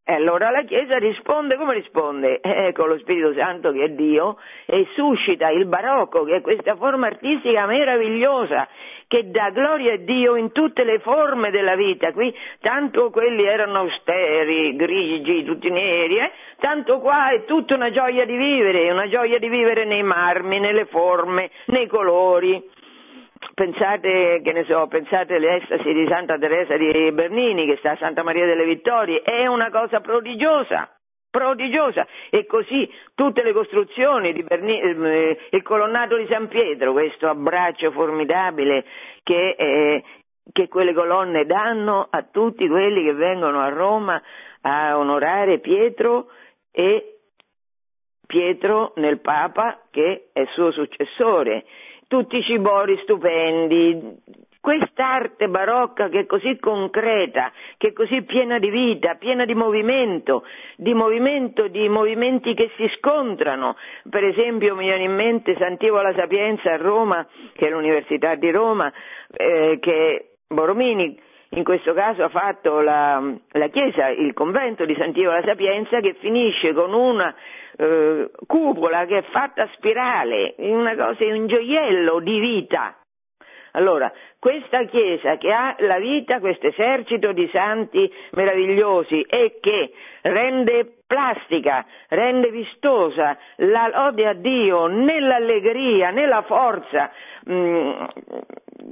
e 0.08 0.14
allora 0.14 0.52
la 0.52 0.62
Chiesa 0.62 1.00
risponde 1.00 1.56
come 1.56 1.74
risponde? 1.74 2.40
Eh, 2.56 2.72
con 2.72 2.88
lo 2.88 2.98
Spirito 3.00 3.34
Santo 3.34 3.72
che 3.72 3.84
è 3.84 3.90
Dio 3.90 4.38
e 4.66 4.88
suscita 4.94 5.50
il 5.50 5.66
barocco, 5.66 6.24
che 6.24 6.38
è 6.38 6.42
questa 6.42 6.76
forma 6.76 7.08
artistica 7.08 7.66
meravigliosa 7.66 8.68
che 9.08 9.30
dà 9.30 9.50
gloria 9.50 9.94
a 9.94 9.98
Dio 9.98 10.36
in 10.36 10.52
tutte 10.52 10.84
le 10.84 11.00
forme 11.00 11.52
della 11.52 11.76
vita. 11.76 12.12
Qui 12.12 12.34
tanto 12.62 13.10
quelli 13.10 13.44
erano 13.44 13.80
austeri, 13.80 14.76
grigi, 14.76 15.44
tutti 15.44 15.70
neri, 15.70 16.18
eh? 16.18 16.32
tanto 16.60 17.00
qua 17.00 17.32
è 17.32 17.44
tutta 17.46 17.76
una 17.76 17.92
gioia 17.92 18.26
di 18.26 18.38
vivere, 18.38 18.92
una 18.92 19.10
gioia 19.10 19.38
di 19.38 19.50
vivere 19.50 19.86
nei 19.86 20.04
marmi, 20.04 20.60
nelle 20.60 20.86
forme, 20.86 21.50
nei 21.66 21.88
colori 21.88 22.64
pensate, 23.54 24.42
che 24.44 24.52
ne 24.52 24.64
so, 24.66 24.88
pensate 24.88 25.36
all'estasi 25.36 25.94
di 25.94 26.06
Santa 26.08 26.38
Teresa 26.38 26.78
di 26.78 27.12
Bernini 27.12 27.66
che 27.66 27.78
sta 27.78 27.92
a 27.92 27.98
Santa 27.98 28.24
Maria 28.24 28.46
delle 28.46 28.66
Vittorie, 28.66 29.22
è 29.22 29.46
una 29.48 29.70
cosa 29.70 30.00
prodigiosa 30.00 30.90
prodigiosa. 31.36 32.08
E 32.30 32.46
così 32.46 32.90
tutte 33.14 33.44
le 33.44 33.52
costruzioni 33.52 34.32
di 34.32 34.42
Bernini, 34.44 34.80
eh, 34.80 35.38
il 35.50 35.64
colonnato 35.64 36.16
di 36.16 36.26
San 36.30 36.48
Pietro, 36.48 36.94
questo 36.94 37.28
abbraccio 37.28 37.92
formidabile 37.92 38.86
che, 39.22 39.56
eh, 39.58 40.04
che 40.54 40.70
quelle 40.70 40.94
colonne 40.94 41.46
danno 41.46 42.08
a 42.10 42.24
tutti 42.24 42.66
quelli 42.70 43.04
che 43.04 43.14
vengono 43.14 43.60
a 43.60 43.68
Roma 43.68 44.22
a 44.62 44.98
onorare 44.98 45.60
Pietro 45.60 46.30
e 46.72 47.18
Pietro 48.26 48.94
nel 48.96 49.20
Papa 49.20 49.82
che 49.92 50.30
è 50.32 50.46
suo 50.54 50.72
successore 50.72 51.66
tutti 52.08 52.38
i 52.38 52.44
cibori 52.44 52.98
stupendi, 53.04 54.22
quest'arte 54.66 55.48
barocca 55.48 56.10
che 56.10 56.22
è 56.22 56.26
così 56.26 56.58
concreta, 56.60 57.52
che 57.78 57.90
è 57.90 57.94
così 57.94 58.24
piena 58.24 58.58
di 58.58 58.72
vita, 58.72 59.14
piena 59.14 59.46
di 59.46 59.54
movimento, 59.54 60.44
di 60.76 60.96
movimento, 60.96 61.68
di 61.68 61.88
movimenti 61.88 62.56
che 62.56 62.72
si 62.76 62.90
scontrano. 62.98 63.76
Per 64.10 64.24
esempio 64.24 64.76
mi 64.76 64.86
viene 64.86 65.04
in 65.04 65.14
mente 65.14 65.56
Sant'Ivo 65.60 66.02
la 66.02 66.16
Sapienza 66.16 66.72
a 66.72 66.78
Roma, 66.78 67.28
che 67.54 67.68
è 67.68 67.70
l'Università 67.70 68.34
di 68.34 68.50
Roma, 68.50 68.92
eh, 69.32 69.78
che 69.80 70.38
Boromini 70.48 71.16
in 71.56 71.64
questo 71.64 71.94
caso 71.94 72.24
ha 72.24 72.30
fatto 72.30 72.82
la, 72.82 73.22
la 73.52 73.68
chiesa, 73.70 74.10
il 74.10 74.34
convento 74.34 74.86
di 74.86 74.96
Sant'Ivo 74.96 75.32
la 75.32 75.44
Sapienza, 75.44 76.00
che 76.02 76.16
finisce 76.20 76.74
con 76.74 76.94
una 76.94 77.34
eh, 77.78 78.30
cupola 78.46 79.06
che 79.06 79.20
è 79.20 79.24
fatta 79.32 79.64
a 79.64 79.70
spirale, 79.76 80.56
una 80.58 80.96
cosa, 80.96 81.24
un 81.26 81.48
gioiello 81.48 82.20
di 82.20 82.40
vita. 82.40 82.98
Allora, 83.72 84.12
questa 84.40 84.84
Chiesa 84.86 85.38
che 85.38 85.52
ha 85.52 85.76
la 85.80 85.98
vita, 85.98 86.40
questo 86.40 86.68
esercito 86.68 87.34
di 87.34 87.50
santi 87.52 88.10
meravigliosi 88.32 89.22
e 89.22 89.58
che 89.60 89.92
rende 90.22 91.00
plastica, 91.06 91.86
rende 92.08 92.52
vistosa 92.52 93.38
la 93.58 93.90
lode 93.94 94.28
a 94.28 94.34
Dio 94.34 94.88
nell'allegria, 94.88 96.12
nella 96.12 96.42
forza 96.44 97.12
mm, 97.50 98.04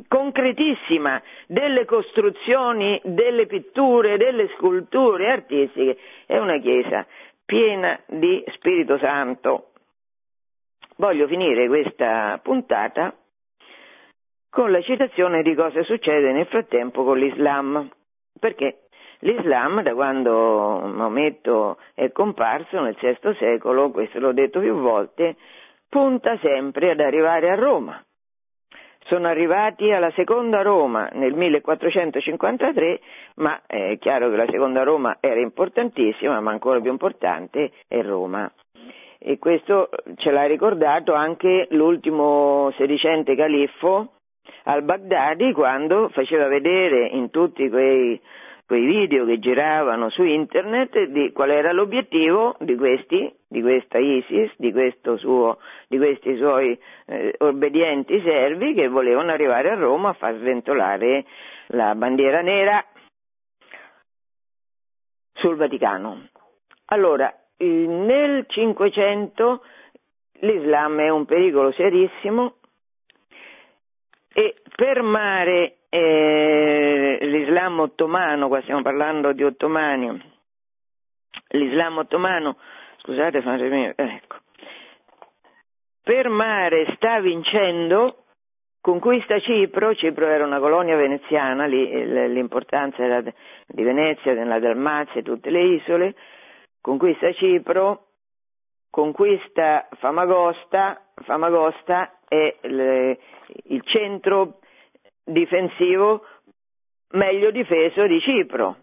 concretissima 0.07 1.21
delle 1.47 1.85
costruzioni, 1.85 2.99
delle 3.03 3.45
pitture, 3.45 4.17
delle 4.17 4.49
sculture 4.55 5.31
artistiche, 5.31 5.97
è 6.25 6.37
una 6.37 6.57
Chiesa 6.59 7.05
piena 7.45 7.99
di 8.07 8.43
Spirito 8.53 8.97
Santo. 8.97 9.71
Voglio 10.97 11.27
finire 11.27 11.67
questa 11.67 12.39
puntata 12.41 13.15
con 14.49 14.71
la 14.71 14.81
citazione 14.81 15.41
di 15.41 15.55
cosa 15.55 15.81
succede 15.83 16.31
nel 16.31 16.45
frattempo 16.45 17.03
con 17.03 17.17
l'Islam, 17.17 17.89
perché 18.39 18.83
l'Islam 19.19 19.81
da 19.81 19.93
quando 19.93 20.79
Maometto 20.93 21.79
è 21.95 22.11
comparso 22.11 22.79
nel 22.79 22.95
VI 22.99 23.35
secolo, 23.39 23.89
questo 23.89 24.19
l'ho 24.19 24.31
detto 24.31 24.59
più 24.59 24.75
volte, 24.75 25.37
punta 25.89 26.37
sempre 26.37 26.91
ad 26.91 26.99
arrivare 26.99 27.49
a 27.49 27.55
Roma. 27.55 27.99
Sono 29.05 29.27
arrivati 29.27 29.91
alla 29.91 30.11
seconda 30.11 30.61
Roma 30.61 31.09
nel 31.13 31.33
1453, 31.33 32.99
ma 33.35 33.61
è 33.67 33.97
chiaro 33.99 34.29
che 34.29 34.35
la 34.37 34.47
seconda 34.49 34.83
Roma 34.83 35.17
era 35.19 35.39
importantissima, 35.39 36.39
ma 36.39 36.51
ancora 36.51 36.79
più 36.79 36.91
importante 36.91 37.71
è 37.87 38.01
Roma. 38.01 38.49
E 39.19 39.39
questo 39.39 39.89
ce 40.17 40.31
l'ha 40.31 40.45
ricordato 40.45 41.13
anche 41.13 41.67
l'ultimo 41.71 42.71
sedicente 42.77 43.35
califfo 43.35 44.13
al-Baghdadi 44.63 45.53
quando 45.53 46.09
faceva 46.09 46.47
vedere 46.47 47.07
in 47.07 47.29
tutti 47.29 47.69
quei, 47.69 48.19
quei 48.73 48.85
video 48.85 49.23
che 49.25 49.37
giravano 49.37 50.09
su 50.09 50.23
internet 50.23 51.03
di 51.03 51.31
qual 51.31 51.51
era 51.51 51.71
l'obiettivo 51.71 52.55
di 52.59 52.75
questi, 52.75 53.31
di 53.47 53.61
questa 53.61 53.99
ISIS, 53.99 54.51
di, 54.57 54.73
suo, 55.17 55.59
di 55.87 55.97
questi 55.97 56.35
suoi 56.37 56.75
eh, 57.05 57.35
obbedienti 57.37 58.19
servi 58.21 58.73
che 58.73 58.87
volevano 58.87 59.31
arrivare 59.31 59.69
a 59.69 59.75
Roma 59.75 60.09
a 60.09 60.13
far 60.13 60.37
sventolare 60.37 61.23
la 61.67 61.93
bandiera 61.93 62.41
nera 62.41 62.83
sul 65.33 65.55
Vaticano. 65.55 66.29
Allora, 66.85 67.31
nel 67.57 68.45
Cinquecento 68.47 69.61
l'Islam 70.39 70.99
è 70.99 71.09
un 71.09 71.25
pericolo 71.25 71.71
serissimo 71.73 72.55
e 74.33 74.55
fermare 74.75 75.75
eh, 75.95 77.19
l'Islam 77.21 77.79
ottomano, 77.81 78.47
qua 78.47 78.59
stiamo 78.61 78.81
parlando 78.81 79.31
di 79.31 79.43
ottomani, 79.43 80.19
l'Islam 81.49 81.99
ottomano, 81.99 82.57
scusate, 82.97 83.43
fatemi, 83.43 83.91
ecco, 83.95 84.37
fermare 86.01 86.91
sta 86.95 87.19
vincendo, 87.19 88.23
conquista 88.81 89.39
Cipro, 89.39 89.93
Cipro 89.93 90.25
era 90.25 90.47
una 90.47 90.57
colonia 90.57 90.95
veneziana, 90.95 91.67
lì, 91.67 91.87
l'importanza 92.33 93.03
era 93.03 93.21
di 93.21 93.83
Venezia, 93.83 94.33
della 94.33 94.57
Dalmazia, 94.57 95.21
tutte 95.21 95.51
le 95.51 95.61
isole, 95.61 96.15
conquista 96.81 97.31
Cipro, 97.33 98.07
conquista 98.89 99.87
Famagosta, 99.99 101.03
Famagosta 101.23 102.17
è 102.27 102.57
il 102.61 103.81
centro 103.83 104.57
difensivo 105.23 106.25
meglio 107.11 107.51
difeso 107.51 108.05
di 108.07 108.19
Cipro. 108.19 108.77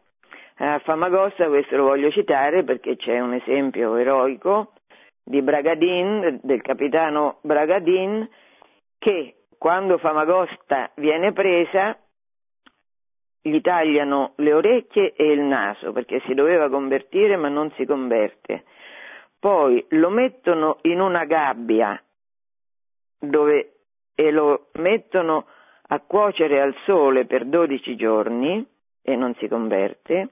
A 0.56 0.78
Famagosta 0.80 1.48
questo 1.48 1.76
lo 1.76 1.84
voglio 1.84 2.10
citare 2.10 2.64
perché 2.64 2.96
c'è 2.96 3.18
un 3.18 3.34
esempio 3.34 3.96
eroico 3.96 4.72
di 5.22 5.42
Bragadin, 5.42 6.40
del 6.42 6.60
capitano 6.60 7.38
Bragadin, 7.42 8.28
che 8.98 9.36
quando 9.56 9.98
Famagosta 9.98 10.90
viene 10.96 11.32
presa 11.32 11.96
gli 13.42 13.60
tagliano 13.62 14.32
le 14.36 14.52
orecchie 14.52 15.14
e 15.14 15.32
il 15.32 15.40
naso 15.40 15.92
perché 15.92 16.20
si 16.26 16.34
doveva 16.34 16.68
convertire 16.68 17.36
ma 17.36 17.48
non 17.48 17.70
si 17.72 17.86
converte. 17.86 18.64
Poi 19.38 19.82
lo 19.90 20.10
mettono 20.10 20.78
in 20.82 21.00
una 21.00 21.24
gabbia 21.24 22.00
dove, 23.18 23.72
e 24.14 24.30
lo 24.30 24.68
mettono 24.72 25.46
a 25.92 26.00
cuocere 26.00 26.60
al 26.60 26.74
sole 26.84 27.26
per 27.26 27.46
12 27.46 27.96
giorni 27.96 28.64
e 29.02 29.16
non 29.16 29.34
si 29.34 29.48
converte 29.48 30.28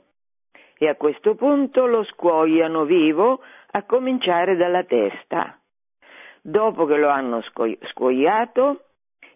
e 0.79 0.89
a 0.89 0.95
questo 0.95 1.35
punto 1.35 1.87
lo 1.87 2.05
scuoiano 2.05 2.85
vivo 2.85 3.41
a 3.73 3.83
cominciare 3.83 4.57
dalla 4.57 4.85
testa. 4.85 5.59
Dopo 6.41 6.87
che 6.87 6.97
lo 6.97 7.09
hanno 7.09 7.43
scuoiato, 7.43 8.85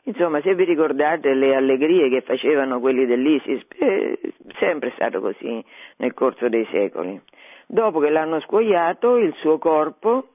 insomma 0.05 0.41
se 0.41 0.55
vi 0.55 0.65
ricordate 0.65 1.35
le 1.35 1.57
allegrie 1.57 2.09
che 2.09 2.21
facevano 2.21 2.79
quelli 2.79 3.05
dell'ISIS, 3.05 3.67
è 3.77 4.19
sempre 4.61 4.93
stato 4.95 5.21
così 5.21 5.63
nel 5.97 6.15
corso 6.15 6.49
dei 6.49 6.67
secoli. 6.71 7.21
Dopo 7.67 7.99
che 7.99 8.11
l'hanno 8.11 8.41
scuoiato, 8.41 9.17
il 9.17 9.35
suo 9.41 9.59
corpo 9.59 10.29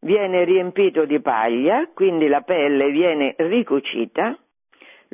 viene 0.00 0.44
riempito 0.44 1.04
di 1.04 1.20
paglia, 1.20 1.90
quindi 1.92 2.28
la 2.28 2.40
pelle 2.40 2.90
viene 2.90 3.34
ricucita, 3.36 4.38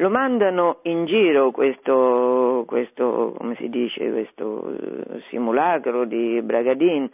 lo 0.01 0.09
mandano 0.09 0.78
in 0.82 1.05
giro 1.05 1.51
questo, 1.51 2.64
questo 2.66 3.34
come 3.36 3.55
si 3.57 3.68
dice, 3.68 4.11
questo 4.11 4.72
eh, 4.72 5.20
simulacro 5.28 6.07
di 6.07 6.40
Bragadin 6.42 7.09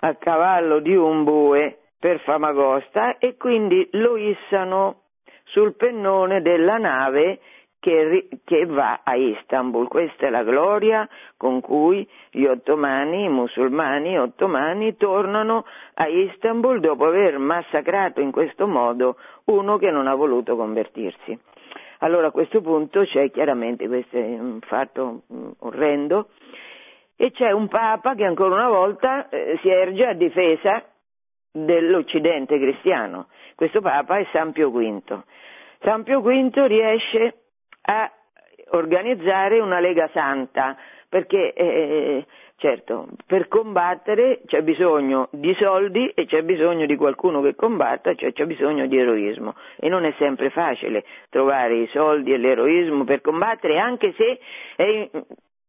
a 0.00 0.14
cavallo 0.14 0.80
di 0.80 0.96
un 0.96 1.24
bue 1.24 1.78
per 1.98 2.20
Famagosta 2.20 3.18
e 3.18 3.36
quindi 3.36 3.86
lo 3.92 4.16
issano 4.16 5.02
sul 5.44 5.74
pennone 5.74 6.40
della 6.40 6.78
nave 6.78 7.38
che, 7.80 8.28
che, 8.44 8.64
va 8.64 9.00
a 9.04 9.14
Istanbul. 9.14 9.86
Questa 9.86 10.26
è 10.26 10.30
la 10.30 10.42
gloria 10.42 11.06
con 11.36 11.60
cui 11.60 12.08
gli 12.30 12.46
ottomani, 12.46 13.24
i 13.24 13.28
musulmani 13.28 14.18
ottomani, 14.18 14.96
tornano 14.96 15.66
a 15.94 16.06
Istanbul 16.06 16.80
dopo 16.80 17.04
aver 17.04 17.38
massacrato 17.38 18.22
in 18.22 18.32
questo 18.32 18.66
modo 18.66 19.16
uno 19.44 19.76
che 19.76 19.90
non 19.90 20.06
ha 20.06 20.14
voluto 20.14 20.56
convertirsi. 20.56 21.38
Allora 21.98 22.28
a 22.28 22.30
questo 22.30 22.60
punto 22.60 23.04
c'è 23.04 23.30
chiaramente, 23.30 23.86
questo 23.88 24.16
è 24.16 24.38
un 24.38 24.60
fatto 24.60 25.22
mm, 25.32 25.50
orrendo, 25.60 26.28
e 27.16 27.30
c'è 27.32 27.50
un 27.50 27.68
Papa 27.68 28.14
che 28.14 28.24
ancora 28.24 28.54
una 28.54 28.68
volta 28.68 29.28
eh, 29.28 29.58
si 29.62 29.68
erge 29.68 30.06
a 30.06 30.12
difesa 30.12 30.84
dell'Occidente 31.50 32.58
cristiano. 32.58 33.28
Questo 33.54 33.80
Papa 33.80 34.18
è 34.18 34.26
San 34.32 34.52
Pio 34.52 34.70
V. 34.70 35.22
San 35.80 36.02
Pio 36.02 36.20
V 36.20 36.52
riesce 36.66 37.34
a 37.82 38.10
organizzare 38.70 39.60
una 39.60 39.80
Lega 39.80 40.08
Santa, 40.12 40.76
perché 41.08 41.52
eh, 41.52 42.26
certo, 42.56 43.08
per 43.26 43.48
combattere 43.48 44.40
c'è 44.46 44.62
bisogno 44.62 45.28
di 45.32 45.54
soldi 45.54 46.08
e 46.14 46.26
c'è 46.26 46.42
bisogno 46.42 46.86
di 46.86 46.96
qualcuno 46.96 47.42
che 47.42 47.54
combatta, 47.54 48.14
cioè 48.14 48.32
c'è 48.32 48.46
bisogno 48.46 48.86
di 48.86 48.98
eroismo 48.98 49.54
e 49.76 49.88
non 49.88 50.04
è 50.04 50.14
sempre 50.18 50.50
facile 50.50 51.04
trovare 51.28 51.76
i 51.76 51.88
soldi 51.88 52.32
e 52.32 52.38
l'eroismo 52.38 53.04
per 53.04 53.20
combattere, 53.20 53.78
anche 53.78 54.14
se 54.16 54.38
è 54.76 55.10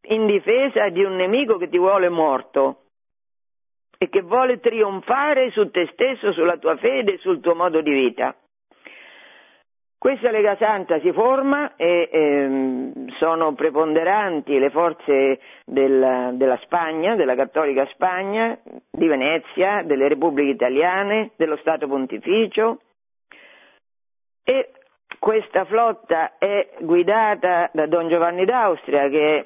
in, 0.10 0.26
difesa 0.26 0.90
di 0.90 1.04
un 1.04 1.16
nemico 1.16 1.58
che 1.58 1.70
ti 1.70 1.78
vuole 1.78 2.10
morto 2.10 2.84
e 3.98 4.10
che 4.10 4.22
vuole 4.22 4.60
trionfare 4.60 5.52
su 5.52 5.70
te 5.70 5.90
stesso, 5.92 6.32
sulla 6.32 6.58
tua 6.58 6.78
fede 6.78 7.18
sul 7.18 7.40
tuo 7.40 7.56
modo 7.56 7.82
di 7.82 7.92
vita. 7.92 8.36
Questa 10.08 10.32
Lega 10.32 10.56
Santa 10.56 11.02
si 11.02 11.12
forma 11.12 11.76
e 11.76 12.08
ehm, 12.10 13.10
sono 13.18 13.54
preponderanti 13.56 14.58
le 14.58 14.70
forze 14.70 15.42
della, 15.66 16.32
della, 16.32 16.58
Spagna, 16.64 17.16
della 17.16 17.36
Cattolica 17.36 17.86
Spagna, 17.88 18.58
di 18.90 19.06
Venezia, 19.06 19.84
delle 19.84 20.08
Repubbliche 20.08 20.52
Italiane, 20.52 21.32
dello 21.36 21.58
Stato 21.58 21.90
Pontificio 21.90 22.80
e 24.46 24.72
questa 25.20 25.66
flotta 25.66 26.38
è 26.38 26.70
guidata 26.80 27.70
da 27.74 27.86
Don 27.86 28.08
Giovanni 28.08 28.46
d'Austria 28.46 29.10
che 29.10 29.40
è 29.40 29.46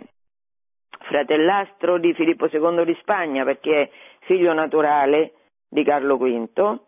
fratellastro 1.07 1.97
di 1.97 2.13
Filippo 2.13 2.45
II 2.45 2.85
di 2.85 2.95
Spagna 3.01 3.43
perché 3.43 3.81
è 3.81 3.89
figlio 4.25 4.53
naturale 4.53 5.31
di 5.67 5.83
Carlo 5.83 6.17
V. 6.17 6.79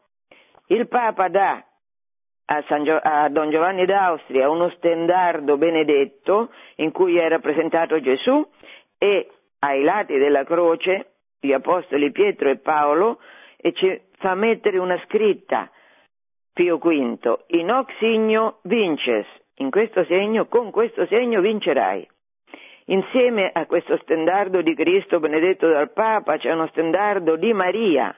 Il 0.68 0.88
Papa 0.88 1.28
dà 1.28 1.66
a, 2.46 2.64
Gio- 2.84 3.00
a, 3.02 3.30
Don 3.30 3.50
Giovanni 3.50 3.86
d'Austria 3.86 4.50
uno 4.50 4.70
stendardo 4.72 5.58
benedetto 5.58 6.52
in 6.76 6.92
cui 6.92 7.18
è 7.18 7.28
rappresentato 7.28 8.00
Gesù 8.02 8.46
e 8.98 9.30
ai 9.60 9.84
lati 9.84 10.18
della 10.18 10.44
croce 10.44 11.14
gli 11.40 11.54
apostoli 11.54 12.12
Pietro 12.12 12.50
e 12.50 12.58
Paolo 12.58 13.20
e 13.58 13.74
ci 13.74 14.02
fa 14.18 14.36
mettere 14.36 14.78
una 14.78 15.00
scritta 15.06 15.70
Pio 16.54 16.78
V, 16.78 17.40
in 17.48 17.72
hoc 17.72 17.92
signo 17.98 18.60
vinces, 18.64 19.26
in 19.56 19.72
questo 19.72 20.04
segno, 20.06 20.46
con 20.46 20.72
questo 20.72 21.06
segno 21.08 21.42
vincerai. 21.42 22.08
Insieme 22.88 23.50
a 23.52 23.66
questo 23.66 23.98
stendardo 23.98 24.62
di 24.62 24.76
Cristo 24.76 25.20
benedetto 25.20 25.68
dal 25.68 25.92
Papa 25.92 26.38
c'è 26.38 26.52
uno 26.52 26.68
stendardo 26.68 27.38
di 27.38 27.54
Maria, 27.54 28.16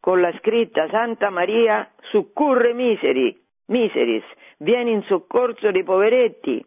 con 0.00 0.20
la 0.20 0.32
scritta 0.38 0.88
Santa 0.88 1.30
Maria 1.30 1.88
succurre 2.00 2.72
miseri, 2.72 3.39
miseris, 3.70 4.24
vieni 4.58 4.92
in 4.92 5.02
soccorso 5.02 5.70
dei 5.70 5.82
poveretti. 5.82 6.64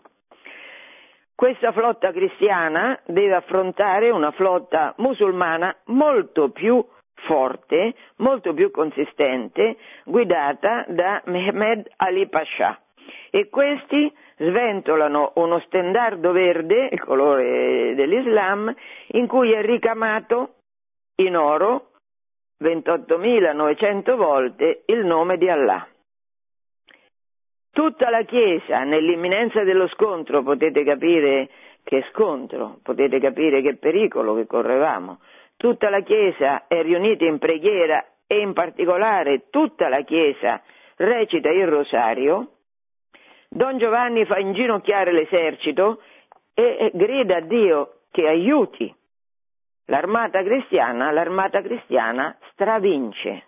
Questa 1.35 1.71
flotta 1.71 2.11
cristiana 2.11 2.99
deve 3.05 3.35
affrontare 3.35 4.09
una 4.09 4.31
flotta 4.31 4.93
musulmana 4.97 5.75
molto 5.85 6.49
più 6.49 6.83
forte, 7.25 7.93
molto 8.17 8.53
più 8.53 8.71
consistente, 8.71 9.77
guidata 10.05 10.85
da 10.87 11.21
Mehmed 11.25 11.89
Ali 11.97 12.27
Pasha. 12.27 12.79
E 13.29 13.49
questi 13.49 14.11
sventolano 14.37 15.33
uno 15.35 15.59
stendardo 15.65 16.31
verde, 16.31 16.89
il 16.91 17.03
colore 17.03 17.93
dell'Islam, 17.95 18.73
in 19.07 19.27
cui 19.27 19.51
è 19.51 19.61
ricamato 19.61 20.55
in 21.15 21.35
oro 21.35 21.89
28.900 22.61 24.15
volte 24.15 24.83
il 24.85 25.05
nome 25.05 25.37
di 25.37 25.49
Allah. 25.49 25.87
Tutta 27.73 28.11
la 28.11 28.21
Chiesa, 28.21 28.83
nell'imminenza 28.83 29.63
dello 29.63 29.87
scontro, 29.87 30.43
potete 30.43 30.83
capire 30.83 31.49
che 31.83 32.05
scontro, 32.11 32.77
potete 32.83 33.19
capire 33.19 33.63
che 33.63 33.77
pericolo 33.77 34.35
che 34.35 34.45
correvamo, 34.45 35.19
tutta 35.57 35.89
la 35.89 36.01
Chiesa 36.01 36.67
è 36.67 36.83
riunita 36.83 37.25
in 37.25 37.39
preghiera 37.39 38.05
e 38.27 38.41
in 38.41 38.53
particolare 38.53 39.49
tutta 39.49 39.89
la 39.89 40.01
Chiesa 40.01 40.61
recita 40.97 41.49
il 41.49 41.65
rosario, 41.65 42.49
Don 43.49 43.79
Giovanni 43.79 44.25
fa 44.25 44.37
inginocchiare 44.37 45.11
l'esercito 45.11 46.01
e 46.53 46.91
grida 46.93 47.37
a 47.37 47.41
Dio 47.41 48.01
che 48.11 48.27
aiuti. 48.27 48.93
L'armata 49.85 50.43
cristiana, 50.43 51.11
l'armata 51.11 51.61
cristiana 51.61 52.37
stravince. 52.51 53.45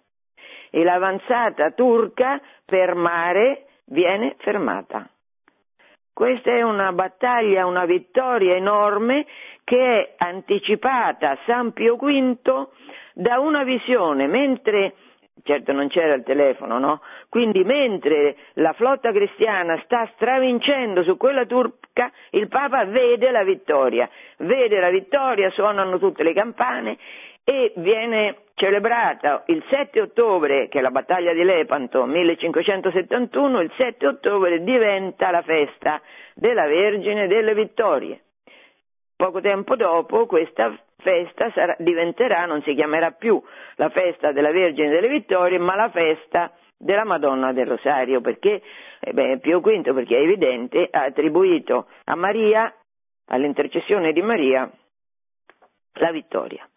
E 0.72 0.84
l'avanzata 0.84 1.72
turca 1.72 2.42
per 2.66 2.96
mare 2.96 3.66
viene 3.86 4.36
fermata. 4.40 5.10
Questa 6.14 6.50
è 6.50 6.62
una 6.62 6.94
battaglia, 6.94 7.66
una 7.66 7.86
vittoria 7.86 8.56
enorme 8.56 9.26
che 9.66 9.78
è 9.78 10.14
anticipata 10.18 11.32
a 11.32 11.38
San 11.46 11.74
Pio 11.74 11.98
V 11.98 12.70
da 13.14 13.40
una 13.40 13.64
visione, 13.64 14.28
mentre 14.28 14.94
certo 15.44 15.74
non 15.74 15.90
c'era 15.90 16.14
il 16.14 16.24
telefono, 16.24 16.80
no? 16.80 17.02
Quindi 17.30 17.64
mentre 17.64 18.36
la 18.54 18.74
flotta 18.74 19.12
cristiana 19.12 19.80
sta 19.84 20.10
stravincendo 20.16 21.04
su 21.04 21.18
quella 21.18 21.46
turca, 21.46 22.12
il 22.32 22.48
Papa 22.48 22.86
vede 22.86 23.30
la 23.32 23.44
vittoria, 23.44 24.10
vede 24.38 24.80
la 24.80 24.90
vittoria, 24.90 25.50
suonano 25.52 26.00
tutte 26.00 26.24
le 26.24 26.34
campane 26.34 26.98
e 27.44 27.74
viene 27.76 28.38
celebrata 28.56 29.44
il 29.48 29.64
7 29.70 30.02
ottobre, 30.02 30.68
che 30.70 30.80
è 30.80 30.82
la 30.82 30.90
battaglia 30.90 31.34
di 31.34 31.44
Lepanto, 31.44 32.06
1571, 32.06 33.62
il 33.62 33.72
7 33.76 34.08
ottobre 34.08 34.64
diventa 34.64 35.30
la 35.30 35.42
festa 35.42 36.02
della 36.34 36.66
Vergine 36.66 37.28
delle 37.28 37.54
Vittorie. 37.54 38.22
Poco 39.16 39.42
tempo 39.42 39.76
dopo 39.76 40.26
questa 40.26 40.76
festa 40.98 41.52
sarà, 41.52 41.76
diventerà, 41.80 42.46
non 42.46 42.62
si 42.64 42.74
chiamerà 42.74 43.12
più 43.12 43.42
la 43.76 43.90
festa 43.90 44.32
della 44.32 44.52
Vergine 44.52 44.90
delle 44.90 45.10
Vittorie, 45.10 45.60
ma 45.60 45.76
la 45.76 45.90
festa 45.90 46.52
della 46.78 47.06
Madonna 47.06 47.54
del 47.54 47.68
Rosario, 47.68 48.22
perché 48.22 48.62
eh 49.00 49.14
beh, 49.14 49.40
Pio 49.40 49.60
V, 49.60 49.94
perché 49.94 50.18
è 50.18 50.22
evidente, 50.22 50.88
ha 50.90 51.04
attribuito 51.04 51.88
a 52.06 52.16
Maria, 52.16 52.74
all'intercessione 53.28 54.14
di 54.14 54.22
Maria, 54.22 54.70
la 55.94 56.12
vittoria. 56.12 56.68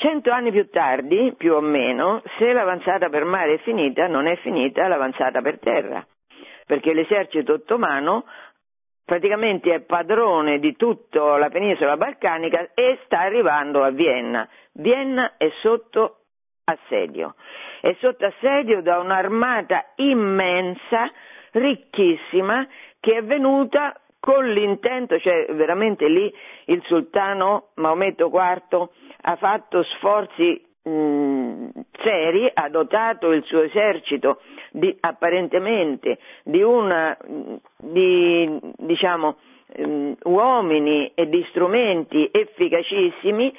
Cento 0.00 0.30
anni 0.30 0.52
più 0.52 0.70
tardi, 0.70 1.34
più 1.36 1.54
o 1.54 1.60
meno, 1.60 2.22
se 2.38 2.52
l'avanzata 2.52 3.08
per 3.08 3.24
mare 3.24 3.54
è 3.54 3.58
finita, 3.58 4.06
non 4.06 4.28
è 4.28 4.36
finita 4.36 4.86
l'avanzata 4.86 5.42
per 5.42 5.58
terra, 5.58 6.06
perché 6.66 6.92
l'esercito 6.92 7.54
ottomano 7.54 8.24
praticamente 9.04 9.74
è 9.74 9.80
padrone 9.80 10.60
di 10.60 10.76
tutta 10.76 11.36
la 11.36 11.48
penisola 11.48 11.96
balcanica 11.96 12.70
e 12.74 13.00
sta 13.06 13.22
arrivando 13.22 13.82
a 13.82 13.90
Vienna. 13.90 14.48
Vienna 14.74 15.32
è 15.36 15.50
sotto 15.62 16.18
assedio, 16.62 17.34
è 17.80 17.96
sotto 17.98 18.24
assedio 18.24 18.82
da 18.82 19.00
un'armata 19.00 19.94
immensa, 19.96 21.10
ricchissima, 21.50 22.64
che 23.00 23.16
è 23.16 23.24
venuta 23.24 24.00
con 24.20 24.48
l'intento, 24.48 25.18
cioè 25.18 25.46
veramente 25.54 26.06
lì 26.08 26.32
il 26.66 26.82
sultano 26.84 27.70
Maometto 27.74 28.30
IV 28.32 29.07
ha 29.20 29.36
fatto 29.36 29.82
sforzi 29.82 30.64
mh, 30.82 31.68
seri, 32.02 32.50
ha 32.52 32.68
dotato 32.68 33.32
il 33.32 33.42
suo 33.44 33.62
esercito 33.62 34.40
di, 34.70 34.96
apparentemente 35.00 36.18
di, 36.44 36.62
una, 36.62 37.16
di 37.76 38.58
diciamo, 38.76 39.36
um, 39.76 40.14
uomini 40.24 41.12
e 41.14 41.28
di 41.28 41.44
strumenti 41.50 42.28
efficacissimi 42.30 43.54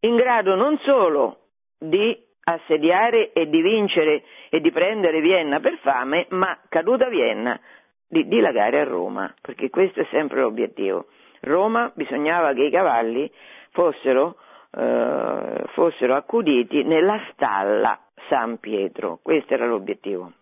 in 0.00 0.16
grado 0.16 0.54
non 0.54 0.78
solo 0.78 1.38
di 1.78 2.16
assediare 2.44 3.32
e 3.32 3.48
di 3.48 3.60
vincere 3.60 4.22
e 4.48 4.60
di 4.60 4.70
prendere 4.70 5.20
Vienna 5.20 5.60
per 5.60 5.78
fame, 5.82 6.26
ma 6.30 6.58
caduta 6.68 7.08
Vienna, 7.08 7.60
di 8.08 8.26
dilagare 8.26 8.80
a 8.80 8.84
Roma, 8.84 9.32
perché 9.40 9.68
questo 9.68 10.00
è 10.00 10.06
sempre 10.10 10.40
l'obiettivo. 10.40 11.06
Roma 11.40 11.92
bisognava 11.94 12.54
che 12.54 12.64
i 12.64 12.70
cavalli 12.70 13.30
fossero, 13.78 14.34
eh, 14.76 15.64
fossero 15.68 16.16
accuditi 16.16 16.82
nella 16.82 17.22
stalla 17.30 17.96
San 18.28 18.58
Pietro, 18.58 19.20
questo 19.22 19.54
era 19.54 19.66
l'obiettivo. 19.66 20.32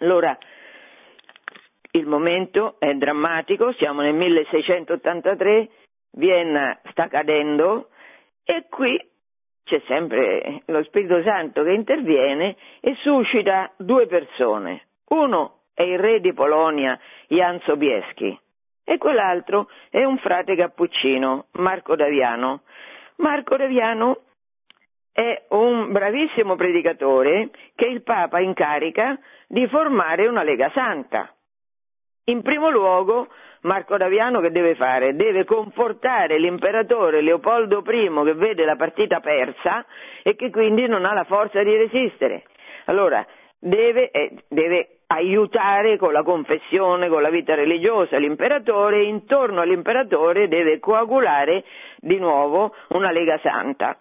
Allora, 0.00 0.36
il 1.92 2.06
momento 2.06 2.76
è 2.78 2.92
drammatico, 2.92 3.72
siamo 3.72 4.02
nel 4.02 4.12
1683, 4.12 5.68
Vienna 6.10 6.78
sta 6.90 7.08
cadendo 7.08 7.88
e 8.44 8.66
qui 8.68 9.00
c'è 9.64 9.80
sempre 9.86 10.62
lo 10.66 10.82
Spirito 10.84 11.22
Santo 11.22 11.62
che 11.62 11.72
interviene 11.72 12.56
e 12.80 12.94
suscita 12.96 13.72
due 13.78 14.06
persone. 14.06 14.82
Uno 15.08 15.60
è 15.72 15.82
il 15.82 15.98
re 15.98 16.20
di 16.20 16.34
Polonia, 16.34 16.98
Jan 17.28 17.60
Sobieski, 17.60 18.38
e 18.88 18.96
quell'altro 18.96 19.68
è 19.90 20.02
un 20.02 20.16
frate 20.16 20.56
cappuccino, 20.56 21.48
Marco 21.52 21.94
Daviano. 21.94 22.62
Marco 23.16 23.58
Daviano 23.58 24.22
è 25.12 25.44
un 25.48 25.92
bravissimo 25.92 26.56
predicatore 26.56 27.50
che 27.74 27.84
il 27.84 28.02
Papa 28.02 28.40
incarica 28.40 29.18
di 29.46 29.68
formare 29.68 30.26
una 30.26 30.42
Lega 30.42 30.70
Santa. 30.72 31.30
In 32.24 32.40
primo 32.40 32.70
luogo, 32.70 33.28
Marco 33.62 33.98
Daviano 33.98 34.40
che 34.40 34.50
deve 34.50 34.74
fare? 34.74 35.14
Deve 35.14 35.44
confortare 35.44 36.38
l'imperatore 36.38 37.20
Leopoldo 37.20 37.82
I 37.86 38.10
che 38.24 38.34
vede 38.34 38.64
la 38.64 38.76
partita 38.76 39.20
persa 39.20 39.84
e 40.22 40.34
che 40.34 40.48
quindi 40.48 40.86
non 40.86 41.04
ha 41.04 41.12
la 41.12 41.24
forza 41.24 41.62
di 41.62 41.76
resistere. 41.76 42.44
Allora, 42.86 43.26
deve, 43.58 44.10
eh, 44.10 44.44
deve 44.48 44.97
aiutare 45.08 45.96
con 45.96 46.12
la 46.12 46.22
confessione, 46.22 47.08
con 47.08 47.22
la 47.22 47.30
vita 47.30 47.54
religiosa 47.54 48.18
l'imperatore 48.18 49.00
e 49.00 49.04
intorno 49.04 49.60
all'imperatore 49.60 50.48
deve 50.48 50.78
coagulare 50.78 51.64
di 51.98 52.18
nuovo 52.18 52.74
una 52.88 53.10
Lega 53.10 53.38
Santa. 53.38 53.98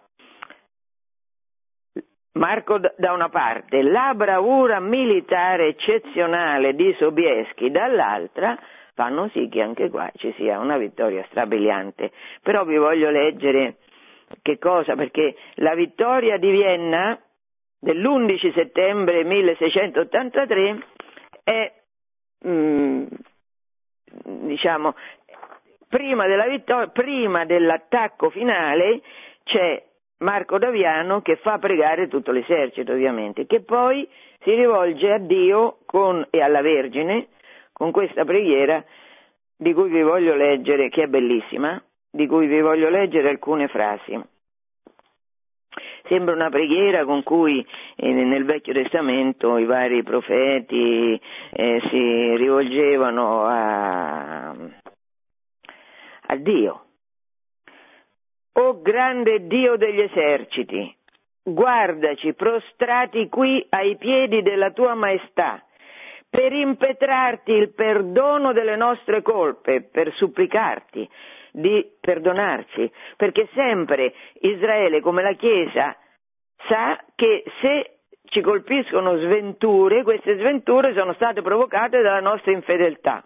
Marco 2.34 2.80
da 2.97 3.14
una 3.14 3.30
parte, 3.30 3.82
la 3.82 4.14
bravura 4.16 4.80
militare 4.80 5.70
eccezionale 5.70 6.76
di 6.76 6.93
Sobieski 6.99 7.72
dall'altra 7.72 8.60
fanno 8.93 9.30
sì 9.30 9.47
che 9.49 9.62
anche 9.62 9.89
qua 9.89 10.10
ci 10.16 10.34
sia 10.38 10.60
una 10.60 10.78
vittoria 10.78 11.26
strabiliante. 11.30 12.12
Però 12.43 12.64
vi 12.64 12.78
voglio 12.78 13.10
leggere 13.10 13.78
che 14.41 14.60
cosa, 14.60 14.95
perché 14.95 15.36
la 15.55 15.74
vittoria 15.74 16.38
di 16.38 16.51
Vienna 16.51 17.18
dell'11 17.88 18.53
settembre 18.53 19.23
1683 19.23 20.77
è, 21.41 21.73
mm, 22.45 23.05
diciamo, 24.23 24.93
prima, 25.88 26.25
vittoria, 26.47 26.88
prima 26.88 27.45
dell'attacco 27.45 28.29
finale 28.29 29.01
c'è 29.43 29.81
Marco 30.17 30.57
Daviano 30.57 31.21
che 31.21 31.38
fa 31.38 31.59
pregare 31.59 32.09
tutto 32.09 32.31
l'esercito 32.31 32.91
ovviamente, 32.91 33.45
che 33.45 33.61
poi 33.61 34.05
si 34.41 34.53
rivolge 34.53 35.09
a 35.13 35.19
Dio 35.19 35.77
con, 35.85 36.27
e 36.29 36.41
alla 36.41 36.61
Vergine 36.61 37.27
con 37.71 37.91
questa 37.91 38.25
preghiera 38.25 38.83
di 39.55 39.73
cui 39.73 39.89
vi 39.89 40.01
voglio 40.01 40.35
leggere, 40.35 40.89
che 40.89 41.03
è 41.03 41.07
bellissima, 41.07 41.81
di 42.11 42.27
cui 42.27 42.47
vi 42.47 42.59
voglio 42.59 42.89
leggere 42.89 43.29
alcune 43.29 43.69
frasi. 43.69 44.21
Sembra 46.08 46.34
una 46.36 46.49
preghiera 46.49 47.03
con 47.03 47.22
cui 47.24 47.66
eh, 47.95 48.12
nel 48.12 48.45
Vecchio 48.45 48.74
Testamento 48.74 49.58
i 49.58 49.66
vari 49.66 50.03
profeti 50.03 51.20
eh, 51.51 51.82
si 51.89 52.36
rivolgevano 52.38 53.45
a, 53.45 54.49
a 54.49 56.36
Dio. 56.38 56.84
O 58.53 58.82
grande 58.82 59.47
Dio 59.47 59.76
degli 59.76 59.99
eserciti, 59.99 60.95
guardaci 61.43 62.34
prostrati 62.34 63.28
qui 63.28 63.64
ai 63.70 63.97
piedi 63.97 64.41
della 64.41 64.72
tua 64.72 64.93
maestà 64.95 65.62
per 66.30 66.53
impetrarti 66.53 67.51
il 67.51 67.74
perdono 67.74 68.53
delle 68.53 68.76
nostre 68.76 69.22
colpe, 69.22 69.82
per 69.82 70.14
supplicarti 70.14 71.08
di 71.52 71.86
perdonarci, 72.00 72.91
perché 73.16 73.48
sempre 73.54 74.14
Israele 74.41 75.02
come 75.02 75.22
la 75.22 75.34
Chiesa 75.34 75.95
sa 76.68 77.00
che 77.16 77.43
se 77.62 77.98
ci 78.26 78.41
colpiscono 78.41 79.18
sventure, 79.18 80.04
queste 80.04 80.38
sventure 80.38 80.93
sono 80.93 81.14
state 81.14 81.41
provocate 81.41 82.02
dalla 82.02 82.20
nostra 82.20 82.52
infedeltà. 82.52 83.24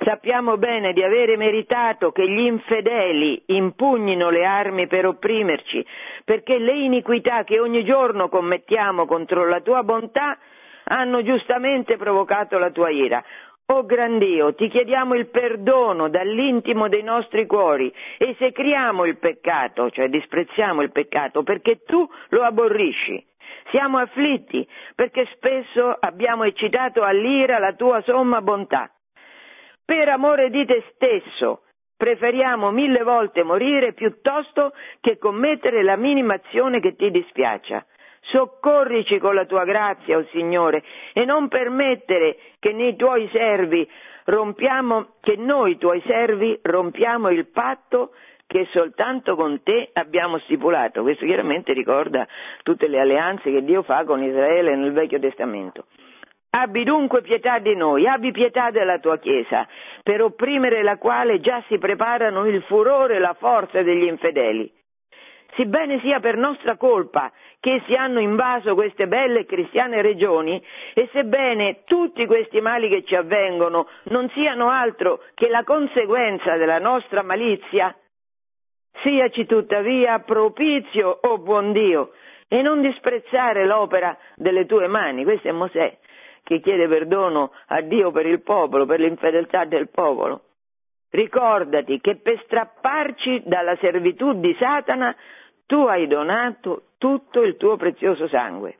Sappiamo 0.00 0.58
bene 0.58 0.92
di 0.92 1.02
avere 1.02 1.36
meritato 1.36 2.12
che 2.12 2.28
gli 2.28 2.38
infedeli 2.38 3.42
impugnino 3.46 4.30
le 4.30 4.44
armi 4.44 4.86
per 4.86 5.06
opprimerci, 5.06 5.84
perché 6.24 6.58
le 6.58 6.74
iniquità 6.74 7.42
che 7.42 7.58
ogni 7.58 7.84
giorno 7.84 8.28
commettiamo 8.28 9.06
contro 9.06 9.48
la 9.48 9.60
tua 9.60 9.82
bontà 9.82 10.38
hanno 10.84 11.22
giustamente 11.22 11.96
provocato 11.96 12.58
la 12.58 12.70
tua 12.70 12.90
ira. 12.90 13.22
Oh 13.70 13.84
gran 13.84 14.16
Dio, 14.18 14.54
ti 14.54 14.66
chiediamo 14.68 15.14
il 15.14 15.28
perdono 15.28 16.08
dall'intimo 16.08 16.88
dei 16.88 17.02
nostri 17.02 17.44
cuori, 17.44 17.92
esecriamo 18.16 19.04
il 19.04 19.18
peccato, 19.18 19.90
cioè 19.90 20.08
disprezziamo 20.08 20.80
il 20.80 20.90
peccato, 20.90 21.42
perché 21.42 21.82
tu 21.84 22.08
lo 22.30 22.44
aborrisci. 22.44 23.22
Siamo 23.70 23.98
afflitti 23.98 24.66
perché 24.94 25.28
spesso 25.34 25.94
abbiamo 26.00 26.44
eccitato 26.44 27.02
all'ira 27.02 27.58
la 27.58 27.74
tua 27.74 28.00
somma 28.00 28.40
bontà. 28.40 28.90
Per 29.84 30.08
amore 30.08 30.48
di 30.48 30.64
te 30.64 30.84
stesso, 30.94 31.64
preferiamo 31.94 32.70
mille 32.70 33.02
volte 33.02 33.42
morire 33.42 33.92
piuttosto 33.92 34.72
che 35.00 35.18
commettere 35.18 35.82
la 35.82 35.96
minima 35.96 36.32
azione 36.32 36.80
che 36.80 36.96
ti 36.96 37.10
dispiaccia. 37.10 37.84
Soccorrici 38.30 39.18
con 39.18 39.34
la 39.34 39.46
tua 39.46 39.64
grazia, 39.64 40.16
o 40.16 40.20
oh 40.20 40.26
Signore, 40.32 40.82
e 41.12 41.24
non 41.24 41.48
permettere 41.48 42.36
che 42.58 42.72
nei 42.72 42.94
tuoi 42.96 43.28
servi 43.32 43.88
rompiamo, 44.24 45.14
che 45.20 45.36
noi 45.36 45.78
tuoi 45.78 46.02
servi 46.06 46.58
rompiamo 46.62 47.30
il 47.30 47.46
patto 47.46 48.12
che 48.46 48.66
soltanto 48.70 49.34
con 49.34 49.62
te 49.62 49.90
abbiamo 49.92 50.38
stipulato. 50.38 51.02
Questo 51.02 51.24
chiaramente 51.24 51.72
ricorda 51.72 52.26
tutte 52.62 52.88
le 52.88 53.00
alleanze 53.00 53.50
che 53.50 53.62
Dio 53.62 53.82
fa 53.82 54.04
con 54.04 54.22
Israele 54.22 54.74
nel 54.74 54.92
Vecchio 54.92 55.18
Testamento. 55.18 55.86
Abbi 56.50 56.82
dunque 56.82 57.20
pietà 57.20 57.58
di 57.58 57.76
noi, 57.76 58.06
abbi 58.06 58.30
pietà 58.30 58.70
della 58.70 58.98
tua 58.98 59.18
Chiesa, 59.18 59.66
per 60.02 60.22
opprimere 60.22 60.82
la 60.82 60.96
quale 60.96 61.40
già 61.40 61.62
si 61.68 61.76
preparano 61.76 62.46
il 62.46 62.62
furore 62.62 63.16
e 63.16 63.18
la 63.18 63.34
forza 63.34 63.82
degli 63.82 64.04
infedeli 64.04 64.77
sebbene 65.54 66.00
sia 66.00 66.20
per 66.20 66.36
nostra 66.36 66.76
colpa 66.76 67.32
che 67.60 67.82
si 67.86 67.94
hanno 67.94 68.20
invaso 68.20 68.74
queste 68.74 69.06
belle 69.08 69.44
cristiane 69.44 70.02
regioni 70.02 70.62
e 70.94 71.08
sebbene 71.12 71.82
tutti 71.84 72.26
questi 72.26 72.60
mali 72.60 72.88
che 72.88 73.04
ci 73.04 73.14
avvengono 73.14 73.88
non 74.04 74.28
siano 74.30 74.70
altro 74.70 75.20
che 75.34 75.48
la 75.48 75.64
conseguenza 75.64 76.56
della 76.56 76.78
nostra 76.78 77.22
malizia, 77.22 77.94
siaci 79.02 79.46
tuttavia 79.46 80.18
propizio, 80.20 81.18
o 81.22 81.28
oh 81.28 81.38
buon 81.38 81.72
Dio, 81.72 82.12
e 82.48 82.62
non 82.62 82.80
disprezzare 82.80 83.66
l'opera 83.66 84.16
delle 84.34 84.66
tue 84.66 84.86
mani. 84.86 85.24
Questo 85.24 85.48
è 85.48 85.52
Mosè 85.52 85.98
che 86.48 86.60
chiede 86.60 86.88
perdono 86.88 87.52
a 87.66 87.82
Dio 87.82 88.10
per 88.10 88.24
il 88.24 88.40
popolo, 88.40 88.86
per 88.86 89.00
l'infedeltà 89.00 89.66
del 89.66 89.90
popolo. 89.90 90.44
Ricordati 91.10 92.00
che 92.00 92.16
per 92.16 92.40
strapparci 92.44 93.42
dalla 93.44 93.76
servitù 93.76 94.32
di 94.40 94.56
Satana 94.58 95.14
tu 95.68 95.82
hai 95.82 96.06
donato 96.06 96.84
tutto 96.96 97.42
il 97.42 97.58
tuo 97.58 97.76
prezioso 97.76 98.26
sangue. 98.26 98.78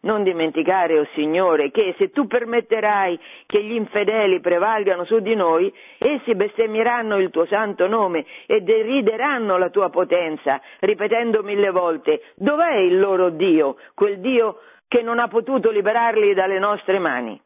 Non 0.00 0.24
dimenticare, 0.24 0.98
o 0.98 1.02
oh 1.02 1.08
Signore, 1.14 1.70
che 1.70 1.94
se 1.98 2.10
tu 2.10 2.26
permetterai 2.26 3.18
che 3.46 3.62
gli 3.62 3.74
infedeli 3.74 4.40
prevalgano 4.40 5.04
su 5.04 5.20
di 5.20 5.36
noi, 5.36 5.72
essi 5.98 6.34
bestemmieranno 6.34 7.18
il 7.18 7.30
tuo 7.30 7.46
santo 7.46 7.86
nome 7.86 8.26
e 8.46 8.60
derideranno 8.60 9.56
la 9.56 9.70
tua 9.70 9.88
potenza, 9.88 10.60
ripetendo 10.80 11.44
mille 11.44 11.70
volte, 11.70 12.22
dov'è 12.34 12.74
il 12.76 12.98
loro 12.98 13.30
Dio, 13.30 13.76
quel 13.94 14.18
Dio 14.18 14.60
che 14.88 15.02
non 15.02 15.20
ha 15.20 15.28
potuto 15.28 15.70
liberarli 15.70 16.34
dalle 16.34 16.58
nostre 16.58 16.98
mani? 16.98 17.40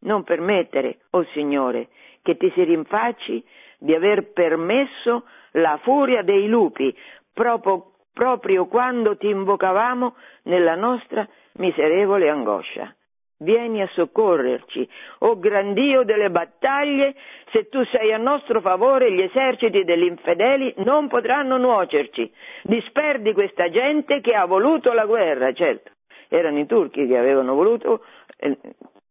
Non 0.00 0.22
permettere, 0.22 0.98
o 1.10 1.18
oh 1.18 1.24
Signore, 1.32 1.88
che 2.22 2.36
ti 2.36 2.50
si 2.54 2.62
rinfacci 2.62 3.44
di 3.78 3.94
aver 3.94 4.32
permesso 4.32 5.24
la 5.52 5.78
furia 5.82 6.22
dei 6.22 6.48
lupi, 6.48 6.94
proprio, 7.38 7.92
proprio 8.12 8.66
quando 8.66 9.16
ti 9.16 9.28
invocavamo 9.28 10.16
nella 10.44 10.74
nostra 10.74 11.26
miserevole 11.52 12.28
angoscia. 12.28 12.92
Vieni 13.40 13.80
a 13.80 13.88
soccorrerci, 13.92 14.88
o 15.20 15.28
oh 15.28 15.38
gran 15.38 15.72
Dio 15.72 16.02
delle 16.02 16.28
battaglie, 16.28 17.14
se 17.52 17.68
tu 17.68 17.84
sei 17.84 18.12
a 18.12 18.16
nostro 18.16 18.60
favore 18.60 19.12
gli 19.12 19.20
eserciti 19.20 19.84
degli 19.84 20.06
infedeli 20.06 20.74
non 20.78 21.06
potranno 21.06 21.56
nuocerci. 21.58 22.28
Disperdi 22.64 23.32
questa 23.34 23.70
gente 23.70 24.20
che 24.20 24.34
ha 24.34 24.46
voluto 24.46 24.92
la 24.92 25.06
guerra, 25.06 25.52
certo. 25.52 25.92
Erano 26.26 26.58
i 26.58 26.66
turchi 26.66 27.06
che 27.06 27.16
avevano 27.16 27.54
voluto, 27.54 28.04
eh, 28.38 28.58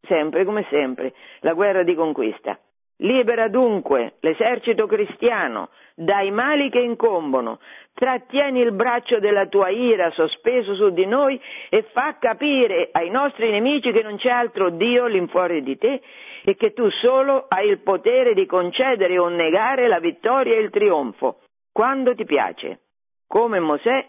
sempre 0.02 0.44
come 0.44 0.66
sempre, 0.70 1.14
la 1.40 1.54
guerra 1.54 1.84
di 1.84 1.96
conquista. 1.96 2.60
Libera 3.00 3.48
dunque 3.48 4.16
l'esercito 4.22 4.88
cristiano 4.88 5.70
dai 5.94 6.32
mali 6.32 6.70
che 6.70 6.80
incombono, 6.80 7.60
trattieni 7.94 8.62
il 8.62 8.72
braccio 8.72 9.20
della 9.20 9.46
tua 9.48 9.70
ira 9.70 10.10
sospeso 10.12 10.74
su 10.74 10.90
di 10.90 11.06
noi 11.06 11.40
e 11.70 11.84
fa 11.92 12.18
capire 12.20 12.90
ai 12.92 13.10
nostri 13.10 13.52
nemici 13.52 13.92
che 13.92 14.02
non 14.02 14.18
c'è 14.18 14.30
altro 14.30 14.72
Dio 14.72 15.06
all'infuori 15.06 15.62
di 15.62 15.78
te 15.78 16.02
e 16.44 16.56
che 16.56 16.74
tu 16.74 16.90
solo 16.90 17.46
hai 17.48 17.68
il 17.68 17.80
potere 17.80 18.34
di 18.34 18.46
concedere 18.48 19.20
o 19.20 19.28
negare 19.28 19.88
la 19.88 20.00
vittoria 20.00 20.56
e 20.56 20.60
il 20.60 20.72
trionfo, 20.72 21.42
quando 21.72 22.16
ti 22.16 22.26
piace. 22.26 22.80
Come 23.28 23.60
Mosè 23.60 24.08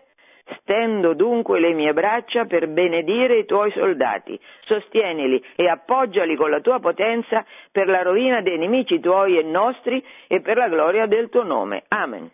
Stendo 0.61 1.15
dunque 1.15 1.61
le 1.61 1.73
mie 1.73 1.93
braccia 1.93 2.45
per 2.45 2.69
benedire 2.69 3.39
i 3.39 3.45
tuoi 3.45 3.71
soldati, 3.73 4.39
sostienili 4.65 5.43
e 5.57 5.69
appoggiali 5.69 6.37
con 6.37 6.51
la 6.51 6.61
tua 6.61 6.79
potenza 6.81 7.45
per 7.71 7.89
la 7.89 8.03
rovina 8.03 8.41
dei 8.41 8.59
nemici 8.59 9.01
tuoi 9.01 9.39
e 9.39 9.43
nostri 9.43 10.03
e 10.27 10.41
per 10.41 10.57
la 10.57 10.69
gloria 10.69 11.07
del 11.07 11.29
tuo 11.29 11.43
nome. 11.43 11.85
Amen. 11.89 12.31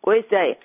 Questa 0.00 0.40
è 0.40 0.56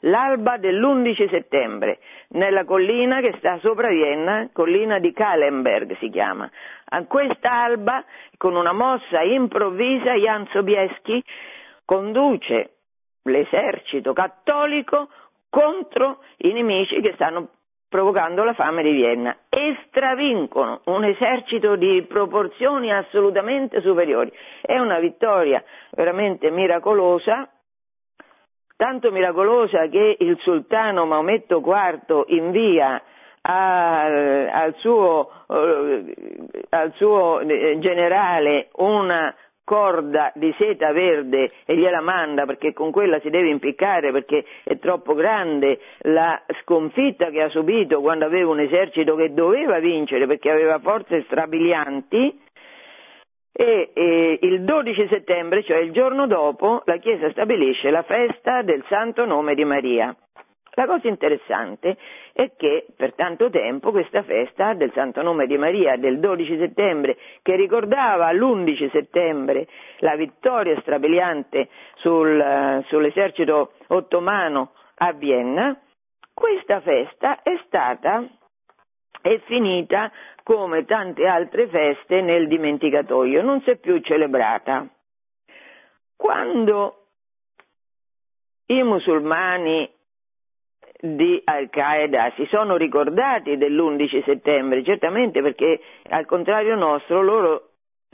l'alba 0.00 0.56
dell'11 0.56 1.28
settembre, 1.28 1.98
nella 2.28 2.64
collina 2.64 3.20
che 3.20 3.34
sta 3.38 3.58
sopra 3.58 3.88
Vienna, 3.88 4.48
collina 4.52 4.98
di 4.98 5.12
Kahlenberg 5.12 5.96
si 5.98 6.10
chiama. 6.10 6.50
A 6.86 7.04
quest'alba, 7.04 8.04
con 8.36 8.54
una 8.54 8.72
mossa 8.72 9.22
improvvisa, 9.22 10.14
Jan 10.14 10.46
Sobieski 10.52 11.22
conduce 11.84 12.70
l'esercito 13.22 14.12
cattolico 14.12 15.08
contro 15.54 16.18
i 16.38 16.52
nemici 16.52 17.00
che 17.00 17.12
stanno 17.14 17.48
provocando 17.88 18.42
la 18.42 18.54
fame 18.54 18.82
di 18.82 18.90
Vienna 18.90 19.36
e 19.48 19.76
stravincono 19.86 20.80
un 20.86 21.04
esercito 21.04 21.76
di 21.76 22.04
proporzioni 22.08 22.92
assolutamente 22.92 23.80
superiori. 23.80 24.32
È 24.60 24.76
una 24.80 24.98
vittoria 24.98 25.62
veramente 25.92 26.50
miracolosa, 26.50 27.48
tanto 28.76 29.12
miracolosa 29.12 29.86
che 29.86 30.16
il 30.18 30.36
sultano 30.40 31.06
Maometto 31.06 31.62
IV 31.64 32.24
invia 32.30 33.00
al, 33.42 34.48
al, 34.52 34.74
suo, 34.78 35.30
eh, 35.48 36.14
al 36.70 36.92
suo 36.96 37.38
eh, 37.38 37.78
generale 37.78 38.70
una 38.74 39.32
corda 39.64 40.30
di 40.34 40.54
seta 40.58 40.92
verde 40.92 41.50
e 41.64 41.76
gliela 41.76 42.00
manda 42.00 42.44
perché 42.44 42.72
con 42.72 42.90
quella 42.90 43.18
si 43.20 43.30
deve 43.30 43.48
impiccare 43.48 44.12
perché 44.12 44.44
è 44.62 44.78
troppo 44.78 45.14
grande 45.14 45.80
la 46.02 46.40
sconfitta 46.60 47.30
che 47.30 47.42
ha 47.42 47.48
subito 47.48 48.00
quando 48.00 48.26
aveva 48.26 48.50
un 48.50 48.60
esercito 48.60 49.16
che 49.16 49.32
doveva 49.32 49.78
vincere 49.78 50.26
perché 50.26 50.50
aveva 50.50 50.78
forze 50.78 51.22
strabilianti 51.22 52.42
e, 53.56 53.90
e, 53.94 54.38
il 54.42 54.64
12 54.64 55.06
settembre, 55.08 55.62
cioè 55.62 55.76
il 55.78 55.92
giorno 55.92 56.26
dopo, 56.26 56.82
la 56.86 56.96
Chiesa 56.96 57.30
stabilisce 57.30 57.88
la 57.90 58.02
festa 58.02 58.62
del 58.62 58.84
Santo 58.88 59.24
Nome 59.24 59.54
di 59.54 59.64
Maria. 59.64 60.14
La 60.76 60.86
cosa 60.86 61.06
interessante 61.08 61.96
è 62.32 62.52
che 62.56 62.86
per 62.96 63.14
tanto 63.14 63.48
tempo 63.48 63.92
questa 63.92 64.22
festa 64.22 64.74
del 64.74 64.92
Santo 64.92 65.22
Nome 65.22 65.46
di 65.46 65.56
Maria 65.56 65.96
del 65.96 66.18
12 66.18 66.58
settembre, 66.58 67.16
che 67.42 67.54
ricordava 67.54 68.32
l'11 68.32 68.90
settembre 68.90 69.68
la 69.98 70.16
vittoria 70.16 70.78
strabiliante 70.80 71.68
sul, 71.96 72.84
sull'esercito 72.88 73.74
ottomano 73.88 74.72
a 74.96 75.12
Vienna, 75.12 75.78
questa 76.32 76.80
festa 76.80 77.42
è 77.42 77.56
stata 77.66 78.26
è 79.22 79.38
finita 79.46 80.10
come 80.42 80.84
tante 80.84 81.26
altre 81.26 81.68
feste 81.68 82.20
nel 82.20 82.48
dimenticatoio, 82.48 83.42
non 83.42 83.62
si 83.62 83.70
è 83.70 83.76
più 83.76 83.98
celebrata. 84.00 84.86
Quando 86.16 87.06
i 88.66 88.82
musulmani 88.82 89.90
di 91.04 91.38
Al-Qaeda 91.44 92.32
si 92.34 92.46
sono 92.46 92.76
ricordati 92.76 93.58
dell'11 93.58 94.24
settembre, 94.24 94.82
certamente 94.82 95.42
perché 95.42 95.78
al 96.08 96.24
contrario 96.24 96.76
nostro 96.76 97.20
loro 97.20 97.68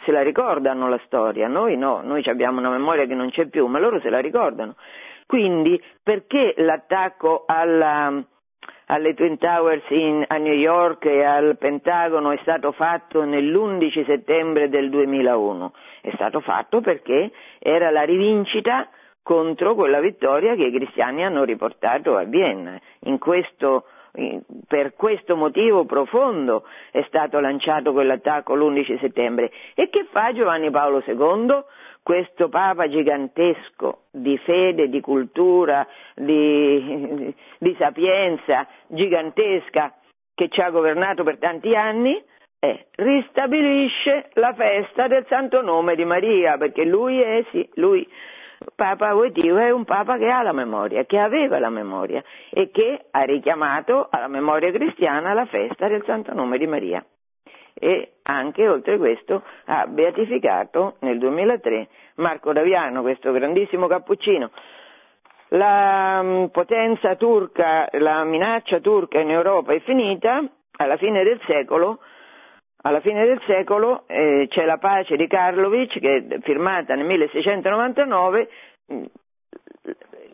se 0.05 0.11
la 0.11 0.23
ricordano 0.23 0.89
la 0.89 1.01
storia, 1.05 1.47
noi 1.47 1.77
no, 1.77 2.01
noi 2.03 2.25
abbiamo 2.25 2.59
una 2.59 2.71
memoria 2.71 3.07
che 3.07 3.15
non 3.15 3.31
c'è 3.31 3.47
più, 3.47 3.67
ma 3.67 3.79
loro 3.79 4.01
se 4.01 4.11
la 4.11 4.19
ricordano. 4.19 4.75
Quindi 5.27 5.81
perché 6.03 6.55
l'attacco 6.57 7.45
alla, 7.47 8.21
alle 8.87 9.15
Twin 9.15 9.39
Towers 9.39 9.89
in, 9.91 10.25
a 10.27 10.39
New 10.39 10.55
York 10.55 11.05
e 11.05 11.23
al 11.23 11.59
Pentagono 11.59 12.33
è 12.33 12.39
stato 12.43 12.73
fatto 12.73 13.25
nell'11 13.25 14.05
settembre 14.05 14.69
del 14.69 14.91
2001? 14.91 15.73
È 16.01 16.11
stato 16.15 16.41
fatto 16.41 16.81
perché 16.81 17.31
era 17.61 17.91
la 17.91 18.03
rivincita 18.03 18.89
contro 19.23 19.75
quella 19.75 20.01
vittoria 20.01 20.55
che 20.55 20.65
i 20.65 20.73
cristiani 20.73 21.25
hanno 21.25 21.45
riportato 21.45 22.17
a 22.17 22.25
Vienna. 22.25 22.81
Questo, 23.19 23.85
per 24.67 24.95
questo 24.95 25.37
motivo 25.37 25.85
profondo 25.85 26.65
è 26.91 27.03
stato 27.07 27.39
lanciato 27.41 27.93
quell'attacco 27.93 28.55
l'11 28.55 28.99
settembre. 28.99 29.51
E 29.75 29.89
che 29.89 30.07
fa 30.11 30.33
Giovanni 30.33 30.71
Paolo 30.71 31.03
II? 31.07 31.63
Questo 32.03 32.49
Papa 32.49 32.89
gigantesco 32.89 34.05
di 34.11 34.37
fede, 34.39 34.89
di 34.89 35.01
cultura, 35.01 35.87
di, 36.15 37.35
di 37.59 37.77
sapienza 37.79 38.67
gigantesca 38.87 39.95
che 40.35 40.49
ci 40.49 40.63
ha 40.63 40.71
governato 40.71 41.23
per 41.23 41.37
tanti 41.37 41.77
anni, 41.77 42.21
eh, 42.61 42.87
ristabilisce 42.97 44.31
la 44.35 44.55
festa 44.55 45.07
del 45.07 45.27
Santo 45.29 45.61
Nome 45.61 45.95
di 45.95 46.05
Maria, 46.05 46.57
perché 46.57 46.85
lui 46.85 47.21
è, 47.21 47.45
sì, 47.51 47.69
lui 47.75 48.07
Papa 48.75 49.15
Voitio 49.15 49.57
è 49.57 49.71
un 49.71 49.85
Papa 49.85 50.19
che 50.19 50.29
ha 50.29 50.43
la 50.43 50.53
memoria, 50.53 51.05
che 51.07 51.19
aveva 51.19 51.59
la 51.59 51.71
memoria 51.71 52.23
e 52.51 52.71
che 52.71 53.07
ha 53.11 53.23
richiamato 53.23 54.09
alla 54.11 54.29
memoria 54.29 54.71
cristiana 54.71 55.33
la 55.33 55.47
festa 55.47 55.89
del 55.89 56.05
Santo 56.05 56.35
Nome 56.35 56.59
di 56.59 56.67
Maria. 56.67 57.03
E 57.73 58.17
anche 58.23 58.69
oltre 58.69 58.99
questo 58.99 59.43
ha 59.65 59.87
beatificato 59.87 60.97
nel 61.01 61.19
2003 61.19 61.89
Marco 62.17 62.53
Daviano, 62.53 63.01
questo 63.01 63.33
grandissimo 63.33 63.87
cappuccino. 63.87 64.51
La 65.49 66.21
mm, 66.23 66.45
potenza 66.47 67.17
turca, 67.17 67.89
la 67.93 68.25
minaccia 68.25 68.81
turca 68.81 69.21
in 69.21 69.31
Europa 69.31 69.73
è 69.73 69.81
finita, 69.81 70.45
alla 70.77 70.99
fine 70.99 71.25
del 71.25 71.41
secolo 71.47 72.01
alla 72.83 73.01
fine 73.01 73.27
del 73.27 73.41
secolo 73.47 74.05
eh, 74.07 74.47
c'è 74.49 74.65
la 74.65 74.79
pace 74.79 75.17
di 75.17 75.27
Karlovic 75.27 75.99
che 75.99 76.27
è 76.29 76.39
firmata 76.41 76.95
nel 76.95 77.05
1699, 77.05 78.49
mm, 78.93 79.05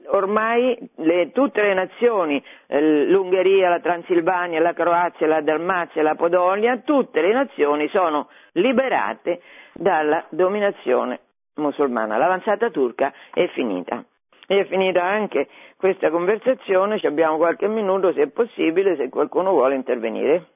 ormai 0.08 0.78
le, 0.96 1.32
tutte 1.32 1.62
le 1.62 1.74
nazioni, 1.74 2.42
eh, 2.66 3.06
l'Ungheria, 3.06 3.68
la 3.68 3.80
Transilvania, 3.80 4.60
la 4.60 4.74
Croazia, 4.74 5.26
la 5.26 5.40
Dalmazia, 5.40 6.02
la 6.02 6.14
Podonia, 6.14 6.78
tutte 6.84 7.20
le 7.20 7.32
nazioni 7.32 7.88
sono 7.88 8.28
liberate 8.52 9.40
dalla 9.72 10.24
dominazione 10.28 11.20
musulmana. 11.56 12.16
L'avanzata 12.16 12.70
turca 12.70 13.12
è 13.32 13.46
finita. 13.48 14.04
E 14.48 14.60
è 14.60 14.64
finita 14.66 15.02
anche 15.02 15.48
questa 15.76 16.10
conversazione, 16.10 17.00
ci 17.00 17.06
abbiamo 17.06 17.36
qualche 17.36 17.66
minuto 17.66 18.12
se 18.12 18.22
è 18.22 18.28
possibile, 18.28 18.94
se 18.94 19.08
qualcuno 19.08 19.50
vuole 19.50 19.74
intervenire. 19.74 20.46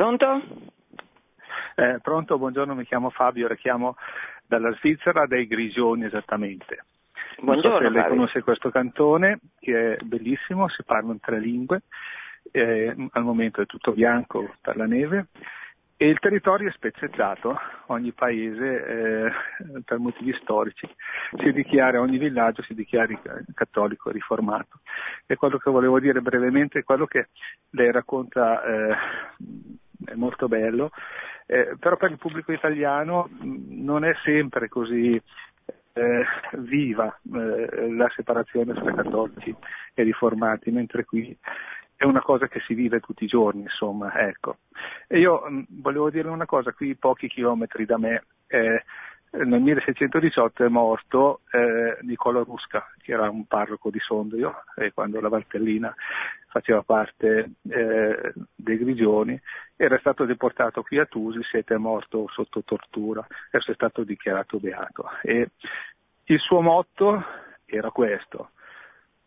Pronto? 0.00 0.42
Eh, 1.74 1.98
pronto, 2.00 2.38
buongiorno, 2.38 2.74
mi 2.74 2.86
chiamo 2.86 3.10
Fabio, 3.10 3.48
le 3.48 3.58
chiamo 3.58 3.96
dalla 4.46 4.72
Svizzera, 4.76 5.26
dai 5.26 5.46
Grigioni 5.46 6.06
esattamente. 6.06 6.86
Buongiorno. 7.38 7.68
Non 7.68 7.78
so 7.78 7.84
se 7.84 7.90
lei 7.90 8.00
Fabio. 8.00 8.16
conosce 8.16 8.42
questo 8.42 8.70
cantone, 8.70 9.40
che 9.58 9.96
è 9.96 10.02
bellissimo, 10.02 10.70
si 10.70 10.82
parla 10.84 11.12
in 11.12 11.20
tre 11.20 11.38
lingue, 11.38 11.82
eh, 12.50 12.96
al 13.10 13.24
momento 13.24 13.60
è 13.60 13.66
tutto 13.66 13.92
bianco 13.92 14.54
per 14.62 14.78
la 14.78 14.86
neve 14.86 15.26
e 15.98 16.08
il 16.08 16.18
territorio 16.18 16.70
è 16.70 16.72
spezzettato, 16.72 17.58
ogni 17.88 18.12
paese 18.12 18.86
eh, 18.86 19.30
per 19.84 19.98
motivi 19.98 20.32
storici 20.40 20.88
si 21.36 21.52
dichiara, 21.52 22.00
ogni 22.00 22.16
villaggio 22.16 22.62
si 22.62 22.72
dichiara 22.72 23.20
cattolico 23.52 24.08
riformato. 24.08 24.80
E 25.26 25.36
quello 25.36 25.58
che 25.58 25.70
volevo 25.70 26.00
dire 26.00 26.22
brevemente 26.22 26.78
è 26.78 26.84
quello 26.84 27.04
che 27.04 27.28
lei 27.72 27.92
racconta 27.92 28.64
eh, 28.64 28.96
è 30.04 30.14
molto 30.14 30.48
bello, 30.48 30.90
eh, 31.46 31.76
però 31.78 31.96
per 31.96 32.10
il 32.10 32.18
pubblico 32.18 32.52
italiano 32.52 33.28
non 33.40 34.04
è 34.04 34.12
sempre 34.22 34.68
così 34.68 35.20
eh, 35.92 36.24
viva 36.58 37.18
eh, 37.34 37.90
la 37.90 38.10
separazione 38.14 38.74
tra 38.74 38.94
cattolici 38.94 39.54
e 39.94 40.02
riformati, 40.02 40.70
mentre 40.70 41.04
qui 41.04 41.36
è 41.96 42.04
una 42.04 42.22
cosa 42.22 42.48
che 42.48 42.60
si 42.60 42.72
vive 42.72 43.00
tutti 43.00 43.24
i 43.24 43.28
giorni, 43.28 43.62
insomma, 43.62 44.14
ecco. 44.14 44.58
E 45.06 45.18
io 45.18 45.42
mh, 45.46 45.66
volevo 45.68 46.08
dire 46.08 46.28
una 46.28 46.46
cosa, 46.46 46.72
qui 46.72 46.94
pochi 46.94 47.28
chilometri 47.28 47.84
da 47.84 47.98
me, 47.98 48.24
eh, 48.46 48.84
nel 49.30 49.60
1618 49.60 50.64
è 50.64 50.68
morto 50.68 51.40
eh, 51.52 51.98
Nicola 52.02 52.42
Rusca, 52.42 52.92
che 52.98 53.12
era 53.12 53.30
un 53.30 53.46
parroco 53.46 53.90
di 53.90 54.00
Sondrio, 54.00 54.64
e 54.74 54.92
quando 54.92 55.20
la 55.20 55.28
Valtellina 55.28 55.94
faceva 56.48 56.82
parte 56.82 57.52
eh, 57.68 58.32
dei 58.56 58.78
Grigioni, 58.78 59.40
era 59.76 59.98
stato 59.98 60.24
deportato 60.24 60.82
qui 60.82 60.98
a 60.98 61.06
Tusis 61.06 61.54
ed 61.54 61.68
è 61.68 61.76
morto 61.76 62.26
sotto 62.32 62.62
tortura, 62.64 63.24
è 63.50 63.58
stato 63.72 64.02
dichiarato 64.02 64.58
beato. 64.58 65.08
E 65.22 65.50
il 66.24 66.38
suo 66.40 66.60
motto 66.60 67.24
era 67.66 67.90
questo, 67.90 68.50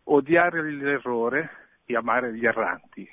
odiare 0.04 0.62
l'errore 0.70 1.50
e 1.86 1.96
amare 1.96 2.34
gli 2.34 2.44
erranti. 2.44 3.08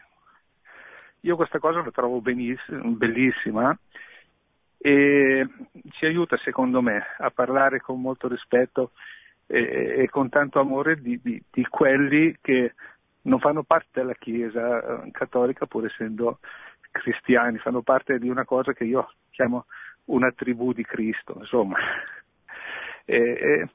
Io 1.22 1.36
questa 1.38 1.60
cosa 1.60 1.82
la 1.82 1.92
trovo 1.92 2.20
bellissima 2.22 3.78
e 4.84 5.48
ci 5.92 6.06
aiuta 6.06 6.38
secondo 6.38 6.82
me 6.82 7.04
a 7.20 7.30
parlare 7.30 7.80
con 7.80 8.02
molto 8.02 8.28
rispetto 8.28 8.92
e, 9.46 9.96
e 10.00 10.10
con 10.10 10.28
tanto 10.30 10.60
amore 10.60 11.00
di, 11.00 11.20
di, 11.22 11.42
di, 11.52 11.64
quelli 11.68 12.36
che 12.42 12.74
non 13.24 13.40
fanno 13.40 13.62
parte 13.62 13.90
della 13.92 14.16
Chiesa 14.16 15.04
eh, 15.04 15.12
cattolica 15.12 15.68
pur 15.68 15.86
essendo 15.86 16.40
cristiani, 16.90 17.60
fanno 17.60 17.82
parte 17.84 18.18
di 18.18 18.28
una 18.28 18.44
cosa 18.44 18.74
che 18.74 18.86
io 18.86 19.14
chiamo 19.30 19.66
una 20.06 20.32
tribù 20.32 20.74
di 20.74 20.84
Cristo, 20.84 21.36
insomma. 21.38 21.78
E, 23.06 23.68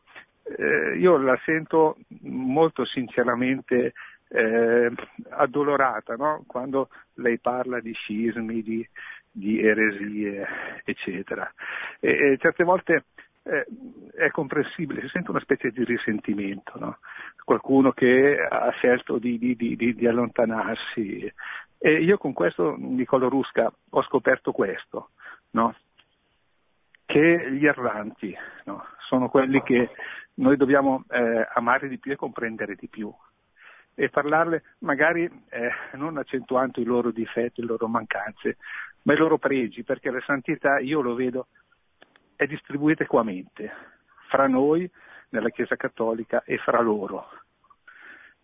e, 0.49 0.99
io 0.99 1.16
la 1.19 1.39
sento 1.45 1.99
molto 2.23 2.85
sinceramente 2.85 3.93
eh, 4.28 4.93
addolorata 5.31 6.15
no? 6.16 6.45
quando 6.47 6.89
lei 7.15 7.39
parla 7.39 7.81
di 7.81 7.93
scismi, 7.93 8.62
di, 8.62 8.89
di 9.37 9.61
eresie, 9.61 10.47
eccetera. 10.85 11.53
E, 12.01 12.33
e 12.33 12.37
certe 12.39 12.65
volte 12.65 13.05
eh, 13.43 13.67
è 14.15 14.31
comprensibile, 14.31 15.03
si 15.03 15.09
sente 15.09 15.31
una 15.31 15.41
specie 15.41 15.71
di 15.71 15.85
risentimento, 15.85 16.79
no? 16.79 16.99
qualcuno 17.45 17.93
che 17.93 18.39
ha 18.39 18.71
scelto 18.71 19.19
di, 19.19 19.39
di, 19.39 19.55
di, 19.55 19.77
di, 19.77 20.07
allontanarsi. 20.07 21.33
E 21.79 22.03
io 22.03 22.17
con 22.17 22.33
questo, 22.33 22.77
Niccolo 22.79 23.29
Rusca, 23.29 23.71
ho 23.91 24.03
scoperto 24.05 24.53
questo, 24.53 25.11
no? 25.51 25.75
che 27.05 27.53
gli 27.53 27.67
erranti 27.67 28.35
sono 29.09 29.29
quelli 29.29 29.63
che 29.63 29.91
noi 30.35 30.57
dobbiamo 30.57 31.05
eh, 31.11 31.47
amare 31.55 31.89
di 31.89 31.99
più 31.99 32.13
e 32.13 32.17
comprendere 32.17 32.75
di 32.75 32.89
più 32.89 33.15
e 33.99 34.11
parlarle 34.11 34.63
magari 34.81 35.25
eh, 35.25 35.71
non 35.95 36.19
accentuando 36.19 36.81
i 36.81 36.85
loro 36.85 37.11
difetti, 37.11 37.63
le 37.63 37.69
loro 37.69 37.89
mancanze, 37.89 38.59
ma 39.07 39.12
i 39.12 39.16
loro 39.16 39.39
pregi, 39.39 39.85
perché 39.85 40.11
la 40.11 40.20
santità, 40.27 40.78
io 40.81 41.01
lo 41.01 41.15
vedo, 41.15 41.47
è 42.35 42.45
distribuita 42.47 43.05
equamente 43.05 43.73
fra 44.28 44.49
noi 44.49 44.89
nella 45.31 45.51
Chiesa 45.51 45.77
Cattolica 45.77 46.43
e 46.45 46.59
fra 46.59 46.81
loro. 46.81 47.28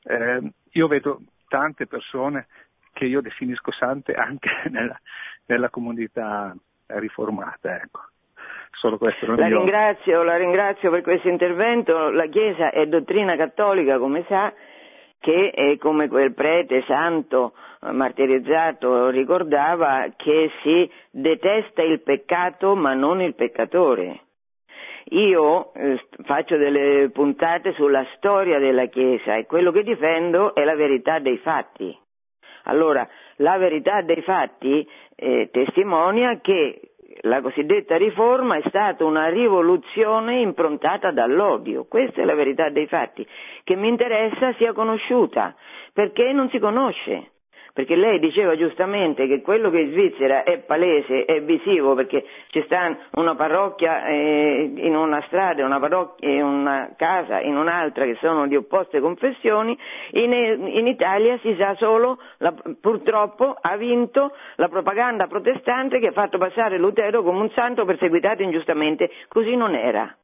Eh, 0.04 0.52
io 0.70 0.86
vedo 0.86 1.20
tante 1.48 1.86
persone 1.86 2.46
che 2.92 3.06
io 3.06 3.20
definisco 3.20 3.72
sante 3.72 4.14
anche 4.14 4.50
nella, 4.70 4.98
nella 5.46 5.68
comunità 5.68 6.54
riformata. 6.86 7.76
Ecco. 7.82 8.00
Solo 8.70 8.98
questo 8.98 9.26
non 9.26 9.36
la 9.36 9.48
io... 9.48 9.58
ringrazio, 9.58 10.22
la 10.22 10.36
ringrazio 10.36 10.90
per 10.90 11.02
questo 11.02 11.28
intervento. 11.28 12.10
La 12.10 12.26
Chiesa 12.26 12.70
è 12.70 12.86
dottrina 12.86 13.36
cattolica, 13.36 13.98
come 13.98 14.24
sa, 14.28 14.52
che 15.22 15.50
è 15.50 15.78
come 15.78 16.08
quel 16.08 16.34
prete 16.34 16.82
santo 16.88 17.52
eh, 17.80 17.92
martirizzato 17.92 19.08
ricordava 19.10 20.08
che 20.16 20.50
si 20.62 20.90
detesta 21.10 21.80
il 21.82 22.00
peccato 22.00 22.74
ma 22.74 22.92
non 22.94 23.20
il 23.20 23.34
peccatore. 23.34 24.22
Io 25.10 25.72
eh, 25.74 26.04
faccio 26.24 26.56
delle 26.56 27.10
puntate 27.10 27.72
sulla 27.74 28.04
storia 28.16 28.58
della 28.58 28.86
Chiesa 28.86 29.36
e 29.36 29.46
quello 29.46 29.70
che 29.70 29.84
difendo 29.84 30.54
è 30.54 30.64
la 30.64 30.74
verità 30.74 31.20
dei 31.20 31.38
fatti. 31.38 31.96
Allora, 32.64 33.08
la 33.36 33.56
verità 33.58 34.02
dei 34.02 34.22
fatti 34.22 34.86
eh, 35.14 35.50
testimonia 35.52 36.40
che 36.40 36.91
la 37.20 37.40
cosiddetta 37.40 37.96
riforma 37.96 38.56
è 38.56 38.62
stata 38.68 39.04
una 39.04 39.28
rivoluzione 39.28 40.40
improntata 40.40 41.10
dall'odio, 41.10 41.84
questa 41.84 42.22
è 42.22 42.24
la 42.24 42.34
verità 42.34 42.70
dei 42.70 42.86
fatti, 42.86 43.26
che 43.64 43.76
mi 43.76 43.88
interessa 43.88 44.52
sia 44.54 44.72
conosciuta, 44.72 45.54
perché 45.92 46.32
non 46.32 46.48
si 46.50 46.58
conosce 46.58 47.31
perché 47.72 47.96
lei 47.96 48.18
diceva 48.18 48.56
giustamente 48.56 49.26
che 49.26 49.40
quello 49.40 49.70
che 49.70 49.80
in 49.80 49.90
Svizzera 49.92 50.42
è 50.42 50.58
palese, 50.58 51.24
è 51.24 51.40
visivo, 51.42 51.94
perché 51.94 52.24
ci 52.48 52.62
sta 52.66 52.96
una 53.12 53.34
parrocchia 53.34 54.06
eh, 54.06 54.72
in 54.76 54.94
una 54.94 55.22
strada, 55.26 55.64
una 55.64 55.80
parrocchia, 55.80 56.28
in 56.28 56.42
una 56.42 56.92
casa, 56.96 57.40
in 57.40 57.56
un'altra 57.56 58.04
che 58.04 58.16
sono 58.20 58.46
di 58.46 58.56
opposte 58.56 59.00
confessioni, 59.00 59.76
in, 60.10 60.32
in 60.32 60.86
Italia 60.86 61.38
si 61.38 61.54
sa 61.58 61.74
solo, 61.76 62.18
la, 62.38 62.54
purtroppo 62.80 63.56
ha 63.58 63.76
vinto 63.76 64.32
la 64.56 64.68
propaganda 64.68 65.26
protestante 65.26 65.98
che 65.98 66.08
ha 66.08 66.12
fatto 66.12 66.36
passare 66.36 66.76
Lutero 66.78 67.22
come 67.22 67.40
un 67.40 67.50
santo 67.50 67.84
perseguitato 67.84 68.42
ingiustamente, 68.42 69.10
così 69.28 69.56
non 69.56 69.74
era. 69.74 70.14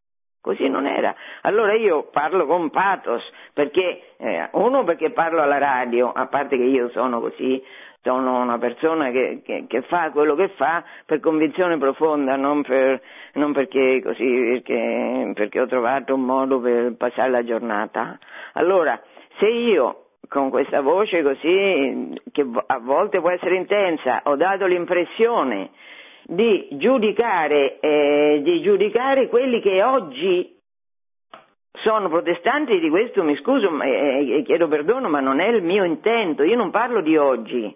Così 0.41 0.69
non 0.69 0.87
era. 0.87 1.15
Allora 1.43 1.75
io 1.75 2.09
parlo 2.13 2.47
con 2.47 2.71
pathos, 2.71 3.23
perché, 3.53 4.15
eh, 4.19 4.49
uno 4.53 4.85
perché 4.85 5.11
parlo 5.11 5.43
alla 5.43 5.59
radio, 5.59 6.13
a 6.13 6.27
parte 6.27 6.57
che 6.57 6.63
io 6.63 6.89
sono 6.91 7.21
così, 7.21 7.63
sono 8.03 8.41
una 8.41 8.59
persona 8.59 9.11
che, 9.11 9.43
che, 9.45 9.65
che 9.67 9.83
fa 9.83 10.11
quello 10.11 10.35
che 10.35 10.49
fa 10.51 10.83
per 11.05 11.21
convinzione 11.21 11.77
profonda, 11.77 12.37
non, 12.37 12.63
per, 12.63 13.03
non 13.35 13.53
perché, 13.53 14.01
così, 14.03 14.25
perché, 14.25 15.33
perché 15.35 15.61
ho 15.61 15.67
trovato 15.67 16.15
un 16.15 16.23
modo 16.23 16.61
per 16.61 16.95
passare 16.97 17.31
la 17.31 17.45
giornata. 17.45 18.19
Allora, 18.55 18.99
se 19.39 19.47
io 19.47 20.05
con 20.29 20.51
questa 20.51 20.81
voce 20.81 21.23
così, 21.23 22.15
che 22.33 22.47
a 22.67 22.79
volte 22.79 23.21
può 23.21 23.31
essere 23.31 23.57
intensa, 23.57 24.21
ho 24.25 24.37
dato 24.37 24.67
l'impressione 24.67 25.71
di 26.31 26.69
giudicare, 26.73 27.81
eh, 27.81 28.41
di 28.43 28.61
giudicare 28.61 29.29
quelli 29.29 29.63
che 29.63 29.83
oggi 29.83 30.57
sono 31.83 32.11
protestanti, 32.11 32.79
di 32.79 32.91
questo 32.91 33.23
mi 33.23 33.35
scuso 33.37 33.71
e 33.81 34.37
eh, 34.37 34.43
chiedo 34.43 34.69
perdono, 34.69 35.09
ma 35.09 35.21
non 35.21 35.41
è 35.41 35.49
il 35.49 35.63
mio 35.63 35.85
intento, 35.85 36.43
io 36.43 36.57
non 36.57 36.71
parlo 36.71 37.01
di 37.01 37.17
oggi. 37.17 37.75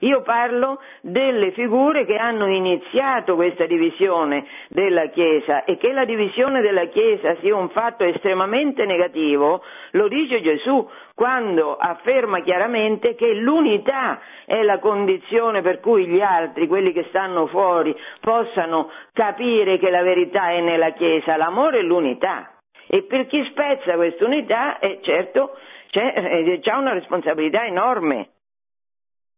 Io 0.00 0.22
parlo 0.22 0.80
delle 1.02 1.50
figure 1.52 2.06
che 2.06 2.16
hanno 2.16 2.46
iniziato 2.46 3.34
questa 3.34 3.66
divisione 3.66 4.46
della 4.68 5.08
Chiesa 5.08 5.64
e 5.64 5.76
che 5.76 5.92
la 5.92 6.04
divisione 6.04 6.62
della 6.62 6.86
Chiesa 6.86 7.36
sia 7.40 7.54
un 7.54 7.68
fatto 7.68 8.04
estremamente 8.04 8.86
negativo, 8.86 9.62
lo 9.92 10.08
dice 10.08 10.40
Gesù 10.40 10.88
quando 11.14 11.76
afferma 11.76 12.40
chiaramente 12.40 13.14
che 13.14 13.34
l'unità 13.34 14.20
è 14.46 14.62
la 14.62 14.78
condizione 14.78 15.60
per 15.60 15.80
cui 15.80 16.06
gli 16.06 16.22
altri, 16.22 16.66
quelli 16.66 16.92
che 16.92 17.04
stanno 17.10 17.46
fuori, 17.46 17.94
possano 18.20 18.90
capire 19.12 19.78
che 19.78 19.90
la 19.90 20.02
verità 20.02 20.50
è 20.50 20.60
nella 20.60 20.92
Chiesa, 20.92 21.36
l'amore 21.36 21.80
è 21.80 21.82
l'unità. 21.82 22.52
E 22.86 23.02
per 23.02 23.26
chi 23.26 23.44
spezza 23.50 23.96
questa 23.96 24.24
unità, 24.24 24.78
eh, 24.78 24.98
certo, 25.02 25.58
c'è, 25.90 26.12
eh, 26.16 26.58
c'è 26.60 26.72
una 26.72 26.94
responsabilità 26.94 27.66
enorme. 27.66 28.28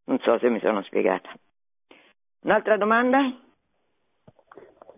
Non 0.05 0.19
so 0.20 0.39
se 0.39 0.49
mi 0.49 0.61
sono 0.61 0.83
spiegata. 0.83 1.31
Un'altra 2.41 2.77
domanda? 2.77 3.19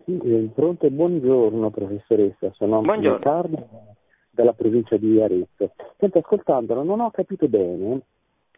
Sì, 0.04 0.18
eh, 0.18 0.50
pronto, 0.54 0.90
buongiorno 0.90 1.70
professoressa, 1.70 2.50
sono 2.54 2.80
buongiorno. 2.80 3.18
Carlo 3.18 3.94
dalla 4.34 4.52
provincia 4.52 4.96
di 4.96 5.20
Arezzo. 5.20 5.72
Senta, 5.98 6.18
ascoltandolo, 6.18 6.82
non 6.82 7.00
ho 7.00 7.10
capito 7.10 7.48
bene 7.48 8.02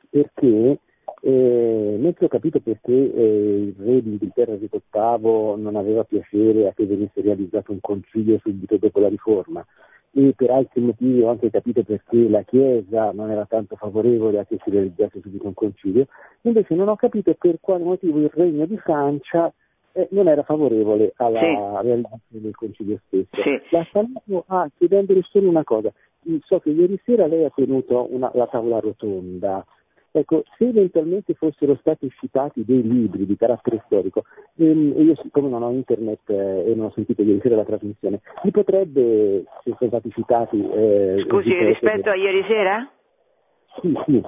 perché, 0.08 0.80
eh, 1.20 1.96
mentre 2.00 2.26
ho 2.26 2.28
capito 2.28 2.60
perché 2.60 2.92
eh, 2.92 3.62
il 3.68 3.74
re 3.78 4.02
d'Inghilterra 4.02 4.52
Enrico 4.52 4.80
VIII 4.90 5.60
non 5.62 5.76
aveva 5.76 6.04
piacere 6.04 6.68
a 6.68 6.72
che 6.72 6.86
venisse 6.86 7.20
realizzato 7.20 7.72
un 7.72 7.80
concilio 7.80 8.38
subito 8.38 8.78
dopo 8.78 9.00
la 9.00 9.08
riforma, 9.08 9.64
e 10.12 10.32
per 10.34 10.50
altri 10.50 10.80
motivi 10.80 11.22
ho 11.22 11.30
anche 11.30 11.50
capito 11.50 11.82
perché 11.82 12.28
la 12.28 12.42
Chiesa 12.42 13.12
non 13.12 13.30
era 13.30 13.44
tanto 13.46 13.76
favorevole 13.76 14.38
a 14.38 14.44
che 14.44 14.58
si 14.62 14.70
realizzasse 14.70 15.20
subito 15.20 15.46
un 15.46 15.54
concilio, 15.54 16.06
invece 16.42 16.74
non 16.74 16.88
ho 16.88 16.96
capito 16.96 17.34
per 17.34 17.58
quale 17.60 17.84
motivo 17.84 18.18
il 18.18 18.30
Regno 18.32 18.66
di 18.66 18.76
Francia 18.78 19.52
eh, 19.92 20.08
non 20.10 20.28
era 20.28 20.42
favorevole 20.42 21.12
alla 21.16 21.40
sì. 21.40 21.86
realizzazione 21.86 22.42
del 22.42 22.54
concilio 22.54 23.00
stesso. 23.06 23.28
Sì. 23.42 23.60
La 23.70 23.86
Salerno 23.90 24.44
ah, 24.48 24.70
chiedendole 24.76 25.22
solo 25.22 25.48
una 25.48 25.64
cosa, 25.64 25.92
so 26.44 26.60
che 26.60 26.70
ieri 26.70 27.00
sera 27.04 27.26
lei 27.26 27.44
ha 27.44 27.52
tenuto 27.54 28.06
una, 28.10 28.30
la 28.34 28.46
tavola 28.46 28.80
rotonda, 28.80 29.64
Ecco, 30.18 30.44
se 30.56 30.68
eventualmente 30.68 31.34
fossero 31.34 31.76
stati 31.78 32.10
citati 32.18 32.64
dei 32.64 32.80
libri 32.80 33.26
di 33.26 33.36
carattere 33.36 33.82
storico, 33.84 34.24
ehm, 34.56 34.94
io 34.96 35.14
siccome 35.16 35.50
non 35.50 35.62
ho 35.62 35.70
internet 35.70 36.30
eh, 36.30 36.70
e 36.70 36.74
non 36.74 36.86
ho 36.86 36.92
sentito 36.94 37.20
ieri 37.22 37.38
sera 37.42 37.56
la 37.56 37.64
trasmissione, 37.64 38.20
mi 38.44 38.50
potrebbe, 38.50 39.44
se 39.62 39.74
sono 39.76 39.90
stati 39.90 40.10
citati... 40.12 40.58
Eh, 40.58 41.24
Scusi, 41.26 41.52
rispetto 41.52 42.08
a 42.08 42.14
ieri 42.16 42.42
sera? 42.48 42.90
Sì, 43.80 43.94
sì. 44.06 44.22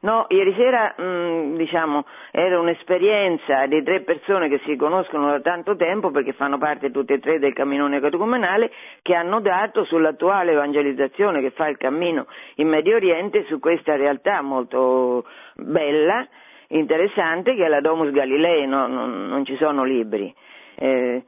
No, 0.00 0.26
ieri 0.28 0.54
sera 0.54 0.94
mh, 0.96 1.02
mm, 1.02 1.56
diciamo, 1.56 2.04
era 2.30 2.60
un'esperienza 2.60 3.66
di 3.66 3.82
tre 3.82 4.00
persone 4.00 4.48
che 4.48 4.60
si 4.64 4.76
conoscono 4.76 5.30
da 5.30 5.40
tanto 5.40 5.76
tempo 5.76 6.10
perché 6.10 6.32
fanno 6.32 6.58
parte 6.58 6.90
tutte 6.90 7.14
e 7.14 7.18
tre 7.18 7.38
del 7.38 7.54
cammino 7.54 7.88
catecumenale 8.00 8.70
che 9.02 9.14
hanno 9.14 9.40
dato 9.40 9.84
sull'attuale 9.84 10.52
evangelizzazione 10.52 11.40
che 11.40 11.50
fa 11.50 11.68
il 11.68 11.78
cammino 11.78 12.26
in 12.56 12.68
Medio 12.68 12.96
Oriente 12.96 13.44
su 13.46 13.58
questa 13.58 13.96
realtà 13.96 14.42
molto 14.42 15.24
bella, 15.54 16.26
interessante 16.68 17.54
che 17.54 17.64
è 17.64 17.68
la 17.68 17.80
Domus 17.80 18.10
Galilei, 18.10 18.66
no, 18.66 18.86
non, 18.86 19.28
non, 19.28 19.44
ci 19.44 19.56
sono 19.56 19.84
libri. 19.84 20.32
Eh, 20.74 21.24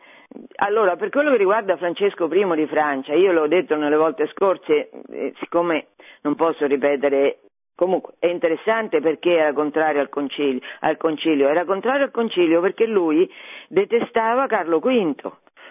allora, 0.57 0.97
per 0.97 1.09
quello 1.09 1.31
che 1.31 1.39
riguarda 1.39 1.77
Francesco 1.77 2.29
I 2.31 2.55
di 2.55 2.67
Francia, 2.67 3.15
io 3.15 3.33
l'ho 3.33 3.49
detto 3.49 3.77
nelle 3.77 3.97
volte 3.97 4.27
scorse, 4.29 4.91
eh, 5.11 5.33
siccome 5.39 5.87
non 6.23 6.35
posso 6.35 6.67
ripetere 6.67 7.39
Comunque 7.79 8.15
è 8.19 8.27
interessante 8.27 9.01
perché 9.01 9.37
era 9.37 9.53
contrario 9.53 10.01
al 10.01 10.09
concilio, 10.09 10.59
al 10.81 10.97
concilio, 10.97 11.49
era 11.49 11.65
contrario 11.65 12.07
al 12.07 12.11
concilio 12.11 12.61
perché 12.61 12.87
lui 12.87 13.31
detestava 13.69 14.49
Carlo 14.49 14.81
V. 14.81 15.15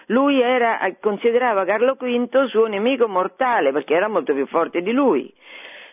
Lui 0.06 0.40
era, 0.40 0.78
considerava 1.00 1.66
Carlo 1.66 1.96
V 2.00 2.46
suo 2.46 2.64
nemico 2.64 3.08
mortale 3.08 3.72
perché 3.72 3.92
era 3.92 4.08
molto 4.08 4.32
più 4.32 4.46
forte 4.46 4.80
di 4.80 4.92
lui. 4.92 5.30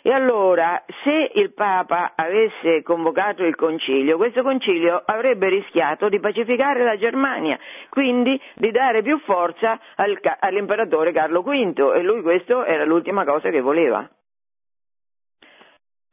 E 0.04 0.14
allora, 0.14 0.82
se 1.04 1.32
il 1.34 1.52
Papa 1.52 2.14
avesse 2.16 2.82
convocato 2.82 3.44
il 3.44 3.56
concilio, 3.56 4.16
questo 4.16 4.42
concilio 4.42 5.04
avrebbe 5.06 5.50
rischiato 5.50 6.08
di 6.08 6.22
pacificare 6.22 6.82
la 6.86 6.96
Germania, 6.96 7.60
quindi 7.90 8.40
di 8.54 8.72
dare 8.72 9.02
più 9.02 9.20
forza 9.20 9.78
al, 9.96 10.18
all'imperatore 10.40 11.12
Carlo 11.12 11.42
V 11.42 11.92
e 11.94 12.02
lui 12.04 12.22
questo 12.22 12.64
era 12.64 12.86
l'ultima 12.86 13.26
cosa 13.26 13.50
che 13.50 13.60
voleva. 13.60 14.10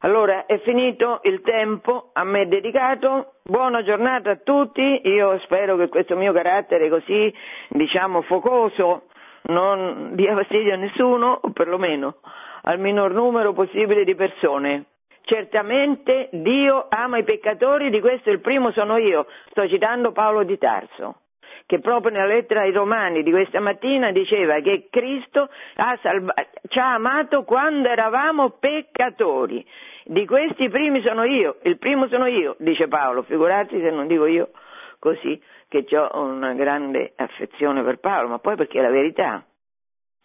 Allora 0.04 0.46
è 0.46 0.58
finito 0.60 1.20
il 1.22 1.42
tempo 1.42 2.10
a 2.12 2.24
me 2.24 2.48
dedicato, 2.48 3.34
buona 3.44 3.84
giornata 3.84 4.32
a 4.32 4.36
tutti, 4.36 5.00
io 5.04 5.38
spero 5.44 5.76
che 5.76 5.88
questo 5.88 6.16
mio 6.16 6.32
carattere 6.32 6.88
così 6.88 7.32
diciamo 7.68 8.22
focoso 8.22 9.04
non 9.42 10.10
dia 10.14 10.34
fastidio 10.34 10.72
a 10.72 10.76
nessuno 10.76 11.38
o 11.42 11.52
perlomeno 11.52 12.16
al 12.62 12.80
minor 12.80 13.12
numero 13.12 13.52
possibile 13.52 14.02
di 14.02 14.16
persone. 14.16 14.86
Certamente 15.22 16.30
Dio 16.32 16.86
ama 16.88 17.18
i 17.18 17.24
peccatori, 17.24 17.88
di 17.88 18.00
questo 18.00 18.30
il 18.30 18.40
primo 18.40 18.72
sono 18.72 18.96
io, 18.96 19.26
sto 19.50 19.68
citando 19.68 20.10
Paolo 20.10 20.42
di 20.42 20.58
Tarso 20.58 21.18
che 21.66 21.78
proprio 21.78 22.12
nella 22.12 22.26
lettera 22.26 22.62
ai 22.62 22.72
Romani 22.72 23.22
di 23.22 23.30
questa 23.30 23.60
mattina 23.60 24.10
diceva 24.10 24.60
che 24.60 24.88
Cristo 24.90 25.48
ha 25.76 25.98
salva- 26.02 26.34
ci 26.68 26.78
ha 26.78 26.94
amato 26.94 27.44
quando 27.44 27.88
eravamo 27.88 28.50
peccatori. 28.58 29.64
Di 30.04 30.26
questi 30.26 30.68
primi 30.68 31.00
sono 31.02 31.24
io, 31.24 31.58
il 31.62 31.78
primo 31.78 32.08
sono 32.08 32.26
io, 32.26 32.56
dice 32.58 32.88
Paolo, 32.88 33.22
figurati 33.22 33.80
se 33.80 33.90
non 33.90 34.06
dico 34.06 34.26
io 34.26 34.50
così, 34.98 35.40
che 35.68 35.84
ho 35.96 36.22
una 36.22 36.52
grande 36.54 37.12
affezione 37.16 37.82
per 37.82 37.98
Paolo, 37.98 38.28
ma 38.28 38.38
poi 38.38 38.56
perché 38.56 38.78
è 38.78 38.82
la 38.82 38.90
verità. 38.90 39.44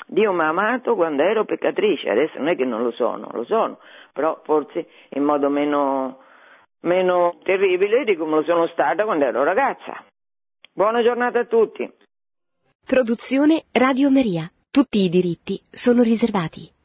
Dio 0.08 0.32
mi 0.32 0.42
ha 0.42 0.48
amato 0.48 0.96
quando 0.96 1.24
ero 1.24 1.46
peccatrice, 1.46 2.10
adesso 2.10 2.38
non 2.38 2.50
è 2.50 2.56
che 2.56 2.64
non 2.64 2.84
lo 2.84 2.92
sono, 2.92 3.30
lo 3.32 3.44
sono, 3.44 3.80
però 4.14 4.40
forse 4.44 4.88
in 5.10 5.24
modo 5.24 5.50
meno 5.50 6.20
meno 6.82 7.40
terribile 7.44 8.04
di 8.04 8.16
come 8.16 8.38
lo 8.38 8.44
sono 8.44 8.68
stata 8.68 9.04
quando 9.04 9.26
ero 9.26 9.44
ragazza. 9.44 10.04
Buona 10.72 11.02
giornata 11.02 11.40
a 11.40 11.46
tutti. 11.46 11.92
Produzione 12.86 13.64
Radio 13.72 14.10
Maria. 14.10 14.50
Tutti 14.70 15.00
i 15.00 15.10
diritti 15.10 15.60
sono 15.72 16.04
riservati. 16.04 16.77